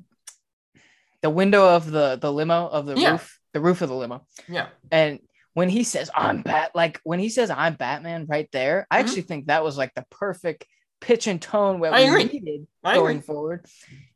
[1.22, 3.12] the window of the the limo of the Yeah.
[3.12, 5.20] roof, the roof of the limo, Yeah, and
[5.54, 9.00] when he says I'm Bat, like when he says I'm Batman right there, I Mhm.
[9.02, 10.66] actually think that was like the perfect
[11.00, 12.24] pitch and tone what I we agree.
[12.26, 13.26] needed I going agree.
[13.26, 13.66] forward.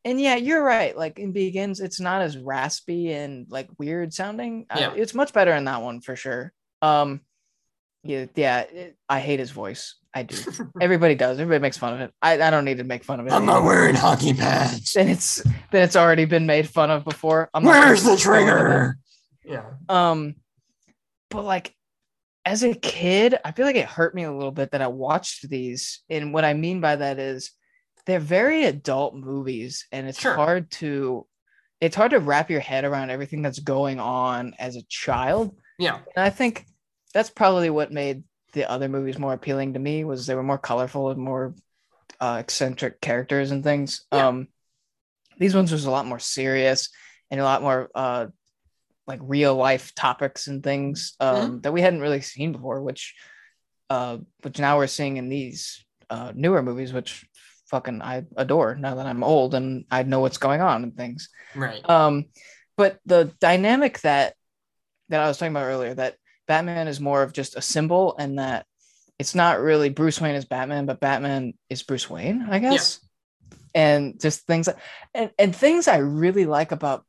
[0.06, 0.96] And yeah, you're right.
[0.98, 4.66] Like in Begins, it's not as raspy and like weird sounding.
[4.70, 4.94] Uh, Yeah.
[4.96, 6.52] it's much better in that one for sure.
[6.82, 7.22] Um,
[8.04, 8.62] yeah, yeah.
[8.62, 9.96] it- I hate his voice.
[10.14, 10.36] I do.
[10.82, 11.40] Everybody does.
[11.40, 12.14] Everybody makes fun of it.
[12.22, 13.32] I, I don't need to make fun of it.
[13.32, 14.94] I'm not wearing hockey pads.
[14.94, 15.36] Then it's
[15.72, 17.50] then it's already been made fun of before.
[17.54, 18.50] I'm Where's the make fun of it.
[18.50, 18.98] trigger?
[19.46, 19.64] Yeah.
[19.90, 20.36] Um,
[21.30, 21.74] but like
[22.44, 25.48] as a kid, I feel like it hurt me a little bit that I watched
[25.50, 26.02] these.
[26.10, 27.52] And what I mean by that is
[28.06, 30.34] they're very adult movies, and it's Sure.
[30.36, 31.26] hard to
[31.80, 35.56] it's hard to wrap your head around everything that's going on as a child.
[35.80, 36.00] Yeah.
[36.16, 36.66] And I think
[37.14, 40.58] that's probably what made the other movies more appealing to me was they were more
[40.58, 41.56] colorful and more
[42.20, 44.06] uh, eccentric characters and things.
[44.12, 44.28] Yeah.
[44.28, 44.48] Um,
[45.38, 46.90] these ones was a lot more serious
[47.32, 48.28] and a lot more uh,
[49.08, 53.16] like real life topics and things um, that we hadn't really seen before, which
[53.90, 57.26] uh, which now we're seeing in these uh, newer movies, which
[57.68, 61.30] fucking I adore now that I'm old and I know what's going on and things.
[61.56, 61.88] Right.
[61.90, 62.26] Um,
[62.78, 64.36] but the dynamic that
[65.10, 66.16] that I was talking about earlier, that
[66.52, 68.66] Batman is more of just a symbol, and that
[69.18, 73.00] it's not really Bruce Wayne is Batman, but Batman is Bruce Wayne, I guess.
[73.74, 74.68] And just things
[75.14, 77.06] and and things I really like about.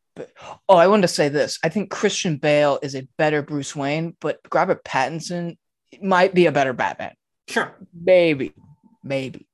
[0.69, 1.59] Oh, I wanted to say this.
[1.65, 5.57] I think Christian Bale is a better Bruce Wayne, but Robert Pattinson
[6.01, 7.15] might be a better Batman
[7.49, 7.75] Sure.
[7.93, 8.53] maybe
[9.03, 9.47] maybe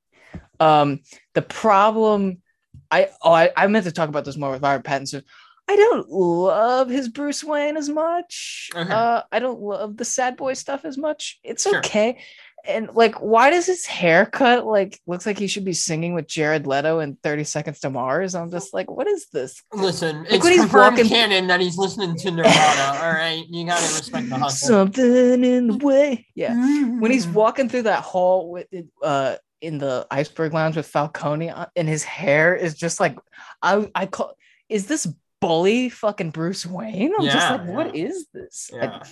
[0.60, 1.00] um
[1.34, 2.42] the problem
[2.90, 5.22] i oh I, I meant to talk about this more with robert pattinson
[5.68, 8.92] i don't love his bruce wayne as much Okay.
[8.92, 11.78] uh i don't love the sad boy stuff as much it's Sure.
[11.78, 12.18] okay
[12.66, 16.66] and like why does his haircut like looks like he should be singing with jared
[16.66, 20.48] leto in 30 seconds to mars i'm just like what is this Listen, Like it's
[20.48, 22.98] he's confirmed walking- canon that he's listening to Nirvana.
[23.02, 24.68] all right, you gotta respect the hustle.
[24.68, 26.54] something in the way yeah
[26.98, 27.32] when he's Mm.
[27.34, 28.66] walking through that hall with
[29.02, 33.16] uh in the iceberg lounge with Falcone on- and his hair is just like
[33.62, 34.34] I I call
[34.68, 35.06] is this
[35.40, 37.12] bully fucking Bruce Wayne?
[37.18, 38.06] I'm just like, what yeah.
[38.06, 38.70] is this?
[38.72, 39.02] Yeah.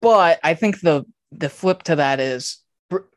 [0.00, 2.58] but I think the the flip to that is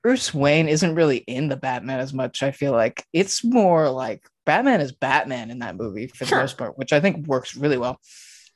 [0.02, 2.42] Bruce Wayne isn't really in the Batman as much.
[2.44, 6.38] I feel like it's more like Batman is Batman in that movie for Sure.
[6.38, 8.00] the most part, which I think works really well.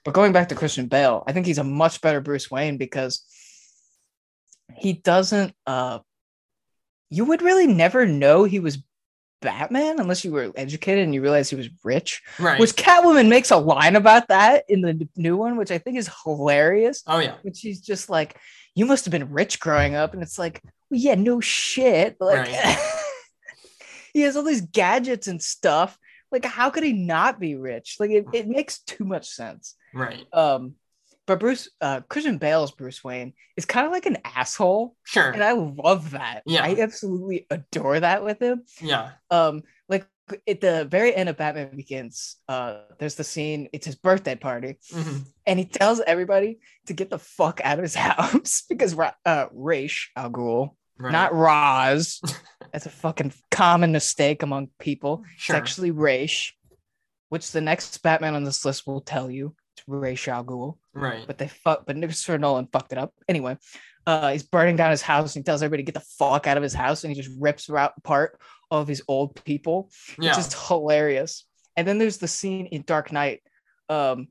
[0.04, 3.24] But going back to Christian Bale, I think he's a much better Bruce Wayne because
[4.78, 6.00] he doesn't uh
[7.10, 8.82] you would really never know he was
[9.42, 12.22] Batman unless you were educated and you realized he was rich.
[12.40, 12.60] Right.
[12.60, 16.10] Which Catwoman makes a line about that in the new one, which I think is
[16.24, 17.36] hilarious oh yeah.
[17.42, 18.38] when she's just like,
[18.76, 22.48] "You must have been rich growing up," and it's like, well, "Yeah, no shit." Like,
[22.48, 22.78] Right.
[24.14, 25.98] he has all these gadgets and stuff.
[26.32, 27.98] Like, how could he not be rich?
[28.00, 29.76] Like, it, it makes too much sense.
[29.94, 30.26] Right.
[30.32, 30.76] Um,
[31.32, 35.32] but Bruce, uh, Christian Bale's Bruce Wayne is kind of like an asshole, Sure.
[35.32, 36.44] and I love that.
[36.46, 36.64] Yeah.
[36.64, 39.12] I absolutely adore that with him yeah.
[39.30, 40.06] um like
[40.48, 44.78] at the very end of batman begins uh there's the scene it's his birthday party
[44.94, 45.26] Mhm.
[45.46, 48.96] and he tells everybody to get the fuck out of his house because
[49.26, 51.12] uh Raish Al Ghul, Right.
[51.12, 52.22] not Raz.
[52.72, 55.24] That's a fucking common mistake among people.
[55.38, 55.56] sure.
[55.56, 56.54] It's actually Raish,
[57.30, 59.54] which the next Batman on this list will tell you.
[59.94, 61.26] It's Raish Al Ghul right.
[61.28, 63.14] but they fuck but Christopher Nolan fucked it up.
[63.28, 63.58] Anyway,
[64.06, 66.58] uh he's burning down his house and he tells everybody to get the fuck out
[66.58, 68.40] of his house and he just rips out part
[68.70, 70.32] of his old people, yeah.
[70.32, 71.46] which is hilarious.
[71.76, 73.42] And then there's the scene in Dark Knight
[73.90, 74.28] um,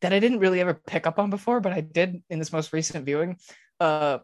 [0.00, 2.72] that I didn't really ever pick up on before, but I did in this most
[2.72, 3.36] recent viewing.
[3.80, 4.18] Uh,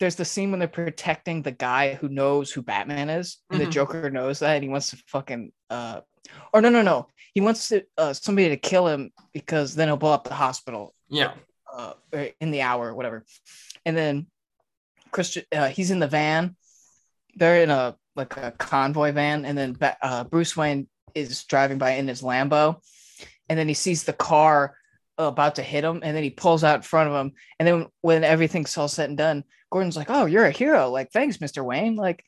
[0.00, 3.64] there's the scene when they're protecting the guy who knows who Batman is, and Mhm.
[3.66, 6.00] the Joker knows that, and he wants to fucking uh,
[6.52, 9.96] or no, no, no, he wants to uh somebody to kill him because then he'll
[9.96, 11.34] blow up the hospital Yeah.
[11.72, 11.94] uh
[12.40, 13.24] in the hour or whatever,
[13.84, 14.26] and then
[15.12, 16.56] Christian uh, he's in the van,
[17.36, 21.92] they're in a like a convoy van, and then uh, Bruce Wayne is driving by
[21.92, 22.80] in his Lambo,
[23.48, 24.76] and then he sees the car
[25.18, 27.86] about to hit him, and then he pulls out in front of him, and then
[28.00, 30.90] when everything's all said and done, Gordon's like, "Oh, you're a hero!
[30.90, 31.96] Like, thanks, Mister Wayne.
[31.96, 32.24] Like,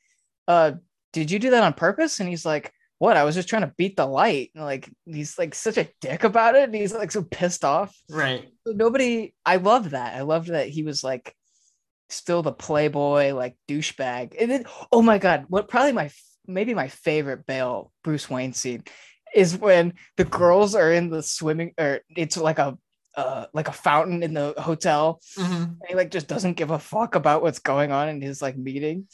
[0.49, 0.73] uh,
[1.13, 3.17] did you do that on purpose?" And he's like, "What?
[3.17, 6.25] I was just trying to beat the light." And, like, he's like such a dick
[6.25, 7.97] about it, and he's like so pissed off.
[8.09, 8.49] Right.
[8.67, 10.15] Nobody, I love that.
[10.15, 11.35] I loved that he was like
[12.09, 14.37] still the playboy, like douchebag.
[14.41, 16.11] And then, oh my god, what probably my
[16.47, 18.85] maybe my favorite Bale Bruce Wayne scene
[19.35, 22.77] is when the girls are in the swimming, or it's like a
[23.17, 25.43] uh, like a fountain in the hotel, hmm
[25.83, 28.57] and he like just doesn't give a fuck about what's going on in his like
[28.57, 29.07] meeting.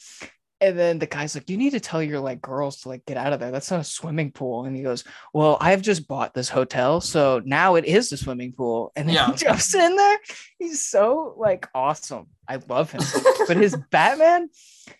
[0.61, 3.15] And then the guy's like, "You need to tell your like girls to like get
[3.15, 3.49] out of there.
[3.49, 7.41] That's not a swimming pool." And he goes, "Well, I've just bought this hotel, so
[7.45, 9.27] now it is the swimming pool." And then Yeah.
[9.31, 10.17] he jumps in there.
[10.59, 12.27] He's so like awesome.
[12.47, 13.01] I love him.
[13.47, 14.49] but his Batman,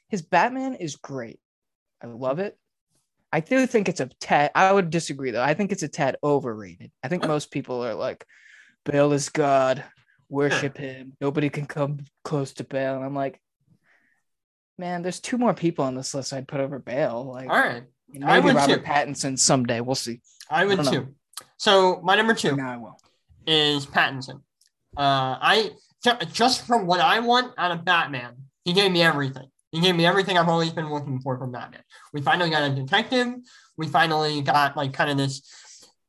[0.07, 1.39] his Batman is great.
[2.01, 2.57] I love it.
[3.33, 4.51] I do think it's a tad.
[4.55, 5.43] I would disagree though.
[5.43, 6.91] I think it's a tad overrated.
[7.03, 8.25] I think most people are like,
[8.85, 9.83] Bale is God.
[10.29, 11.13] Worship him.
[11.19, 12.95] Nobody can come close to Bale.
[12.95, 13.39] And I'm like,
[14.77, 17.23] man, there's two more people on this list I'd put over Bale.
[17.25, 17.83] Like All right.
[18.13, 18.81] maybe I would Robert too.
[18.81, 19.81] Pattinson someday.
[19.81, 20.21] We'll see.
[20.49, 20.91] I would know.
[20.91, 21.07] too.
[21.57, 22.97] So my number two I will.
[23.45, 24.41] is Pattinson.
[24.97, 25.71] Uh, I
[26.31, 29.47] just from what I want out of Batman, he gave me everything.
[29.71, 31.83] He gave me everything I've always been looking for from Batman.
[32.13, 33.27] We finally got a detective.
[33.77, 35.41] We finally got like kind of this,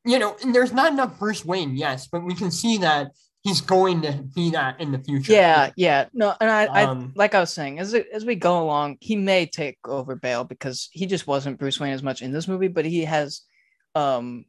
[0.05, 0.35] you know.
[0.41, 3.11] And there's not enough Bruce Wayne, yes, but we can see that
[3.43, 5.33] he's going to be that in the future.
[5.33, 6.05] Yeah, yeah.
[6.13, 9.15] No, and I, I Um, like I was saying, as as we go along, he
[9.15, 12.67] may take over Bale because he just wasn't Bruce Wayne as much in this movie,
[12.67, 13.41] but he has
[13.95, 14.45] um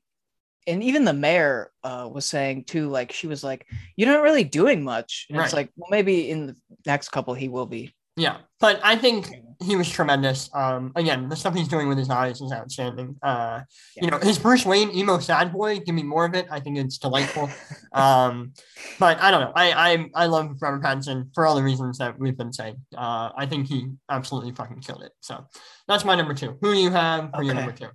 [0.68, 3.66] and even the mayor uh was saying too, like she was like,
[3.96, 5.26] You're not really doing much.
[5.30, 6.56] And it's like, well, maybe in the
[6.86, 7.92] next couple he will be.
[8.16, 9.32] Yeah, but I think
[9.62, 10.50] he was tremendous.
[10.54, 13.16] Um, again, the stuff he's doing with his eyes is outstanding.
[13.22, 13.60] Uh,
[14.00, 15.78] you know, his Bruce Wayne emo sad boy.
[15.80, 16.46] Give me more of it.
[16.50, 17.48] I think it's delightful.
[17.92, 18.52] um,
[18.98, 19.52] but I don't know.
[19.54, 22.76] I I I love Robert Pattinson for all the reasons that we've been saying.
[22.96, 25.12] Uh, I think he absolutely fucking killed it.
[25.20, 25.46] So
[25.88, 26.58] that's my number two.
[26.60, 27.88] Who do you have for your number two?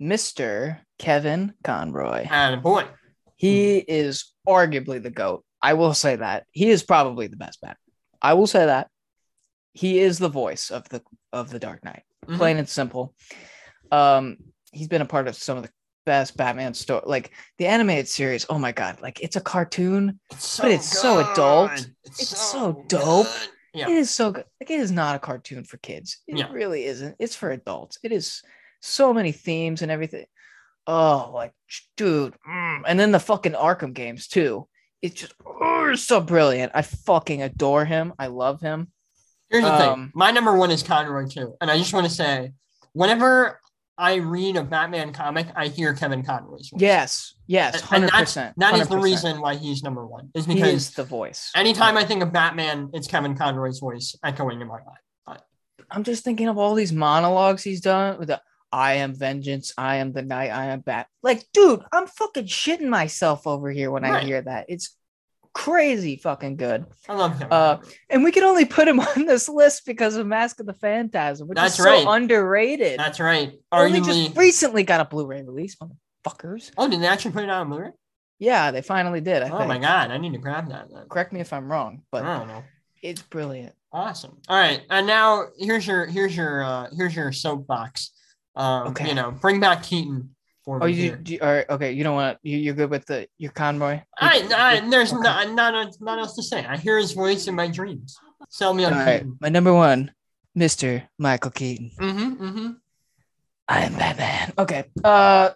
[0.00, 0.80] Mr.
[0.98, 2.26] Kevin Conroy.
[2.30, 2.84] And boy,
[3.36, 5.44] He is arguably the GOAT.
[5.62, 6.44] I will say that.
[6.50, 7.76] He is probably the best Batman.
[8.20, 8.88] I will say that.
[9.74, 11.02] He is the voice of the
[11.32, 12.02] of the Dark Knight.
[12.26, 12.36] Mhm.
[12.38, 13.14] Plain and simple.
[13.92, 14.38] Um,
[14.72, 15.70] he's been a part of some of the
[16.06, 18.46] best Batman story, like the animated series.
[18.48, 20.20] Oh my god, like it's a cartoon.
[20.30, 21.70] it's but it's so adult.
[21.74, 21.94] good.
[22.06, 23.26] It's so dope.
[23.72, 23.88] Yeah.
[23.88, 24.44] It is so good.
[24.60, 26.18] Like it is not a cartoon for kids.
[26.28, 26.52] It Yeah.
[26.52, 27.16] really isn't.
[27.18, 27.98] It's for adults.
[28.04, 28.42] It is
[28.80, 30.26] so many themes and everything.
[30.86, 31.52] Oh, like
[31.96, 32.34] dude.
[32.48, 32.82] mm.
[32.86, 34.68] And then the fucking Arkham games too.
[35.02, 36.72] It's just oh, so brilliant.
[36.74, 38.12] I fucking adore him.
[38.18, 38.92] I love him.
[39.54, 39.88] Here's the thing.
[39.88, 42.52] Um, My number one is Conroy too, and I just want to say,
[42.92, 43.60] whenever
[43.96, 46.80] I read a Batman comic, I hear Kevin Conroy's voice.
[46.80, 48.58] Yes, yes, hundred percent.
[48.58, 50.30] That is the reason why he's number one.
[50.34, 51.52] Is he because is the voice.
[51.54, 54.98] anytime I think of Batman, it's Kevin Conroy's voice echoing in my mind.
[55.90, 58.40] I'm just thinking of all these monologues he's done with the
[58.72, 61.06] I am vengeance, I am the night, I am bat.
[61.22, 64.66] Like, dude, I'm fucking shitting myself over here when I hear that.
[64.68, 64.96] It's
[65.54, 66.84] crazy fucking good.
[67.08, 67.48] I love him.
[67.50, 67.78] Uh,
[68.10, 71.48] And we can only put him on this list because of Mask of the Phantasm,
[71.48, 72.02] which That's is right.
[72.02, 72.98] so underrated.
[72.98, 73.52] That's right.
[73.72, 74.04] only Arguably.
[74.26, 76.70] just recently got a Blu-ray release, motherfuckers.
[76.76, 77.90] oh, did they actually put it out on Blu-ray?
[78.40, 79.42] Yeah, they finally did.
[79.42, 79.68] I Oh think.
[79.68, 80.88] my god, I need to grab that.
[80.92, 81.04] Then.
[81.08, 82.64] Correct me if I'm wrong, but I don't know.
[83.00, 83.74] it's brilliant.
[83.92, 84.36] Awesome.
[84.48, 88.10] All right, and now here's your here's your uh here's your soapbox.
[88.56, 89.08] Um, Okay.
[89.08, 90.34] you know, bring back Keaton
[90.64, 91.16] for Oh, me you, here.
[91.16, 91.92] do, all right, okay.
[91.92, 94.00] You don't want you, you're good with the your Conroy.
[94.18, 94.48] I,
[94.82, 95.22] I there's Okay.
[95.22, 96.64] not, not not else to say.
[96.64, 98.16] I hear his voice in my dreams.
[98.48, 99.36] Sell me on All right, Keaton.
[99.40, 100.12] my number one,
[100.56, 101.06] Mr.
[101.18, 101.90] Michael Keaton.
[101.98, 102.70] Mm-hmm, mm-hmm.
[103.68, 104.52] I am Batman.
[104.58, 104.84] Okay.
[105.02, 105.50] Uh,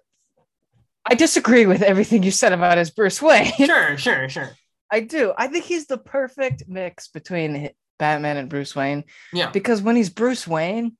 [1.11, 3.53] I disagree with everything you said about his Bruce Wayne.
[3.57, 4.51] Sure, sure, sure.
[4.91, 5.33] I do.
[5.37, 9.51] I think he's the perfect mix between Batman and Bruce Wayne Yeah.
[9.51, 10.97] because when he's Bruce Wayne,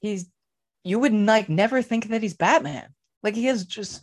[0.00, 0.26] he's
[0.84, 2.88] you would like never think that he's Batman.
[3.22, 4.02] Like he is just.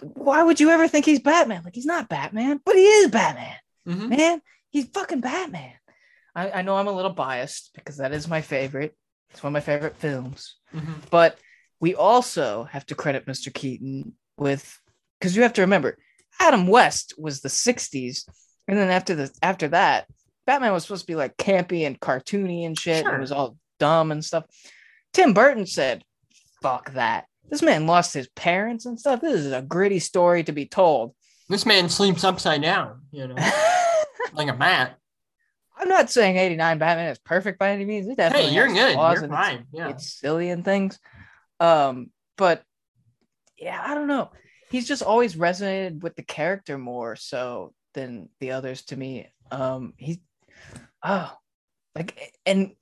[0.00, 1.62] Why would you ever think he's Batman?
[1.62, 3.56] Like he's not Batman, but he is Batman.
[3.86, 4.08] Mm-hmm.
[4.08, 5.74] Man, he's fucking Batman.
[6.34, 8.96] I, I know I'm a little biased because that is my favorite.
[9.30, 10.56] It's one of my favorite films.
[10.74, 10.92] Mm-hmm.
[11.10, 11.38] But
[11.80, 13.52] we also have to credit Mr.
[13.52, 14.78] Keaton with
[15.18, 15.98] because you have to remember
[16.38, 18.24] Adam West was the 60s,
[18.66, 20.06] and then after the after that,
[20.46, 23.04] Batman was supposed to be like campy and cartoony and shit.
[23.04, 23.16] Sure.
[23.16, 24.44] It was all dumb and stuff.
[25.12, 26.04] Tim Burton said,
[26.62, 29.20] "Fuck that." This man lost his parents and stuff.
[29.20, 31.14] This is a gritty story to be told.
[31.48, 33.34] This man sleeps upside down, you know,
[34.32, 34.96] like a mat.
[35.76, 38.06] I'm not saying 89 Batman is perfect by any means.
[38.06, 38.94] It definitely Hey, you're good.
[38.94, 39.66] You're and it's- fine.
[39.72, 39.88] Yeah.
[39.88, 40.98] it's silly and things.
[41.58, 42.62] Um, but
[43.58, 44.30] yeah, I don't know.
[44.70, 49.26] He's just always resonated with the character more so than the others to me.
[49.50, 50.22] Um, he,
[51.02, 51.32] oh,
[51.96, 52.72] like, and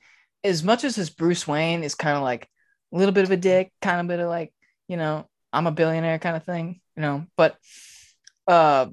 [0.44, 2.46] as much as his Bruce Wayne is kind of like
[2.92, 4.52] a little bit of a dick, kind of bit of like,
[4.88, 7.56] you know, I'm a billionaire kind of thing, you know, but
[8.46, 8.86] uh,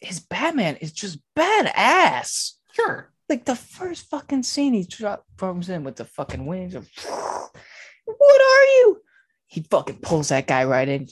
[0.00, 3.10] his Batman is just badass Sure.
[3.28, 6.88] like the first fucking scene he drop comes in with the fucking wings of
[8.04, 9.00] what are you
[9.46, 11.06] he fucking pulls that guy right in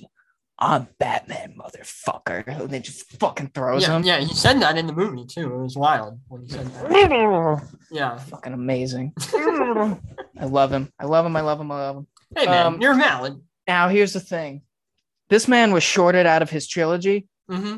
[0.58, 4.86] i'm batman motherfucker and then just fucking throws Yeah, him yeah, he said that in
[4.86, 5.52] the movie too.
[5.54, 7.62] It was wild when he said that.
[7.90, 8.16] Yeah.
[8.18, 12.06] fucking amazing i love him i love him i love him i love him
[12.36, 13.40] Hey man, Um, you're valid.
[13.70, 14.62] Now here's the thing
[15.28, 17.76] this man was shorted out of his trilogy hmm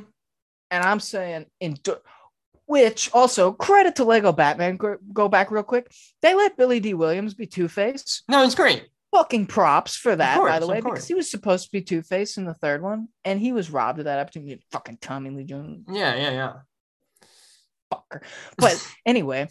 [0.70, 1.76] and i'm saying in
[2.64, 5.92] which also credit to lego batman go, back real quick
[6.22, 8.88] they let Billy Dee Williams be two-face No, it's great.
[9.14, 12.00] fucking props for that, course, by the way, because he was supposed to be Two
[12.00, 14.64] Face in the third one, and he was robbed of that opportunity.
[14.70, 16.52] Fucking Tommy Lee Jones, Yeah, yeah, yeah.
[17.92, 18.22] fucker.
[18.56, 19.48] But anyway,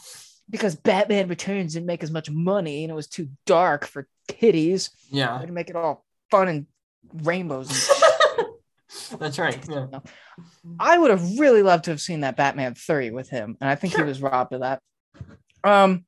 [0.49, 4.89] because Batman Returns didn't make as much money, and it was too dark for titties,
[5.11, 5.37] they Yeah.
[5.45, 6.65] to make it all fun and
[7.13, 7.89] rainbows.
[9.11, 9.59] And That's right.
[9.69, 9.87] Yeah.
[10.79, 13.75] I would have really loved to have seen that Batman three with him, and I
[13.75, 14.03] think Sure.
[14.05, 14.81] he was robbed of that.
[15.63, 16.05] Um,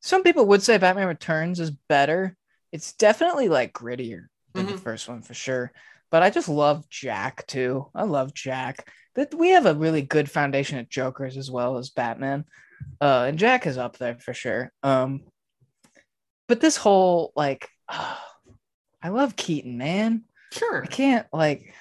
[0.00, 2.36] some people would say Batman Returns is better.
[2.72, 4.80] It's definitely like grittier than the Mhm.
[4.80, 5.72] first one for sure.
[6.10, 7.90] But I just love Jack too.
[7.94, 8.88] I love Jack.
[9.14, 12.44] That we have a really good foundation of Jokers as well as Batman.
[13.00, 14.72] Uh, and Jack is up there for sure.
[14.82, 15.22] Um,
[16.46, 17.68] but this whole like,
[19.02, 20.24] I love Keaton, man.
[20.52, 20.82] Sure.
[20.82, 21.72] I can't like,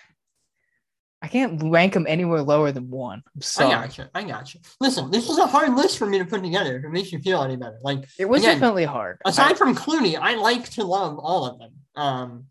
[1.21, 3.23] I can't rank him anywhere lower than one.
[3.57, 4.05] I'm I got you.
[4.13, 4.59] I got you.
[4.79, 6.77] Listen, this is a hard list for me to put together.
[6.77, 9.19] If it makes you feel any better, like It was Again, definitely hard.
[9.25, 11.71] aside from Clooney, I like to love all of them.
[11.95, 12.45] Um,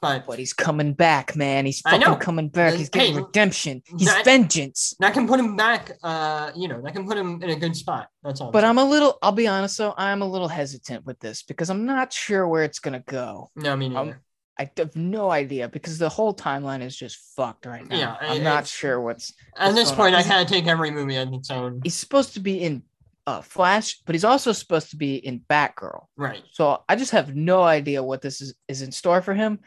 [0.00, 1.66] but but he's coming back, man.
[1.66, 2.74] He's fucking coming back.
[2.74, 3.82] He's Hey, getting redemption.
[3.98, 4.94] He's that- vengeance.
[5.00, 5.92] that can put him back.
[6.02, 8.08] Uh, you know, that can put him in a good spot.
[8.22, 8.50] That's all.
[8.50, 11.70] But I'm a little, I'll be honest though, I'm a little hesitant with this because
[11.70, 13.50] I'm not sure where it's gonna go.
[13.56, 14.14] no, I mean, um,
[14.58, 17.96] I have no idea because the whole timeline is just fucked right now.
[17.96, 20.12] Yeah, I'm it- not sure what's at this going on?
[20.12, 21.80] point, I kind of take every movie on its own.
[21.84, 22.82] he's supposed to be in
[23.26, 26.04] uh Flash, but he's also supposed to be in Batgirl.
[26.16, 26.42] Right.
[26.52, 29.58] So I just have no idea what this is, is in store for him.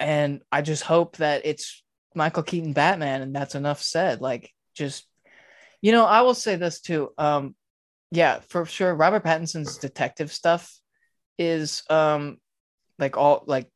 [0.00, 1.82] And I just hope that it's
[2.14, 4.20] Michael Keaton Batman and that's enough said.
[4.20, 5.06] Like just
[5.80, 7.10] you know, I will say this too.
[7.18, 7.54] Um
[8.10, 10.72] yeah, for sure Robert Pattinson's detective stuff
[11.38, 12.38] is um
[12.98, 13.68] like all like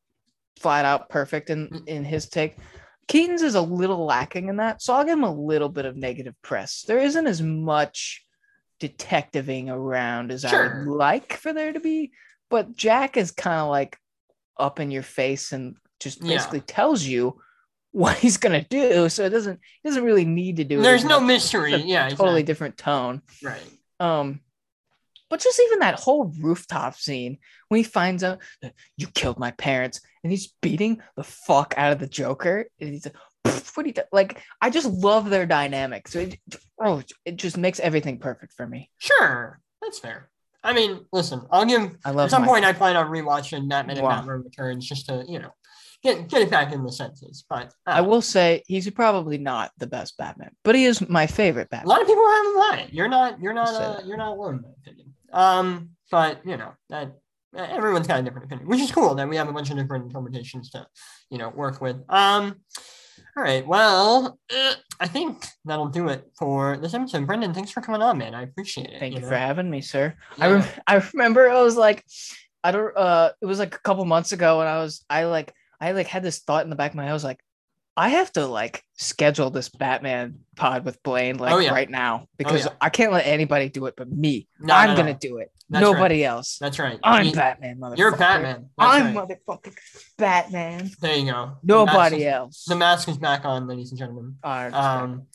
[0.59, 2.57] flat out perfect in in his take.
[3.09, 4.81] Keaton's is a little lacking in that.
[4.81, 6.85] So I'll give him a little bit of negative press.
[6.87, 8.25] There isn't as much
[8.81, 12.13] detectiving around as I would like for there to be,
[12.49, 13.97] but Jack is kind of like
[14.59, 16.37] up in your face and just Yeah.
[16.37, 17.41] basically tells you
[17.93, 19.09] what he's gonna do.
[19.09, 20.83] So it doesn't he doesn't really need to do it.
[20.83, 21.27] There's no much.
[21.29, 21.73] mystery.
[21.75, 22.09] It's a Yeah.
[22.09, 22.43] totally exactly.
[22.45, 23.23] different tone.
[23.43, 23.63] Right.
[24.01, 24.41] Um,
[25.31, 27.39] but just even that whole rooftop scene
[27.69, 31.93] when he finds out that you killed my parents and he's beating the fuck out
[31.93, 32.67] of the Joker.
[32.81, 33.17] And he's like,
[33.75, 34.43] what do you do?" like?
[34.61, 36.07] I just love their dynamic.
[36.09, 36.39] So it,
[36.79, 38.91] oh, it just makes everything perfect for me.
[38.99, 39.59] Sure.
[39.81, 40.29] That's fair.
[40.63, 43.97] I mean, listen, I'll give I love At some point, I plan on rewatching Batman
[43.97, 44.17] and Wow.
[44.17, 45.51] Batman Returns just to, you know,
[46.03, 47.45] get get it back in the senses.
[47.49, 51.27] But uh, I will say he's probably not the best Batman, but he is my
[51.27, 51.87] favorite Batman.
[51.87, 52.89] A lot of people have him right.
[52.93, 53.41] You're not.
[53.41, 53.69] You're not.
[53.69, 55.15] Uh, you're not alone in that opinion.
[55.33, 57.13] Um, but you know that
[57.55, 60.07] everyone's got a different opinion, which is cool that we have a bunch of different
[60.07, 60.87] interpretations to,
[61.31, 61.97] you know, work with.
[62.09, 62.57] Um,
[63.37, 63.67] all right.
[63.67, 67.27] Well, uh, I think that'll do it for this episode.
[67.27, 68.35] Brendan, thanks for coming on, man.
[68.35, 69.01] I appreciate it.
[69.01, 69.29] Thank you know?
[69.29, 70.15] for having me, sir.
[70.37, 70.45] Yeah.
[70.45, 72.05] I rem- I remember I was like,
[72.65, 72.97] I don't.
[72.97, 75.53] Uh, it was like a couple months ago, and I was I like
[75.83, 77.11] I like had this thought in the back of my head.
[77.11, 77.41] I was like,
[77.97, 81.73] I have to like schedule this Batman pod with Blaine like Oh, yeah.
[81.73, 82.73] right now because yeah.
[82.81, 84.49] I can't let anybody do it but me.
[84.61, 85.19] No, I'm no, gonna no.
[85.19, 85.51] do it.
[85.69, 86.57] That's Nobody else.
[86.59, 86.99] That's right.
[87.03, 87.99] I'm You- Batman, motherfucker.
[87.99, 88.71] You're Batman.
[88.79, 89.29] That's I'm right.
[89.47, 89.75] motherfucking
[90.19, 90.91] Batman.
[91.01, 91.53] There you go.
[91.63, 92.65] The Nobody mask is- else.
[92.67, 94.37] The mask is back on, ladies and gentlemen.
[94.45, 95.27] All right, Um,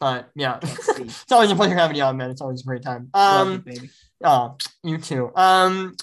[0.00, 2.30] but yeah, it's always a pleasure having you on, man.
[2.30, 3.10] It's always a great time.
[3.14, 3.90] You, Um, baby.
[4.24, 5.30] oh, you too.
[5.34, 5.96] Um,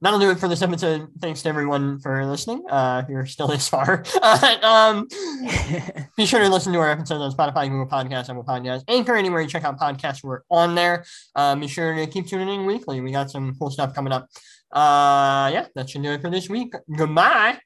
[0.00, 1.08] that'll do it for this episode.
[1.20, 2.64] Thanks to everyone for listening.
[2.68, 4.04] Uh, if you're still this far.
[4.62, 5.06] Um,
[6.16, 9.40] be sure to listen to our episodes on Spotify, Google Podcasts, Apple Podcasts, Anchor, anywhere
[9.40, 10.22] you check out podcasts.
[10.24, 11.04] We're on there.
[11.34, 13.00] Um, be sure to keep tuning in weekly.
[13.00, 14.28] We got some cool stuff coming up.
[14.72, 16.74] Uh, yeah, that should do it for this week.
[16.96, 17.58] Goodbye.